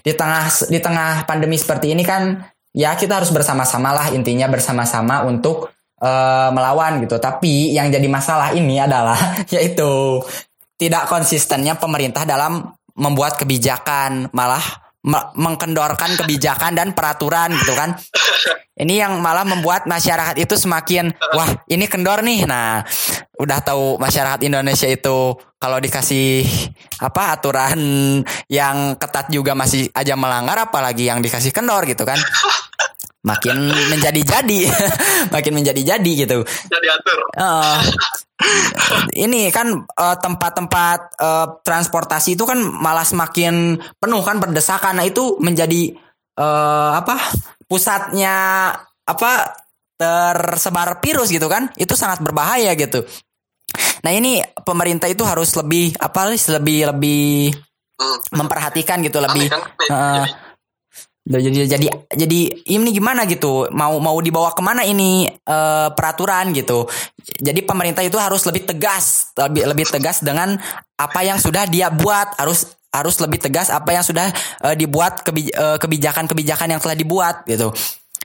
di 0.02 0.12
tengah 0.14 0.48
di 0.68 0.78
tengah 0.78 1.26
pandemi 1.28 1.58
seperti 1.58 1.92
ini 1.92 2.02
kan 2.02 2.42
ya 2.72 2.94
kita 2.94 3.22
harus 3.22 3.30
bersama-sama 3.34 3.90
lah 3.94 4.06
intinya 4.14 4.46
bersama-sama 4.46 5.26
untuk 5.26 5.72
uh, 6.02 6.50
melawan 6.54 7.02
gitu. 7.04 7.18
Tapi 7.18 7.74
yang 7.74 7.90
jadi 7.90 8.06
masalah 8.06 8.54
ini 8.54 8.78
adalah 8.78 9.18
yaitu 9.54 10.22
tidak 10.78 11.10
konsistennya 11.10 11.74
pemerintah 11.74 12.22
dalam 12.22 12.74
membuat 12.98 13.38
kebijakan 13.38 14.30
malah 14.34 14.62
mengkendorkan 15.34 16.20
kebijakan 16.20 16.76
dan 16.76 16.92
peraturan 16.92 17.56
gitu 17.56 17.72
kan. 17.72 17.96
Ini 18.78 19.08
yang 19.08 19.18
malah 19.18 19.42
membuat 19.42 19.90
masyarakat 19.90 20.38
itu 20.38 20.54
semakin 20.54 21.10
wah 21.34 21.50
ini 21.66 21.90
kendor 21.90 22.22
nih. 22.22 22.46
Nah, 22.46 22.86
udah 23.40 23.58
tahu 23.58 23.98
masyarakat 23.98 24.46
Indonesia 24.46 24.86
itu 24.86 25.34
kalau 25.58 25.82
dikasih 25.82 26.46
apa 27.02 27.34
aturan 27.34 27.80
yang 28.46 28.94
ketat 28.94 29.34
juga 29.34 29.58
masih 29.58 29.90
aja 29.90 30.14
melanggar 30.14 30.70
apalagi 30.70 31.10
yang 31.10 31.18
dikasih 31.18 31.50
kendor 31.50 31.82
gitu 31.90 32.06
kan. 32.06 32.22
Makin 33.18 33.56
menjadi-jadi, 33.90 34.60
makin 35.34 35.52
menjadi-jadi 35.58 36.12
gitu. 36.22 36.38
Jadi 36.46 36.86
atur. 36.86 37.18
Uh, 37.34 37.82
ini 39.18 39.50
kan 39.50 39.74
uh, 39.74 40.16
tempat-tempat 40.22 41.18
uh, 41.18 41.46
transportasi 41.66 42.38
itu 42.38 42.46
kan 42.46 42.62
malah 42.62 43.02
semakin 43.02 43.74
penuh 43.98 44.22
kan 44.22 44.38
berdesakan. 44.38 45.02
Nah 45.02 45.06
itu 45.06 45.34
menjadi 45.42 45.98
uh, 46.38 46.94
apa 46.94 47.18
pusatnya 47.66 48.70
apa 49.02 49.30
tersebar 49.98 51.02
virus 51.02 51.34
gitu 51.34 51.50
kan? 51.50 51.74
Itu 51.74 51.98
sangat 51.98 52.22
berbahaya 52.22 52.78
gitu. 52.78 53.02
Nah 54.06 54.14
ini 54.14 54.38
pemerintah 54.62 55.10
itu 55.10 55.26
harus 55.26 55.58
lebih 55.58 55.98
apa 55.98 56.30
lebih 56.30 56.94
lebih 56.94 57.50
hmm. 57.98 58.18
memperhatikan 58.38 59.02
gitu 59.02 59.18
lebih. 59.18 59.50
Uh, 59.90 60.22
jadi 61.28 61.76
jadi 61.76 61.86
jadi 62.08 62.40
ini 62.72 62.88
gimana 62.88 63.28
gitu? 63.28 63.68
Mau 63.68 64.00
mau 64.00 64.16
dibawa 64.24 64.56
ke 64.56 64.64
mana 64.64 64.80
ini 64.88 65.28
uh, 65.28 65.92
peraturan 65.92 66.56
gitu? 66.56 66.88
Jadi 67.20 67.60
pemerintah 67.68 68.00
itu 68.00 68.16
harus 68.16 68.40
lebih 68.48 68.64
tegas 68.64 69.36
lebih 69.36 69.68
lebih 69.68 69.84
tegas 69.84 70.24
dengan 70.24 70.56
apa 70.96 71.20
yang 71.20 71.36
sudah 71.36 71.68
dia 71.68 71.92
buat. 71.92 72.40
Harus 72.40 72.72
harus 72.88 73.20
lebih 73.20 73.36
tegas 73.44 73.68
apa 73.68 73.92
yang 73.92 74.00
sudah 74.00 74.32
uh, 74.64 74.72
dibuat 74.72 75.20
kebijakan-kebijakan 75.76 76.72
yang 76.72 76.80
telah 76.80 76.96
dibuat 76.96 77.44
gitu 77.44 77.68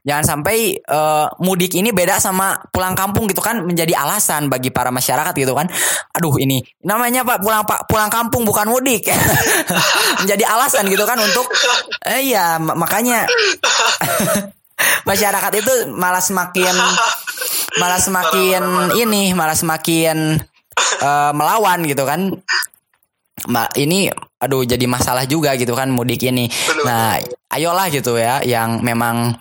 jangan 0.04 0.24
sampai 0.28 0.76
uh, 0.84 1.32
mudik 1.40 1.80
ini 1.80 1.96
beda 1.96 2.20
sama 2.20 2.60
pulang 2.70 2.92
kampung 2.92 3.26
gitu 3.32 3.40
kan 3.40 3.64
menjadi 3.64 3.96
alasan 3.96 4.52
bagi 4.52 4.70
para 4.70 4.92
masyarakat 4.92 5.32
gitu 5.32 5.56
kan. 5.56 5.72
Aduh 6.20 6.36
ini 6.44 6.60
namanya 6.84 7.24
pak 7.24 7.40
pulang 7.40 7.64
pak 7.64 7.88
pulang 7.88 8.12
kampung 8.12 8.44
bukan 8.44 8.68
mudik. 8.68 9.08
Menjadi 10.22 10.44
alasan 10.44 10.92
gitu 10.92 11.08
kan 11.08 11.16
untuk 11.20 11.48
eh, 12.04 12.36
iya 12.36 12.60
makanya 12.60 13.24
masyarakat 15.10 15.52
itu 15.64 15.74
malah 15.96 16.20
semakin 16.20 16.76
malah 17.80 18.00
semakin 18.00 18.64
ini 19.00 19.32
malah 19.32 19.56
semakin 19.56 20.38
uh, 21.00 21.32
melawan 21.32 21.88
gitu 21.88 22.04
kan. 22.04 22.44
Ma, 23.44 23.68
ini 23.76 24.08
aduh 24.40 24.64
jadi 24.64 24.88
masalah 24.88 25.28
juga 25.28 25.56
gitu 25.60 25.76
kan 25.76 25.92
mudik 25.92 26.24
ini. 26.24 26.48
Nah, 26.88 27.20
ayolah 27.52 27.92
gitu 27.92 28.16
ya 28.16 28.40
yang 28.40 28.80
memang 28.80 29.36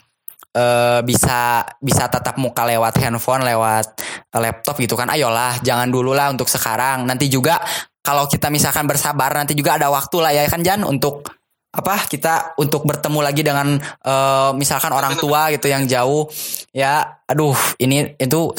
uh, 0.56 1.00
bisa 1.04 1.64
bisa 1.80 2.08
tatap 2.08 2.36
muka 2.40 2.64
lewat 2.68 3.00
handphone, 3.00 3.44
lewat 3.44 3.98
laptop 4.36 4.76
gitu 4.80 4.96
kan. 4.96 5.08
Ayolah, 5.12 5.60
jangan 5.60 5.88
dulu 5.88 6.12
lah 6.12 6.32
untuk 6.32 6.48
sekarang. 6.48 7.04
Nanti 7.04 7.28
juga 7.28 7.60
kalau 8.02 8.26
kita 8.26 8.50
misalkan 8.50 8.84
bersabar 8.84 9.30
nanti 9.32 9.54
juga 9.54 9.78
ada 9.78 9.88
waktu 9.88 10.16
lah 10.18 10.32
ya 10.34 10.42
kan 10.50 10.60
Jan 10.60 10.82
untuk 10.82 11.30
apa 11.72 12.04
kita 12.04 12.52
untuk 12.60 12.84
bertemu 12.84 13.20
lagi 13.24 13.40
dengan 13.40 13.80
uh, 14.04 14.52
misalkan 14.52 14.92
orang 14.92 15.16
tua 15.16 15.48
gitu 15.56 15.72
yang 15.72 15.88
jauh 15.88 16.28
ya 16.68 17.00
aduh 17.24 17.56
ini 17.80 18.12
itu 18.20 18.52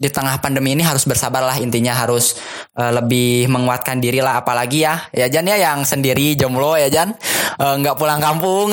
di 0.00 0.08
tengah 0.08 0.40
pandemi 0.40 0.72
ini 0.72 0.80
harus 0.80 1.04
bersabar 1.04 1.44
lah 1.44 1.60
intinya 1.60 1.92
harus 1.92 2.40
uh, 2.72 2.88
lebih 2.88 3.52
menguatkan 3.52 4.00
diri 4.00 4.24
lah 4.24 4.40
apalagi 4.40 4.88
ya. 4.88 4.96
Ya 5.12 5.28
Jan 5.28 5.44
ya 5.44 5.60
yang 5.60 5.84
sendiri 5.84 6.32
jomblo 6.40 6.80
ya 6.80 6.88
Jan. 6.88 7.12
Uh, 7.60 7.76
nggak 7.76 8.00
pulang 8.00 8.16
kampung 8.16 8.72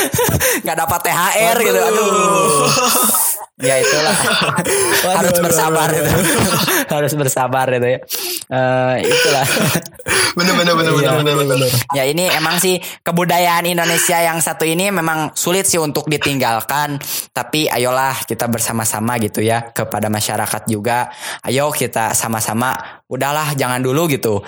nggak 0.64 0.76
dapat 0.80 1.00
THR 1.04 1.56
aduh. 1.60 1.66
gitu. 1.68 1.80
Aduh. 1.84 2.10
Ya 3.62 3.78
itulah. 3.78 4.16
Waduh, 4.16 5.12
harus 5.22 5.36
waduh, 5.36 5.44
bersabar 5.44 5.88
waduh, 5.92 6.02
waduh. 6.02 6.24
Itu. 6.24 6.40
harus 6.96 7.12
bersabar 7.14 7.66
itu 7.70 7.88
ya. 7.92 7.98
Uh, 8.48 8.96
itulah. 9.04 9.46
Benar 10.32 10.56
benar 10.56 10.74
benar 10.80 10.92
benar 10.96 11.20
benar 11.20 11.44
benar 11.44 11.70
ya 11.92 12.08
ini 12.08 12.24
emang 12.32 12.56
sih 12.56 12.80
kebudayaan 13.04 13.68
Indonesia 13.68 14.16
yang 14.16 14.40
satu 14.40 14.64
ini 14.64 14.88
memang 14.88 15.36
sulit 15.36 15.68
sih 15.68 15.76
untuk 15.76 16.08
ditinggalkan. 16.08 16.96
Tapi 17.36 17.68
ayolah 17.68 18.24
kita 18.24 18.48
bersama-sama 18.48 19.20
gitu 19.20 19.44
ya 19.44 19.60
kepada 19.76 20.08
masyarakat 20.08 20.61
juga. 20.68 21.10
Ayo 21.44 21.70
kita 21.72 22.12
sama-sama 22.12 23.02
udahlah 23.08 23.54
jangan 23.54 23.80
dulu 23.80 24.08
gitu. 24.10 24.42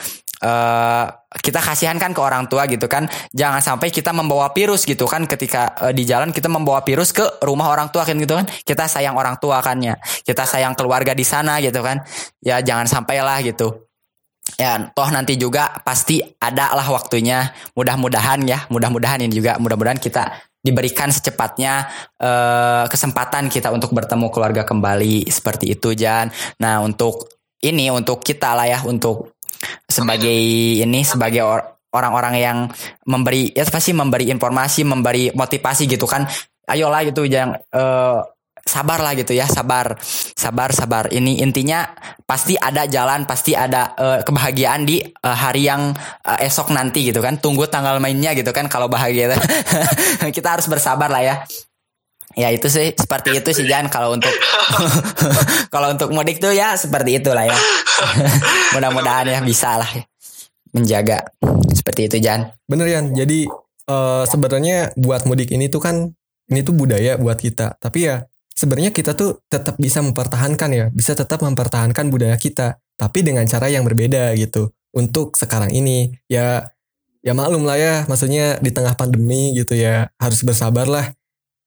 Uh, 0.45 1.09
kita 1.41 1.57
kasihan 1.57 1.97
kan 1.97 2.13
ke 2.13 2.21
orang 2.21 2.45
tua 2.53 2.69
gitu 2.69 2.85
kan. 2.85 3.09
Jangan 3.33 3.65
sampai 3.65 3.89
kita 3.89 4.13
membawa 4.13 4.53
virus 4.53 4.85
gitu 4.85 5.09
kan. 5.09 5.25
Ketika 5.25 5.73
uh, 5.81 5.93
di 5.95 6.05
jalan 6.05 6.37
kita 6.37 6.53
membawa 6.53 6.85
virus 6.85 7.17
ke 7.17 7.25
rumah 7.41 7.73
orang 7.73 7.89
tua 7.89 8.05
kan 8.05 8.19
gitu 8.21 8.37
kan. 8.37 8.45
Kita 8.45 8.85
sayang 8.85 9.17
orang 9.17 9.41
tua 9.41 9.65
kan 9.65 9.81
ya. 9.81 9.97
Kita 10.27 10.45
sayang 10.45 10.77
keluarga 10.77 11.17
di 11.17 11.25
sana 11.25 11.65
gitu 11.65 11.81
kan. 11.81 12.05
Ya 12.45 12.61
jangan 12.61 12.85
sampailah 12.85 13.41
gitu. 13.41 13.89
Ya 14.61 14.93
toh 14.93 15.09
nanti 15.09 15.41
juga 15.41 15.81
pasti 15.81 16.21
ada 16.37 16.77
lah 16.77 16.93
waktunya. 16.93 17.49
Mudah-mudahan 17.73 18.45
ya 18.45 18.69
mudah-mudahan 18.69 19.25
ini 19.25 19.33
juga. 19.33 19.57
Mudah-mudahan 19.57 19.97
kita 19.97 20.29
diberikan 20.65 21.13
secepatnya 21.13 21.87
uh, 22.19 22.89
kesempatan 22.89 23.53
kita 23.53 23.69
untuk 23.69 23.93
bertemu 23.93 24.33
keluarga 24.33 24.65
kembali 24.65 25.29
seperti 25.29 25.77
itu 25.77 25.93
Jan 25.93 26.33
nah 26.57 26.81
untuk 26.81 27.29
ini 27.61 27.93
untuk 27.93 28.25
kita 28.25 28.57
lah 28.57 28.67
ya 28.69 28.81
untuk 28.89 29.37
sebagai 29.89 30.37
ini 30.81 31.01
sebagai 31.05 31.45
or, 31.45 31.75
orang-orang 31.95 32.35
yang 32.37 32.59
memberi 33.07 33.55
ya 33.55 33.63
pasti 33.71 33.95
memberi 33.95 34.29
informasi, 34.29 34.83
memberi 34.83 35.31
motivasi 35.31 35.87
gitu 35.87 36.05
kan. 36.05 36.27
Ayolah 36.65 37.05
gitu 37.07 37.29
yang 37.29 37.55
uh, 37.77 38.19
sabar 38.65 38.99
lah 39.05 39.13
gitu 39.13 39.37
ya, 39.37 39.45
sabar, 39.45 40.01
sabar, 40.35 40.73
sabar. 40.73 41.05
Ini 41.13 41.45
intinya 41.45 41.85
pasti 42.25 42.57
ada 42.57 42.89
jalan, 42.89 43.29
pasti 43.29 43.53
ada 43.53 43.93
uh, 43.95 44.19
kebahagiaan 44.25 44.89
di 44.89 45.05
uh, 45.05 45.37
hari 45.37 45.69
yang 45.69 45.93
uh, 46.25 46.39
esok 46.41 46.73
nanti 46.73 47.13
gitu 47.13 47.21
kan. 47.21 47.37
Tunggu 47.39 47.69
tanggal 47.69 48.01
mainnya 48.01 48.33
gitu 48.33 48.51
kan 48.51 48.67
kalau 48.67 48.89
bahagia. 48.89 49.37
Kita 50.37 50.57
harus 50.57 50.67
bersabar 50.67 51.13
lah 51.13 51.23
ya. 51.23 51.37
Ya 52.35 52.51
itu 52.51 52.67
sih 52.67 52.91
seperti 52.99 53.39
itu 53.39 53.49
sih 53.55 53.63
Jan 53.71 53.87
kalau 53.87 54.11
untuk 54.19 54.35
kalau 55.75 55.95
untuk 55.95 56.11
mudik 56.11 56.43
tuh 56.43 56.51
ya 56.51 56.75
seperti 56.75 57.23
itulah 57.23 57.47
ya. 57.47 57.55
Mudah-mudahan 58.75 59.31
ya 59.31 59.39
bisa 59.39 59.79
lah 59.79 59.87
ya. 59.87 60.03
menjaga 60.75 61.23
seperti 61.71 62.11
itu 62.11 62.19
Jan. 62.19 62.51
Bener 62.67 62.91
Jan. 62.91 63.15
Jadi 63.15 63.47
uh, 63.87 64.27
sebenarnya 64.27 64.91
buat 64.99 65.23
mudik 65.31 65.55
ini 65.55 65.71
tuh 65.71 65.79
kan 65.79 66.11
ini 66.51 66.61
tuh 66.67 66.75
budaya 66.75 67.15
buat 67.15 67.39
kita. 67.39 67.79
Tapi 67.79 67.99
ya 68.03 68.27
sebenarnya 68.55 68.95
kita 68.95 69.19
tuh 69.19 69.43
tetap 69.51 69.77
bisa 69.77 70.01
mempertahankan 70.01 70.71
ya, 70.71 70.87
bisa 70.95 71.13
tetap 71.13 71.43
mempertahankan 71.43 72.09
budaya 72.09 72.39
kita, 72.39 72.79
tapi 72.97 73.27
dengan 73.27 73.45
cara 73.51 73.69
yang 73.69 73.83
berbeda 73.87 74.35
gitu. 74.39 74.71
Untuk 74.95 75.35
sekarang 75.35 75.75
ini 75.75 76.15
ya 76.31 76.71
ya 77.21 77.33
maklum 77.35 77.67
lah 77.67 77.77
ya, 77.77 77.95
maksudnya 78.07 78.63
di 78.63 78.71
tengah 78.71 78.95
pandemi 78.95 79.53
gitu 79.59 79.75
ya 79.75 80.09
harus 80.23 80.41
bersabar 80.47 80.87
lah 80.87 81.11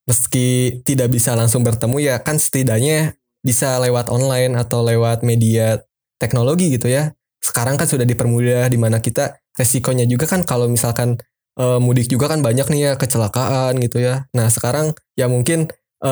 meski 0.08 0.80
tidak 0.88 1.12
bisa 1.12 1.36
langsung 1.36 1.62
bertemu 1.68 2.00
ya 2.00 2.16
kan 2.24 2.40
setidaknya 2.40 3.20
bisa 3.44 3.76
lewat 3.84 4.08
online 4.08 4.56
atau 4.56 4.82
lewat 4.82 5.22
media 5.22 5.84
teknologi 6.18 6.74
gitu 6.74 6.90
ya. 6.90 7.12
Sekarang 7.44 7.76
kan 7.76 7.86
sudah 7.86 8.08
dipermudah 8.08 8.66
di 8.72 8.80
mana 8.80 9.04
kita 9.04 9.38
resikonya 9.54 10.08
juga 10.08 10.26
kan 10.26 10.42
kalau 10.48 10.72
misalkan 10.72 11.20
e, 11.60 11.66
mudik 11.78 12.10
juga 12.10 12.32
kan 12.32 12.40
banyak 12.42 12.66
nih 12.72 12.82
ya 12.82 12.92
kecelakaan 12.96 13.78
gitu 13.84 14.02
ya. 14.02 14.26
Nah, 14.34 14.48
sekarang 14.50 14.96
ya 15.20 15.30
mungkin 15.30 15.70
e, 16.02 16.12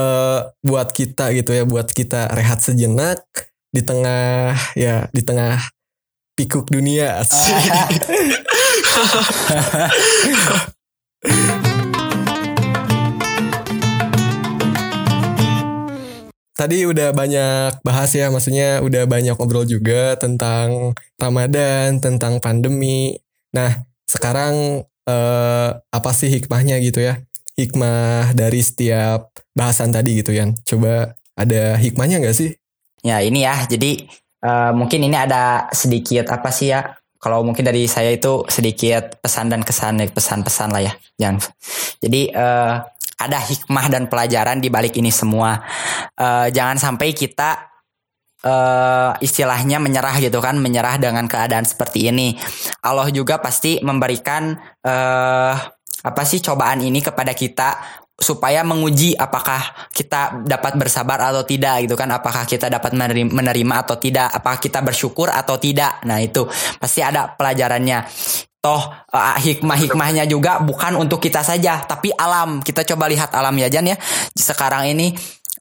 buat 0.65 0.93
kita 0.93 1.33
gitu 1.37 1.53
ya, 1.53 1.63
buat 1.67 1.91
kita 1.91 2.27
rehat 2.33 2.61
sejenak 2.61 3.21
di 3.69 3.81
tengah 3.83 4.55
ya 4.77 5.09
di 5.11 5.21
tengah 5.21 5.59
pikuk 6.35 6.71
dunia. 6.71 7.21
tadi 16.55 16.87
udah 16.87 17.11
banyak 17.11 17.83
bahas 17.83 18.09
ya, 18.15 18.31
maksudnya 18.31 18.79
udah 18.81 19.03
banyak 19.05 19.35
ngobrol 19.35 19.67
juga 19.67 20.15
tentang 20.15 20.95
Ramadan, 21.19 21.99
tentang 21.99 22.39
pandemi. 22.39 23.19
Nah, 23.51 23.83
sekarang 24.07 24.87
eh, 25.05 25.69
apa 25.77 26.11
sih 26.15 26.31
hikmahnya 26.31 26.79
gitu 26.81 27.03
ya? 27.03 27.21
Hikmah 27.55 28.35
dari 28.35 28.59
setiap 28.59 29.31
bahasan 29.55 29.95
tadi 29.95 30.19
gitu 30.19 30.35
ya. 30.35 30.51
Coba 30.67 31.15
ada 31.35 31.79
hikmahnya 31.79 32.19
nggak 32.19 32.35
sih? 32.35 32.51
Ya 32.99 33.23
ini 33.23 33.47
ya, 33.47 33.63
jadi 33.69 34.11
uh, 34.43 34.71
mungkin 34.75 35.05
ini 35.07 35.15
ada 35.15 35.71
sedikit 35.71 36.27
apa 36.31 36.51
sih 36.51 36.75
ya? 36.75 36.95
Kalau 37.21 37.41
mungkin 37.41 37.65
dari 37.65 37.89
saya 37.89 38.13
itu 38.13 38.45
sedikit 38.51 39.17
pesan 39.17 39.49
dan 39.49 39.65
kesan, 39.65 39.97
pesan-pesan 39.97 40.69
lah 40.69 40.83
ya. 40.83 40.93
Jangan. 41.17 41.41
Jadi 42.03 42.29
uh, 42.35 42.85
ada 43.15 43.39
hikmah 43.39 43.85
dan 43.89 44.03
pelajaran 44.11 44.59
di 44.61 44.69
balik 44.69 44.99
ini 44.99 45.09
semua. 45.09 45.57
Uh, 46.19 46.51
jangan 46.53 46.77
sampai 46.77 47.15
kita 47.17 47.71
uh, 48.45 49.17
istilahnya 49.23 49.81
menyerah 49.81 50.21
gitu 50.21 50.37
kan, 50.37 50.59
menyerah 50.61 51.01
dengan 51.01 51.25
keadaan 51.25 51.65
seperti 51.65 52.13
ini. 52.13 52.37
Allah 52.85 53.09
juga 53.09 53.41
pasti 53.41 53.81
memberikan 53.81 54.53
uh, 54.85 55.55
apa 56.05 56.21
sih 56.21 56.37
cobaan 56.37 56.85
ini 56.85 57.01
kepada 57.01 57.33
kita 57.33 57.81
supaya 58.15 58.63
menguji 58.63 59.11
apakah 59.19 59.91
kita 59.91 60.47
dapat 60.47 60.79
bersabar 60.79 61.19
atau 61.19 61.43
tidak 61.43 61.83
gitu 61.83 61.99
kan? 61.99 62.07
Apakah 62.15 62.47
kita 62.47 62.71
dapat 62.71 62.95
menerima 63.27 63.75
atau 63.83 63.99
tidak? 63.99 64.31
Apakah 64.31 64.59
kita 64.61 64.79
bersyukur 64.79 65.27
atau 65.27 65.59
tidak? 65.59 65.99
Nah 66.07 66.23
itu 66.23 66.47
pasti 66.79 67.03
ada 67.03 67.35
pelajarannya. 67.35 68.07
Toh 68.63 68.81
uh, 69.13 69.37
hikmah-hikmahnya 69.37 70.25
juga 70.25 70.57
bukan 70.63 70.95
untuk 70.95 71.19
kita 71.19 71.43
saja 71.43 71.83
tapi 71.83 72.15
alam. 72.15 72.63
Kita 72.63 72.87
coba 72.87 73.11
lihat 73.11 73.35
alam 73.35 73.53
ya 73.59 73.67
Jan 73.67 73.91
ya. 73.91 73.97
Sekarang 74.31 74.87
ini 74.87 75.11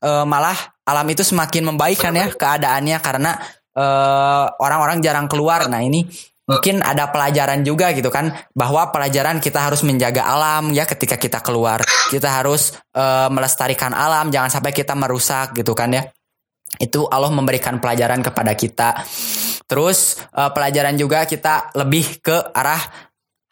uh, 0.07 0.23
malah 0.23 0.57
alam 0.87 1.05
itu 1.11 1.27
semakin 1.27 1.75
membaik 1.75 1.99
kan 1.99 2.15
ya 2.15 2.31
keadaannya 2.31 2.97
karena 3.03 3.35
uh, 3.75 4.47
orang-orang 4.63 5.03
jarang 5.03 5.27
keluar. 5.27 5.67
Nah 5.67 5.83
ini 5.83 6.07
mungkin 6.45 6.85
ada 6.85 7.09
pelajaran 7.09 7.65
juga 7.65 7.93
gitu 7.97 8.13
kan 8.13 8.33
bahwa 8.53 8.93
pelajaran 8.93 9.41
kita 9.41 9.65
harus 9.65 9.81
menjaga 9.81 10.29
alam 10.29 10.77
ya 10.77 10.85
ketika 10.85 11.17
kita 11.17 11.41
keluar 11.41 11.81
kita 12.13 12.29
harus 12.29 12.77
uh, 12.93 13.33
melestarikan 13.33 13.97
alam 13.97 14.29
jangan 14.29 14.53
sampai 14.53 14.77
kita 14.77 14.93
merusak 14.93 15.57
gitu 15.57 15.73
kan 15.73 15.89
ya 15.93 16.05
itu 16.79 17.07
Allah 17.07 17.31
memberikan 17.31 17.79
pelajaran 17.79 18.19
kepada 18.25 18.53
kita. 18.59 19.05
Terus 19.65 20.19
uh, 20.35 20.51
pelajaran 20.51 20.99
juga 20.99 21.25
kita 21.25 21.75
lebih 21.79 22.21
ke 22.21 22.37
arah 22.53 22.81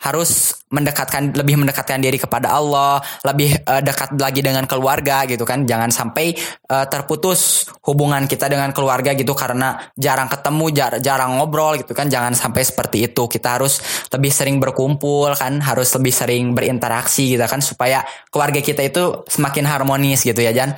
harus 0.02 0.62
mendekatkan 0.72 1.30
lebih 1.30 1.62
mendekatkan 1.62 2.02
diri 2.02 2.18
kepada 2.18 2.50
Allah, 2.50 2.98
lebih 3.22 3.54
uh, 3.62 3.78
dekat 3.78 4.18
lagi 4.18 4.42
dengan 4.42 4.66
keluarga 4.66 5.22
gitu 5.30 5.46
kan. 5.46 5.62
Jangan 5.62 5.94
sampai 5.94 6.34
uh, 6.68 6.86
terputus 6.90 7.70
hubungan 7.86 8.26
kita 8.26 8.50
dengan 8.50 8.74
keluarga 8.74 9.14
gitu 9.14 9.30
karena 9.32 9.78
jarang 9.94 10.26
ketemu, 10.26 10.66
jar 10.74 10.92
jarang 10.98 11.38
ngobrol 11.38 11.78
gitu 11.78 11.94
kan. 11.94 12.10
Jangan 12.10 12.34
sampai 12.34 12.62
seperti 12.66 13.06
itu. 13.06 13.30
Kita 13.30 13.62
harus 13.62 13.78
lebih 14.10 14.32
sering 14.34 14.58
berkumpul 14.58 15.38
kan, 15.38 15.62
harus 15.62 15.94
lebih 15.94 16.10
sering 16.10 16.52
berinteraksi 16.52 17.38
gitu 17.38 17.44
kan 17.46 17.62
supaya 17.62 18.02
keluarga 18.28 18.58
kita 18.58 18.82
itu 18.82 19.22
semakin 19.30 19.64
harmonis 19.70 20.26
gitu 20.26 20.42
ya 20.42 20.50
Jan. 20.50 20.74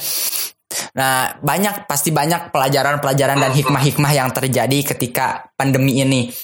Nah, 0.98 1.38
banyak 1.38 1.86
pasti 1.86 2.10
banyak 2.10 2.50
pelajaran-pelajaran 2.50 3.38
dan 3.38 3.52
hikmah-hikmah 3.54 4.12
yang 4.12 4.28
terjadi 4.34 4.94
ketika 4.94 5.48
pandemi 5.54 6.02
ini 6.02 6.34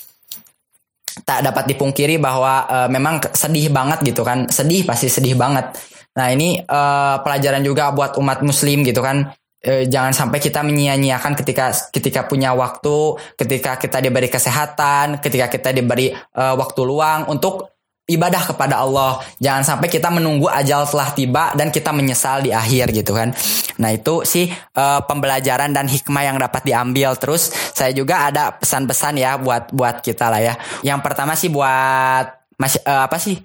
tak 1.27 1.43
dapat 1.43 1.65
dipungkiri 1.75 2.17
bahwa 2.21 2.67
uh, 2.67 2.89
memang 2.89 3.23
sedih 3.35 3.71
banget 3.71 4.03
gitu 4.07 4.23
kan. 4.23 4.47
Sedih 4.51 4.87
pasti 4.87 5.11
sedih 5.11 5.35
banget. 5.35 5.75
Nah 6.15 6.27
ini 6.31 6.59
uh, 6.63 7.23
pelajaran 7.23 7.63
juga 7.63 7.91
buat 7.95 8.19
umat 8.19 8.43
muslim 8.43 8.83
gitu 8.87 9.03
kan. 9.03 9.31
Uh, 9.61 9.85
jangan 9.87 10.17
sampai 10.17 10.41
kita 10.41 10.65
menyia-nyiakan 10.65 11.37
ketika 11.37 11.73
ketika 11.93 12.25
punya 12.25 12.57
waktu 12.57 13.21
ketika 13.37 13.77
kita 13.77 14.01
diberi 14.01 14.33
kesehatan 14.33 15.21
ketika 15.21 15.53
kita 15.53 15.77
diberi 15.77 16.09
uh, 16.17 16.57
waktu 16.57 16.81
luang 16.81 17.29
untuk 17.29 17.69
ibadah 18.11 18.43
kepada 18.43 18.83
Allah. 18.83 19.23
Jangan 19.39 19.63
sampai 19.63 19.87
kita 19.87 20.11
menunggu 20.11 20.51
ajal 20.51 20.85
telah 20.91 21.09
tiba 21.15 21.55
dan 21.55 21.71
kita 21.71 21.95
menyesal 21.95 22.43
di 22.43 22.51
akhir 22.51 22.91
gitu 22.91 23.15
kan. 23.15 23.31
Nah, 23.79 23.91
itu 23.95 24.27
sih 24.27 24.51
uh, 24.51 25.01
pembelajaran 25.07 25.71
dan 25.71 25.87
hikmah 25.87 26.23
yang 26.27 26.37
dapat 26.37 26.67
diambil. 26.67 27.15
Terus 27.17 27.49
saya 27.73 27.95
juga 27.95 28.27
ada 28.27 28.53
pesan-pesan 28.59 29.15
ya 29.17 29.39
buat 29.39 29.71
buat 29.71 30.03
kita 30.03 30.27
lah 30.29 30.43
ya. 30.43 30.55
Yang 30.83 31.01
pertama 31.07 31.33
sih 31.39 31.49
buat 31.49 32.27
mas 32.59 32.77
uh, 32.83 33.07
apa 33.07 33.17
sih? 33.17 33.39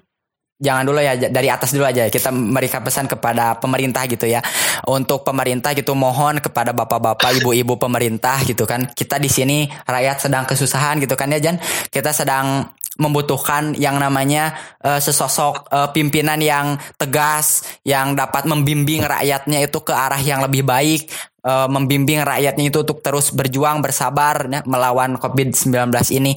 Jangan 0.56 0.88
dulu 0.88 1.04
ya 1.04 1.12
dari 1.20 1.52
atas 1.52 1.76
dulu 1.76 1.84
aja 1.84 2.08
kita 2.08 2.32
memberikan 2.32 2.80
pesan 2.80 3.04
kepada 3.04 3.60
pemerintah 3.60 4.08
gitu 4.08 4.24
ya. 4.24 4.40
Untuk 4.88 5.20
pemerintah 5.20 5.76
gitu 5.76 5.92
mohon 5.92 6.40
kepada 6.40 6.72
bapak-bapak, 6.72 7.44
ibu-ibu 7.44 7.76
pemerintah 7.76 8.40
gitu 8.44 8.64
kan. 8.64 8.88
Kita 8.88 9.20
di 9.20 9.28
sini 9.28 9.68
rakyat 9.68 10.16
sedang 10.28 10.48
kesusahan 10.48 10.96
gitu 11.04 11.12
kan 11.12 11.28
ya 11.28 11.40
Jan. 11.44 11.60
Kita 11.92 12.08
sedang 12.16 12.72
membutuhkan 12.96 13.76
yang 13.76 14.00
namanya 14.00 14.56
uh, 14.80 15.00
sesosok 15.00 15.68
uh, 15.68 15.88
pimpinan 15.92 16.40
yang 16.40 16.80
tegas 16.96 17.64
yang 17.84 18.16
dapat 18.16 18.48
membimbing 18.48 19.04
rakyatnya 19.04 19.64
itu 19.64 19.78
ke 19.84 19.92
arah 19.92 20.20
yang 20.20 20.40
lebih 20.40 20.64
baik 20.64 21.08
uh, 21.46 21.68
membimbing 21.70 22.26
rakyatnya 22.26 22.74
itu 22.74 22.82
untuk 22.82 22.98
terus 23.00 23.30
berjuang 23.30 23.78
bersabar 23.78 24.50
ya, 24.50 24.60
melawan 24.66 25.14
COVID-19 25.16 25.94
ini. 26.18 26.34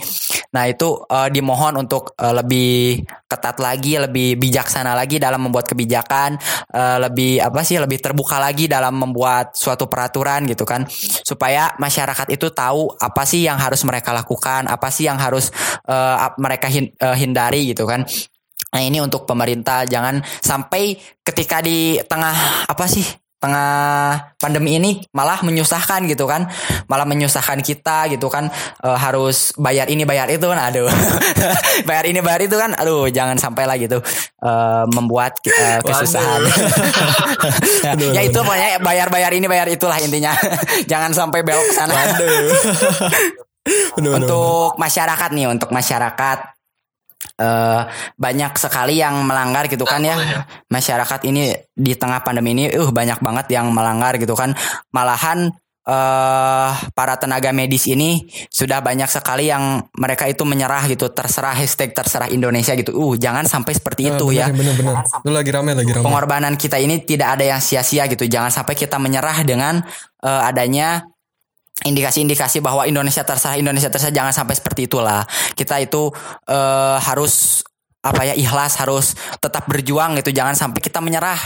Nah, 0.53 0.69
itu 0.69 1.01
uh, 1.09 1.27
dimohon 1.33 1.81
untuk 1.81 2.13
uh, 2.21 2.37
lebih 2.37 3.01
ketat 3.29 3.61
lagi, 3.61 4.01
lebih 4.01 4.41
bijaksana 4.41 4.97
lagi 4.97 5.21
dalam 5.21 5.45
membuat 5.45 5.69
kebijakan, 5.69 6.41
uh, 6.73 6.97
lebih 7.05 7.37
apa 7.37 7.61
sih, 7.61 7.77
lebih 7.77 8.01
terbuka 8.01 8.41
lagi 8.41 8.65
dalam 8.65 8.97
membuat 8.97 9.53
suatu 9.53 9.85
peraturan 9.85 10.49
gitu 10.49 10.65
kan. 10.65 10.89
Supaya 11.23 11.77
masyarakat 11.77 12.33
itu 12.33 12.49
tahu 12.49 12.97
apa 12.97 13.23
sih 13.29 13.45
yang 13.45 13.61
harus 13.61 13.85
mereka 13.85 14.09
lakukan, 14.11 14.65
apa 14.65 14.89
sih 14.89 15.05
yang 15.05 15.21
harus 15.21 15.53
uh, 15.85 16.33
mereka 16.41 16.67
hindari 17.13 17.69
gitu 17.69 17.85
kan. 17.85 18.01
Nah 18.69 18.81
ini 18.81 19.01
untuk 19.01 19.25
pemerintah 19.25 19.85
jangan 19.85 20.21
sampai 20.41 20.97
ketika 21.25 21.61
di 21.61 21.97
tengah 22.05 22.65
apa 22.69 22.85
sih 22.85 23.05
tengah 23.39 24.35
pandemi 24.35 24.75
ini 24.75 24.99
malah 25.15 25.39
menyusahkan 25.41 26.05
gitu 26.11 26.27
kan. 26.27 26.51
Malah 26.91 27.07
menyusahkan 27.07 27.63
kita 27.63 28.11
gitu 28.11 28.27
kan. 28.27 28.51
E, 28.83 28.89
harus 28.93 29.55
bayar 29.55 29.87
ini 29.87 30.03
bayar 30.03 30.27
itu. 30.27 30.43
Kan 30.43 30.59
aduh. 30.59 30.87
Bayar 31.87 32.05
ini 32.05 32.19
bayar 32.19 32.43
itu 32.43 32.59
kan 32.59 32.75
aduh 32.75 33.07
jangan 33.07 33.39
sampai 33.39 33.63
lah 33.63 33.79
gitu 33.79 34.03
e, 34.43 34.51
membuat 34.91 35.39
e, 35.47 35.79
kesusahan. 35.81 36.43
Aduh, 37.95 38.11
ya 38.13 38.21
itu 38.27 38.39
pokoknya 38.39 38.83
bayar 38.83 39.07
bayar 39.09 39.31
ini 39.33 39.47
bayar 39.47 39.67
itulah 39.71 39.97
intinya. 39.97 40.35
Jangan 40.91 41.11
sampai 41.15 41.41
belok 41.41 41.69
sana. 41.71 41.95
Untuk 43.99 44.75
masyarakat 44.79 45.29
nih 45.35 45.45
untuk 45.51 45.69
masyarakat 45.69 46.58
uh, 47.39 47.81
banyak 48.19 48.53
sekali 48.59 48.99
yang 48.99 49.23
melanggar 49.23 49.65
gitu 49.71 49.87
kan 49.87 50.03
ya. 50.03 50.15
ya. 50.19 50.41
Masyarakat 50.67 51.19
ini 51.25 51.55
di 51.73 51.95
tengah 51.95 52.21
pandemi 52.21 52.53
ini 52.53 52.63
uh 52.75 52.89
banyak 52.91 53.23
banget 53.23 53.55
yang 53.55 53.71
melanggar 53.71 54.19
gitu 54.19 54.35
kan. 54.35 54.53
Malahan 54.91 55.49
uh, 55.87 56.71
para 56.93 57.15
tenaga 57.17 57.49
medis 57.55 57.87
ini 57.87 58.27
sudah 58.51 58.83
banyak 58.83 59.07
sekali 59.07 59.49
yang 59.49 59.87
mereka 59.95 60.27
itu 60.27 60.43
menyerah 60.43 60.85
gitu 60.91 61.09
terserah 61.09 61.55
hashtag 61.55 61.95
terserah 61.95 62.27
Indonesia 62.29 62.75
gitu. 62.75 62.93
Uh 62.93 63.15
jangan 63.15 63.47
sampai 63.47 63.73
seperti 63.73 64.11
itu 64.11 64.25
bener, 64.29 64.39
ya 64.39 64.47
bener, 64.51 64.73
bener. 64.75 64.95
Itu 65.01 65.31
lagi 65.31 65.49
rame 65.49 65.71
lagi 65.73 65.91
rame. 65.95 66.05
pengorbanan 66.05 66.53
kita 66.59 66.77
ini 66.77 67.01
tidak 67.07 67.39
ada 67.39 67.57
yang 67.57 67.61
sia-sia 67.63 68.05
gitu. 68.11 68.27
Jangan 68.27 68.51
sampai 68.51 68.75
kita 68.75 68.99
menyerah 68.99 69.41
dengan 69.47 69.81
uh, 70.21 70.41
adanya 70.43 71.07
indikasi-indikasi 71.87 72.59
bahwa 72.59 72.83
Indonesia 72.83 73.23
terserah 73.23 73.55
Indonesia 73.55 73.87
terserah 73.87 74.11
jangan 74.11 74.33
sampai 74.35 74.55
seperti 74.57 74.91
itulah. 74.91 75.23
Kita 75.55 75.79
itu 75.79 76.11
uh, 76.49 76.97
harus 76.99 77.63
apa 77.99 78.31
ya 78.31 78.33
ikhlas 78.35 78.79
harus 78.79 79.15
tetap 79.39 79.67
berjuang 79.67 80.19
gitu. 80.19 80.31
Jangan 80.35 80.55
sampai 80.55 80.79
kita 80.83 80.99
menyerah. 80.99 81.39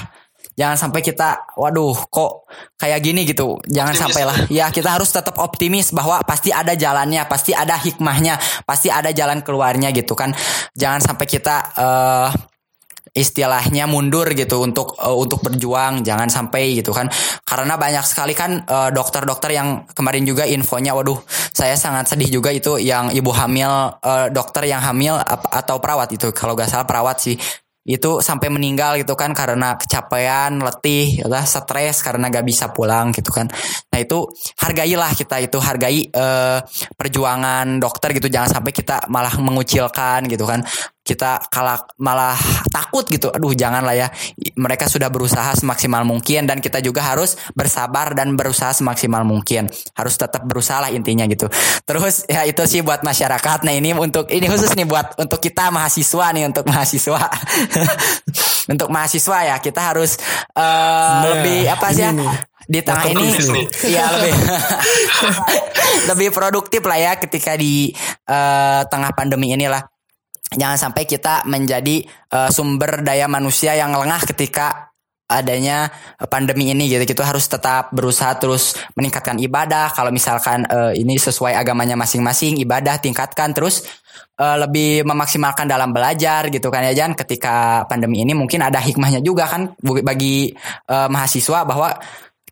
Jangan 0.53 0.77
sampai 0.77 1.01
kita 1.01 1.49
waduh 1.57 1.97
kok 2.13 2.45
kayak 2.77 3.01
gini 3.01 3.25
gitu. 3.25 3.57
Jangan 3.65 3.97
optimis. 3.97 4.05
sampailah 4.05 4.37
ya 4.53 4.69
kita 4.69 4.89
harus 4.93 5.09
tetap 5.09 5.41
optimis 5.41 5.89
bahwa 5.89 6.21
pasti 6.21 6.53
ada 6.53 6.77
jalannya 6.77 7.25
pasti 7.25 7.57
ada 7.57 7.73
hikmahnya 7.73 8.37
pasti 8.61 8.93
ada 8.93 9.09
jalan 9.09 9.41
keluarnya 9.41 9.89
gitu 9.89 10.13
kan. 10.13 10.29
Jangan 10.77 11.01
sampai 11.01 11.25
kita 11.25 11.73
uh, 11.73 12.29
istilahnya 13.13 13.85
mundur 13.85 14.25
gitu 14.33 14.65
untuk 14.65 14.97
uh, 14.97 15.13
untuk 15.13 15.45
berjuang 15.45 16.01
jangan 16.01 16.27
sampai 16.27 16.81
gitu 16.81 16.89
kan. 16.89 17.07
Karena 17.45 17.77
banyak 17.77 18.01
sekali 18.01 18.33
kan 18.33 18.65
eh, 18.65 18.89
dokter-dokter 18.89 19.53
yang 19.53 19.85
kemarin 19.93 20.25
juga 20.25 20.49
infonya 20.49 20.97
waduh 20.97 21.21
saya 21.53 21.77
sangat 21.77 22.09
sedih 22.09 22.41
juga 22.41 22.49
itu 22.49 22.81
yang 22.81 23.13
ibu 23.13 23.29
hamil 23.29 23.93
uh, 24.01 24.27
dokter 24.33 24.65
yang 24.65 24.81
hamil 24.81 25.21
atau 25.53 25.77
perawat 25.77 26.09
itu. 26.09 26.33
Kalau 26.33 26.57
gak 26.57 26.73
salah 26.73 26.89
perawat 26.89 27.21
sih. 27.21 27.37
Itu 27.83 28.23
sampai 28.23 28.47
meninggal 28.47 28.95
gitu 29.03 29.11
kan 29.19 29.35
karena 29.35 29.75
kecapean, 29.75 30.63
letih, 30.63 31.19
ya 31.19 31.43
stres 31.43 31.99
karena 31.99 32.31
gak 32.31 32.47
bisa 32.47 32.71
pulang 32.71 33.11
gitu 33.11 33.27
kan. 33.29 33.51
Nah 33.91 33.99
itu 33.99 34.23
hargailah 34.55 35.11
kita 35.11 35.43
itu 35.43 35.59
hargai 35.59 36.07
uh, 36.15 36.63
perjuangan 36.95 37.77
dokter 37.77 38.15
gitu. 38.17 38.31
Jangan 38.31 38.49
sampai 38.49 38.71
kita 38.71 39.11
malah 39.11 39.35
mengucilkan 39.37 40.25
gitu 40.31 40.47
kan 40.47 40.63
kita 41.03 41.51
kalah 41.51 41.83
malah 41.99 42.39
takut 42.71 43.03
gitu. 43.11 43.27
Aduh, 43.27 43.51
janganlah 43.51 43.91
ya. 43.91 44.07
Mereka 44.55 44.87
sudah 44.87 45.11
berusaha 45.11 45.51
semaksimal 45.59 46.07
mungkin 46.07 46.47
dan 46.47 46.63
kita 46.63 46.79
juga 46.79 47.03
harus 47.03 47.35
bersabar 47.51 48.15
dan 48.15 48.39
berusaha 48.39 48.71
semaksimal 48.71 49.27
mungkin. 49.27 49.67
Harus 49.93 50.15
tetap 50.15 50.47
berusaha 50.47 50.79
lah 50.79 50.91
intinya 50.95 51.27
gitu. 51.27 51.51
Terus 51.83 52.23
ya 52.31 52.47
itu 52.47 52.63
sih 52.63 52.79
buat 52.81 53.03
masyarakat. 53.03 53.67
Nah, 53.67 53.75
ini 53.75 53.91
untuk 53.91 54.31
ini 54.31 54.47
khusus 54.47 54.71
nih 54.79 54.87
buat 54.87 55.19
untuk 55.19 55.43
kita 55.43 55.69
mahasiswa 55.69 56.25
nih 56.31 56.43
untuk 56.47 56.65
mahasiswa. 56.65 57.21
untuk 58.73 58.87
mahasiswa 58.87 59.37
ya, 59.43 59.55
kita 59.59 59.91
harus 59.91 60.15
uh, 60.55 60.63
nah, 60.63 61.23
lebih 61.35 61.67
apa 61.67 61.87
sih 61.91 62.07
ya? 62.07 62.15
di 62.63 62.79
tengah 62.79 63.11
ini 63.11 63.27
ya 63.91 64.07
lebih 64.07 64.33
lebih 66.15 66.29
produktif 66.31 66.79
lah 66.87 66.95
ya 66.95 67.13
ketika 67.19 67.59
di 67.59 67.91
uh, 68.31 68.87
tengah 68.87 69.11
pandemi 69.11 69.51
inilah 69.51 69.92
jangan 70.55 70.77
sampai 70.89 71.03
kita 71.03 71.45
menjadi 71.49 72.05
uh, 72.33 72.49
sumber 72.49 73.01
daya 73.01 73.27
manusia 73.27 73.75
yang 73.75 73.93
lengah 73.93 74.21
ketika 74.23 74.93
adanya 75.33 75.89
pandemi 76.29 76.69
ini 76.69 76.91
gitu. 76.91 77.03
Kita 77.03 77.25
harus 77.25 77.49
tetap 77.49 77.89
berusaha 77.95 78.35
terus 78.37 78.77
meningkatkan 78.93 79.39
ibadah. 79.41 79.91
Kalau 79.95 80.13
misalkan 80.13 80.67
uh, 80.69 80.93
ini 80.93 81.17
sesuai 81.17 81.57
agamanya 81.57 81.97
masing-masing 81.97 82.61
ibadah 82.61 83.01
tingkatkan 83.01 83.55
terus 83.55 83.87
uh, 84.37 84.57
lebih 84.61 85.07
memaksimalkan 85.07 85.65
dalam 85.65 85.89
belajar 85.95 86.47
gitu 86.53 86.69
kan 86.69 86.85
ya 86.85 86.93
Jan. 86.93 87.17
Ketika 87.17 87.87
pandemi 87.89 88.21
ini 88.21 88.37
mungkin 88.37 88.61
ada 88.61 88.77
hikmahnya 88.77 89.23
juga 89.25 89.49
kan 89.49 89.73
bagi 89.81 90.53
uh, 90.91 91.09
mahasiswa 91.09 91.65
bahwa 91.65 91.97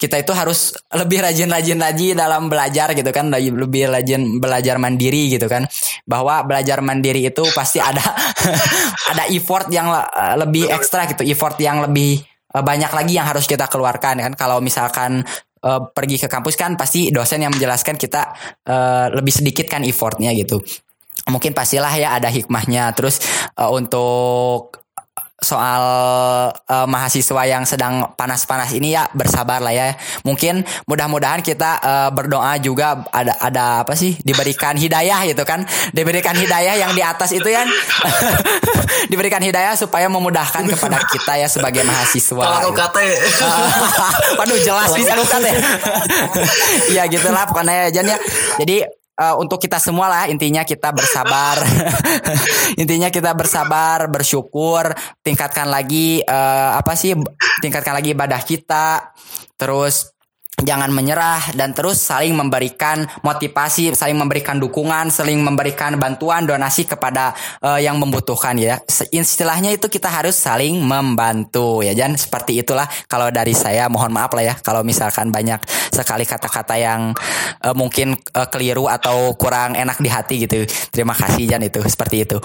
kita 0.01 0.17
itu 0.17 0.33
harus 0.33 0.73
lebih 0.97 1.21
rajin-rajin 1.21 1.77
lagi 1.77 2.17
dalam 2.17 2.49
belajar 2.49 2.97
gitu 2.97 3.13
kan 3.13 3.29
lebih 3.29 3.85
rajin 3.85 4.41
belajar 4.41 4.81
mandiri 4.81 5.29
gitu 5.29 5.45
kan. 5.45 5.69
Bahwa 6.09 6.41
belajar 6.41 6.81
mandiri 6.81 7.29
itu 7.29 7.45
pasti 7.53 7.77
ada 7.77 8.01
ada 9.13 9.29
effort 9.29 9.69
yang 9.69 9.93
lebih 10.41 10.73
ekstra 10.73 11.05
gitu 11.05 11.21
effort 11.29 11.61
yang 11.61 11.85
lebih 11.85 12.17
eh, 12.25 12.63
banyak 12.65 12.89
lagi 12.89 13.13
yang 13.13 13.29
harus 13.29 13.45
kita 13.45 13.69
keluarkan 13.69 14.17
kan. 14.25 14.33
Kalau 14.33 14.57
misalkan 14.57 15.21
uh, 15.61 15.81
pergi 15.93 16.17
ke 16.17 16.27
kampus 16.27 16.57
kan 16.57 16.73
pasti 16.73 17.13
dosen 17.13 17.45
yang 17.45 17.53
menjelaskan 17.53 17.93
kita 17.93 18.33
uh, 18.65 19.13
lebih 19.13 19.33
sedikit 19.37 19.69
kan 19.69 19.85
effortnya 19.85 20.33
gitu. 20.33 20.57
Mungkin 21.29 21.53
pastilah 21.53 21.93
ya 21.93 22.17
ada 22.17 22.33
hikmahnya. 22.33 22.97
Terus 22.97 23.21
uh, 23.53 23.69
untuk 23.69 24.80
soal 25.41 25.83
uh, 26.53 26.85
mahasiswa 26.85 27.41
yang 27.49 27.65
sedang 27.65 28.13
panas-panas 28.13 28.77
ini 28.77 28.93
ya 28.93 29.09
bersabar 29.09 29.57
lah 29.57 29.73
ya. 29.73 29.97
Mungkin 30.21 30.61
mudah-mudahan 30.85 31.41
kita 31.41 31.81
uh, 31.81 32.09
berdoa 32.13 32.61
juga 32.61 33.01
ada 33.09 33.33
ada 33.41 33.65
apa 33.81 33.97
sih 33.97 34.21
diberikan 34.21 34.77
hidayah 34.77 35.25
gitu 35.25 35.41
kan. 35.41 35.65
Diberikan 35.97 36.37
hidayah 36.37 36.77
yang 36.77 36.93
di 36.93 37.01
atas 37.01 37.33
itu 37.33 37.49
ya. 37.49 37.65
diberikan 39.11 39.41
hidayah 39.41 39.73
supaya 39.73 40.05
memudahkan 40.13 40.61
kepada 40.69 41.01
kita 41.09 41.33
ya 41.41 41.49
sebagai 41.49 41.81
mahasiswa. 41.89 42.45
Kalau 42.45 42.71
kata 42.85 43.01
Waduh 44.37 44.59
jelas 44.61 44.93
bisa 44.93 45.17
lukat 45.17 45.41
ya. 45.41 45.53
Iya 46.93 47.03
gitulah 47.09 47.49
pokoknya 47.49 47.89
ya 47.89 47.99
Jan 47.99 48.07
ya. 48.13 48.17
Jadi 48.61 49.00
uh, 49.21 49.35
untuk 49.37 49.61
kita 49.61 49.77
semua 49.77 50.09
lah 50.09 50.23
intinya 50.25 50.65
kita 50.65 50.89
bersabar. 50.89 51.61
Intinya 52.81 53.13
kita 53.13 53.37
bersabar 53.37 54.09
bersyukur 54.09 54.89
tingkatkan 55.21 55.69
lagi 55.69 56.25
uh, 56.25 56.73
apa 56.81 56.97
sih 56.97 57.13
tingkatkan 57.61 57.93
lagi 57.93 58.17
ibadah 58.17 58.41
kita. 58.41 59.13
Terus 59.61 60.09
jangan 60.61 60.93
menyerah 60.93 61.53
dan 61.57 61.73
terus 61.73 61.99
saling 62.01 62.33
memberikan 62.37 63.05
motivasi, 63.25 63.93
saling 63.97 64.17
memberikan 64.17 64.61
dukungan, 64.61 65.09
saling 65.09 65.41
memberikan 65.41 65.97
bantuan, 65.97 66.45
donasi 66.45 66.85
kepada 66.85 67.33
uh, 67.61 67.81
yang 67.81 67.97
membutuhkan 67.97 68.57
ya. 68.57 68.79
Istilahnya 69.11 69.73
itu 69.73 69.89
kita 69.89 70.07
harus 70.07 70.37
saling 70.37 70.79
membantu 70.81 71.81
ya. 71.85 71.93
Dan 71.97 72.15
seperti 72.15 72.61
itulah 72.61 72.85
kalau 73.09 73.29
dari 73.33 73.53
saya 73.57 73.89
mohon 73.91 74.13
maaf 74.13 74.31
lah 74.33 74.53
ya 74.53 74.55
kalau 74.61 74.85
misalkan 74.85 75.33
banyak 75.33 75.59
sekali 75.91 76.23
kata-kata 76.23 76.77
yang 76.77 77.11
uh, 77.65 77.75
mungkin 77.75 78.15
uh, 78.37 78.47
keliru 78.47 78.87
atau 78.87 79.33
kurang 79.35 79.75
enak 79.75 79.99
di 79.99 80.09
hati 80.09 80.35
gitu. 80.47 80.63
Terima 80.93 81.17
kasih 81.17 81.49
Jan 81.49 81.65
itu 81.65 81.81
seperti 81.83 82.23
itu. 82.23 82.37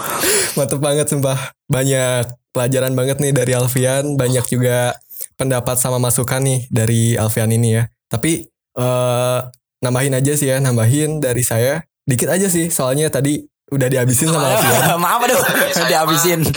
Mantap 0.57 0.81
banget 0.81 1.07
sumpah. 1.07 1.53
Banyak 1.67 2.31
pelajaran 2.55 2.95
banget 2.95 3.19
nih 3.19 3.35
dari 3.35 3.51
Alfian, 3.53 4.15
banyak 4.15 4.45
juga 4.47 4.95
pendapat 5.37 5.77
sama 5.77 6.01
masukan 6.01 6.41
nih 6.41 6.59
dari 6.71 7.13
Alfian 7.19 7.51
ini 7.53 7.77
ya. 7.77 7.83
Tapi 8.07 8.47
uh, 8.79 9.43
nambahin 9.83 10.15
aja 10.15 10.31
sih 10.39 10.47
ya, 10.47 10.63
nambahin 10.63 11.19
dari 11.19 11.43
saya 11.43 11.83
dikit 12.07 12.31
aja 12.31 12.47
sih. 12.47 12.71
Soalnya 12.71 13.11
tadi 13.11 13.43
udah 13.67 13.87
dihabisin 13.91 14.31
sama 14.31 14.55
Alfian. 14.55 14.95
Maaf 15.03 15.21
aduh, 15.27 15.43
dihabisin. 15.91 16.47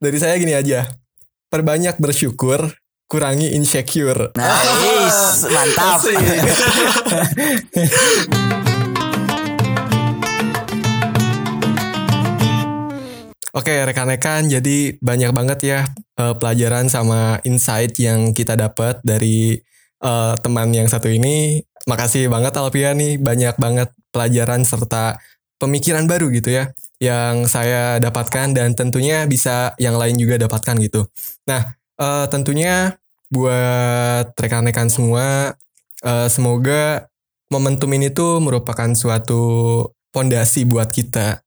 Dari 0.00 0.18
saya 0.18 0.40
gini 0.40 0.56
aja. 0.56 0.88
Perbanyak 1.52 2.00
bersyukur, 2.00 2.72
kurangi 3.06 3.52
insecure. 3.52 4.32
Nice, 4.34 5.46
mantap. 5.52 6.00
Oke 13.54 13.86
rekan-rekan, 13.86 14.50
jadi 14.50 14.98
banyak 14.98 15.30
banget 15.30 15.58
ya 15.62 15.80
uh, 16.18 16.34
pelajaran 16.34 16.90
sama 16.90 17.38
insight 17.46 17.94
yang 18.02 18.34
kita 18.34 18.58
dapat 18.58 18.98
dari 19.06 19.62
uh, 20.04 20.36
teman 20.38 20.68
yang 20.76 20.86
satu 20.86 21.08
ini. 21.08 21.64
Makasih 21.88 22.28
banget 22.28 22.52
Alpia 22.60 22.92
nih, 22.92 23.16
banyak 23.20 23.56
banget 23.56 23.88
pelajaran 24.12 24.62
serta 24.64 25.18
pemikiran 25.58 26.04
baru 26.04 26.28
gitu 26.32 26.52
ya 26.52 26.70
yang 27.02 27.44
saya 27.50 27.98
dapatkan 27.98 28.54
dan 28.54 28.72
tentunya 28.72 29.26
bisa 29.26 29.74
yang 29.76 29.98
lain 29.98 30.16
juga 30.16 30.38
dapatkan 30.38 30.76
gitu. 30.80 31.04
Nah, 31.44 31.74
uh, 31.98 32.24
tentunya 32.30 32.96
buat 33.28 34.32
rekan-rekan 34.38 34.88
semua 34.88 35.58
uh, 36.06 36.28
semoga 36.30 37.10
momentum 37.50 37.90
ini 37.92 38.14
tuh 38.14 38.38
merupakan 38.38 38.88
suatu 38.94 39.42
fondasi 40.14 40.64
buat 40.64 40.94
kita 40.94 41.42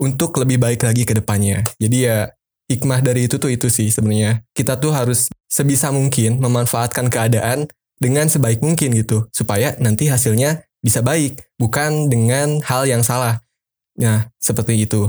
untuk 0.00 0.36
lebih 0.40 0.60
baik 0.60 0.80
lagi 0.82 1.04
ke 1.04 1.12
depannya. 1.16 1.60
Jadi 1.76 2.08
ya 2.08 2.32
hikmah 2.66 3.04
dari 3.04 3.28
itu 3.28 3.36
tuh 3.36 3.52
itu 3.52 3.68
sih 3.68 3.92
sebenarnya. 3.92 4.42
Kita 4.56 4.80
tuh 4.80 4.96
harus 4.96 5.28
sebisa 5.46 5.92
mungkin 5.92 6.40
memanfaatkan 6.40 7.12
keadaan 7.12 7.68
dengan 7.96 8.28
sebaik 8.28 8.60
mungkin 8.60 8.92
gitu 8.92 9.28
supaya 9.32 9.74
nanti 9.80 10.08
hasilnya 10.08 10.64
bisa 10.84 11.00
baik 11.02 11.42
bukan 11.56 12.12
dengan 12.12 12.60
hal 12.62 12.86
yang 12.86 13.02
salah. 13.02 13.42
Nah, 13.96 14.28
seperti 14.38 14.84
itu. 14.84 15.08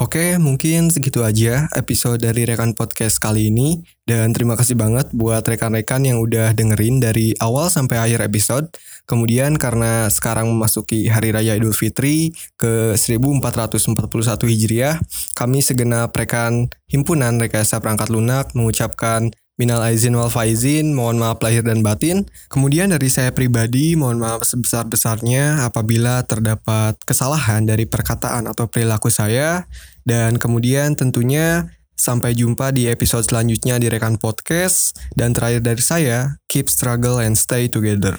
Oke, 0.00 0.40
mungkin 0.40 0.88
segitu 0.88 1.20
aja 1.20 1.68
episode 1.76 2.24
dari 2.24 2.48
Rekan 2.48 2.72
Podcast 2.72 3.20
kali 3.20 3.52
ini. 3.52 3.84
Dan 4.00 4.32
terima 4.32 4.56
kasih 4.56 4.72
banget 4.72 5.12
buat 5.12 5.44
rekan-rekan 5.44 6.08
yang 6.08 6.24
udah 6.24 6.56
dengerin 6.56 7.04
dari 7.04 7.36
awal 7.36 7.68
sampai 7.68 8.00
akhir 8.00 8.24
episode. 8.24 8.72
Kemudian 9.04 9.60
karena 9.60 10.08
sekarang 10.08 10.48
memasuki 10.48 11.04
Hari 11.04 11.36
Raya 11.36 11.52
Idul 11.52 11.76
Fitri 11.76 12.32
ke 12.56 12.96
1441 12.96 14.48
Hijriah, 14.48 15.04
kami 15.36 15.60
segenap 15.60 16.16
rekan 16.16 16.72
Himpunan 16.88 17.36
Rekayasa 17.36 17.84
Perangkat 17.84 18.08
Lunak 18.08 18.56
mengucapkan 18.56 19.28
Minal 19.60 19.84
aizin 19.84 20.16
wal 20.16 20.32
faizin, 20.32 20.96
mohon 20.96 21.20
maaf 21.20 21.36
lahir 21.44 21.60
dan 21.60 21.84
batin. 21.84 22.24
Kemudian 22.48 22.96
dari 22.96 23.12
saya 23.12 23.28
pribadi, 23.28 23.92
mohon 23.92 24.16
maaf 24.16 24.48
sebesar-besarnya 24.48 25.68
apabila 25.68 26.24
terdapat 26.24 26.96
kesalahan 27.04 27.68
dari 27.68 27.84
perkataan 27.84 28.48
atau 28.48 28.72
perilaku 28.72 29.12
saya. 29.12 29.68
Dan 30.00 30.40
kemudian 30.40 30.96
tentunya 30.96 31.76
sampai 31.92 32.32
jumpa 32.32 32.72
di 32.72 32.88
episode 32.88 33.28
selanjutnya 33.28 33.76
di 33.76 33.92
Rekan 33.92 34.16
Podcast. 34.16 34.96
Dan 35.12 35.36
terakhir 35.36 35.60
dari 35.60 35.84
saya, 35.84 36.40
keep 36.48 36.72
struggle 36.72 37.20
and 37.20 37.36
stay 37.36 37.68
together. 37.68 38.16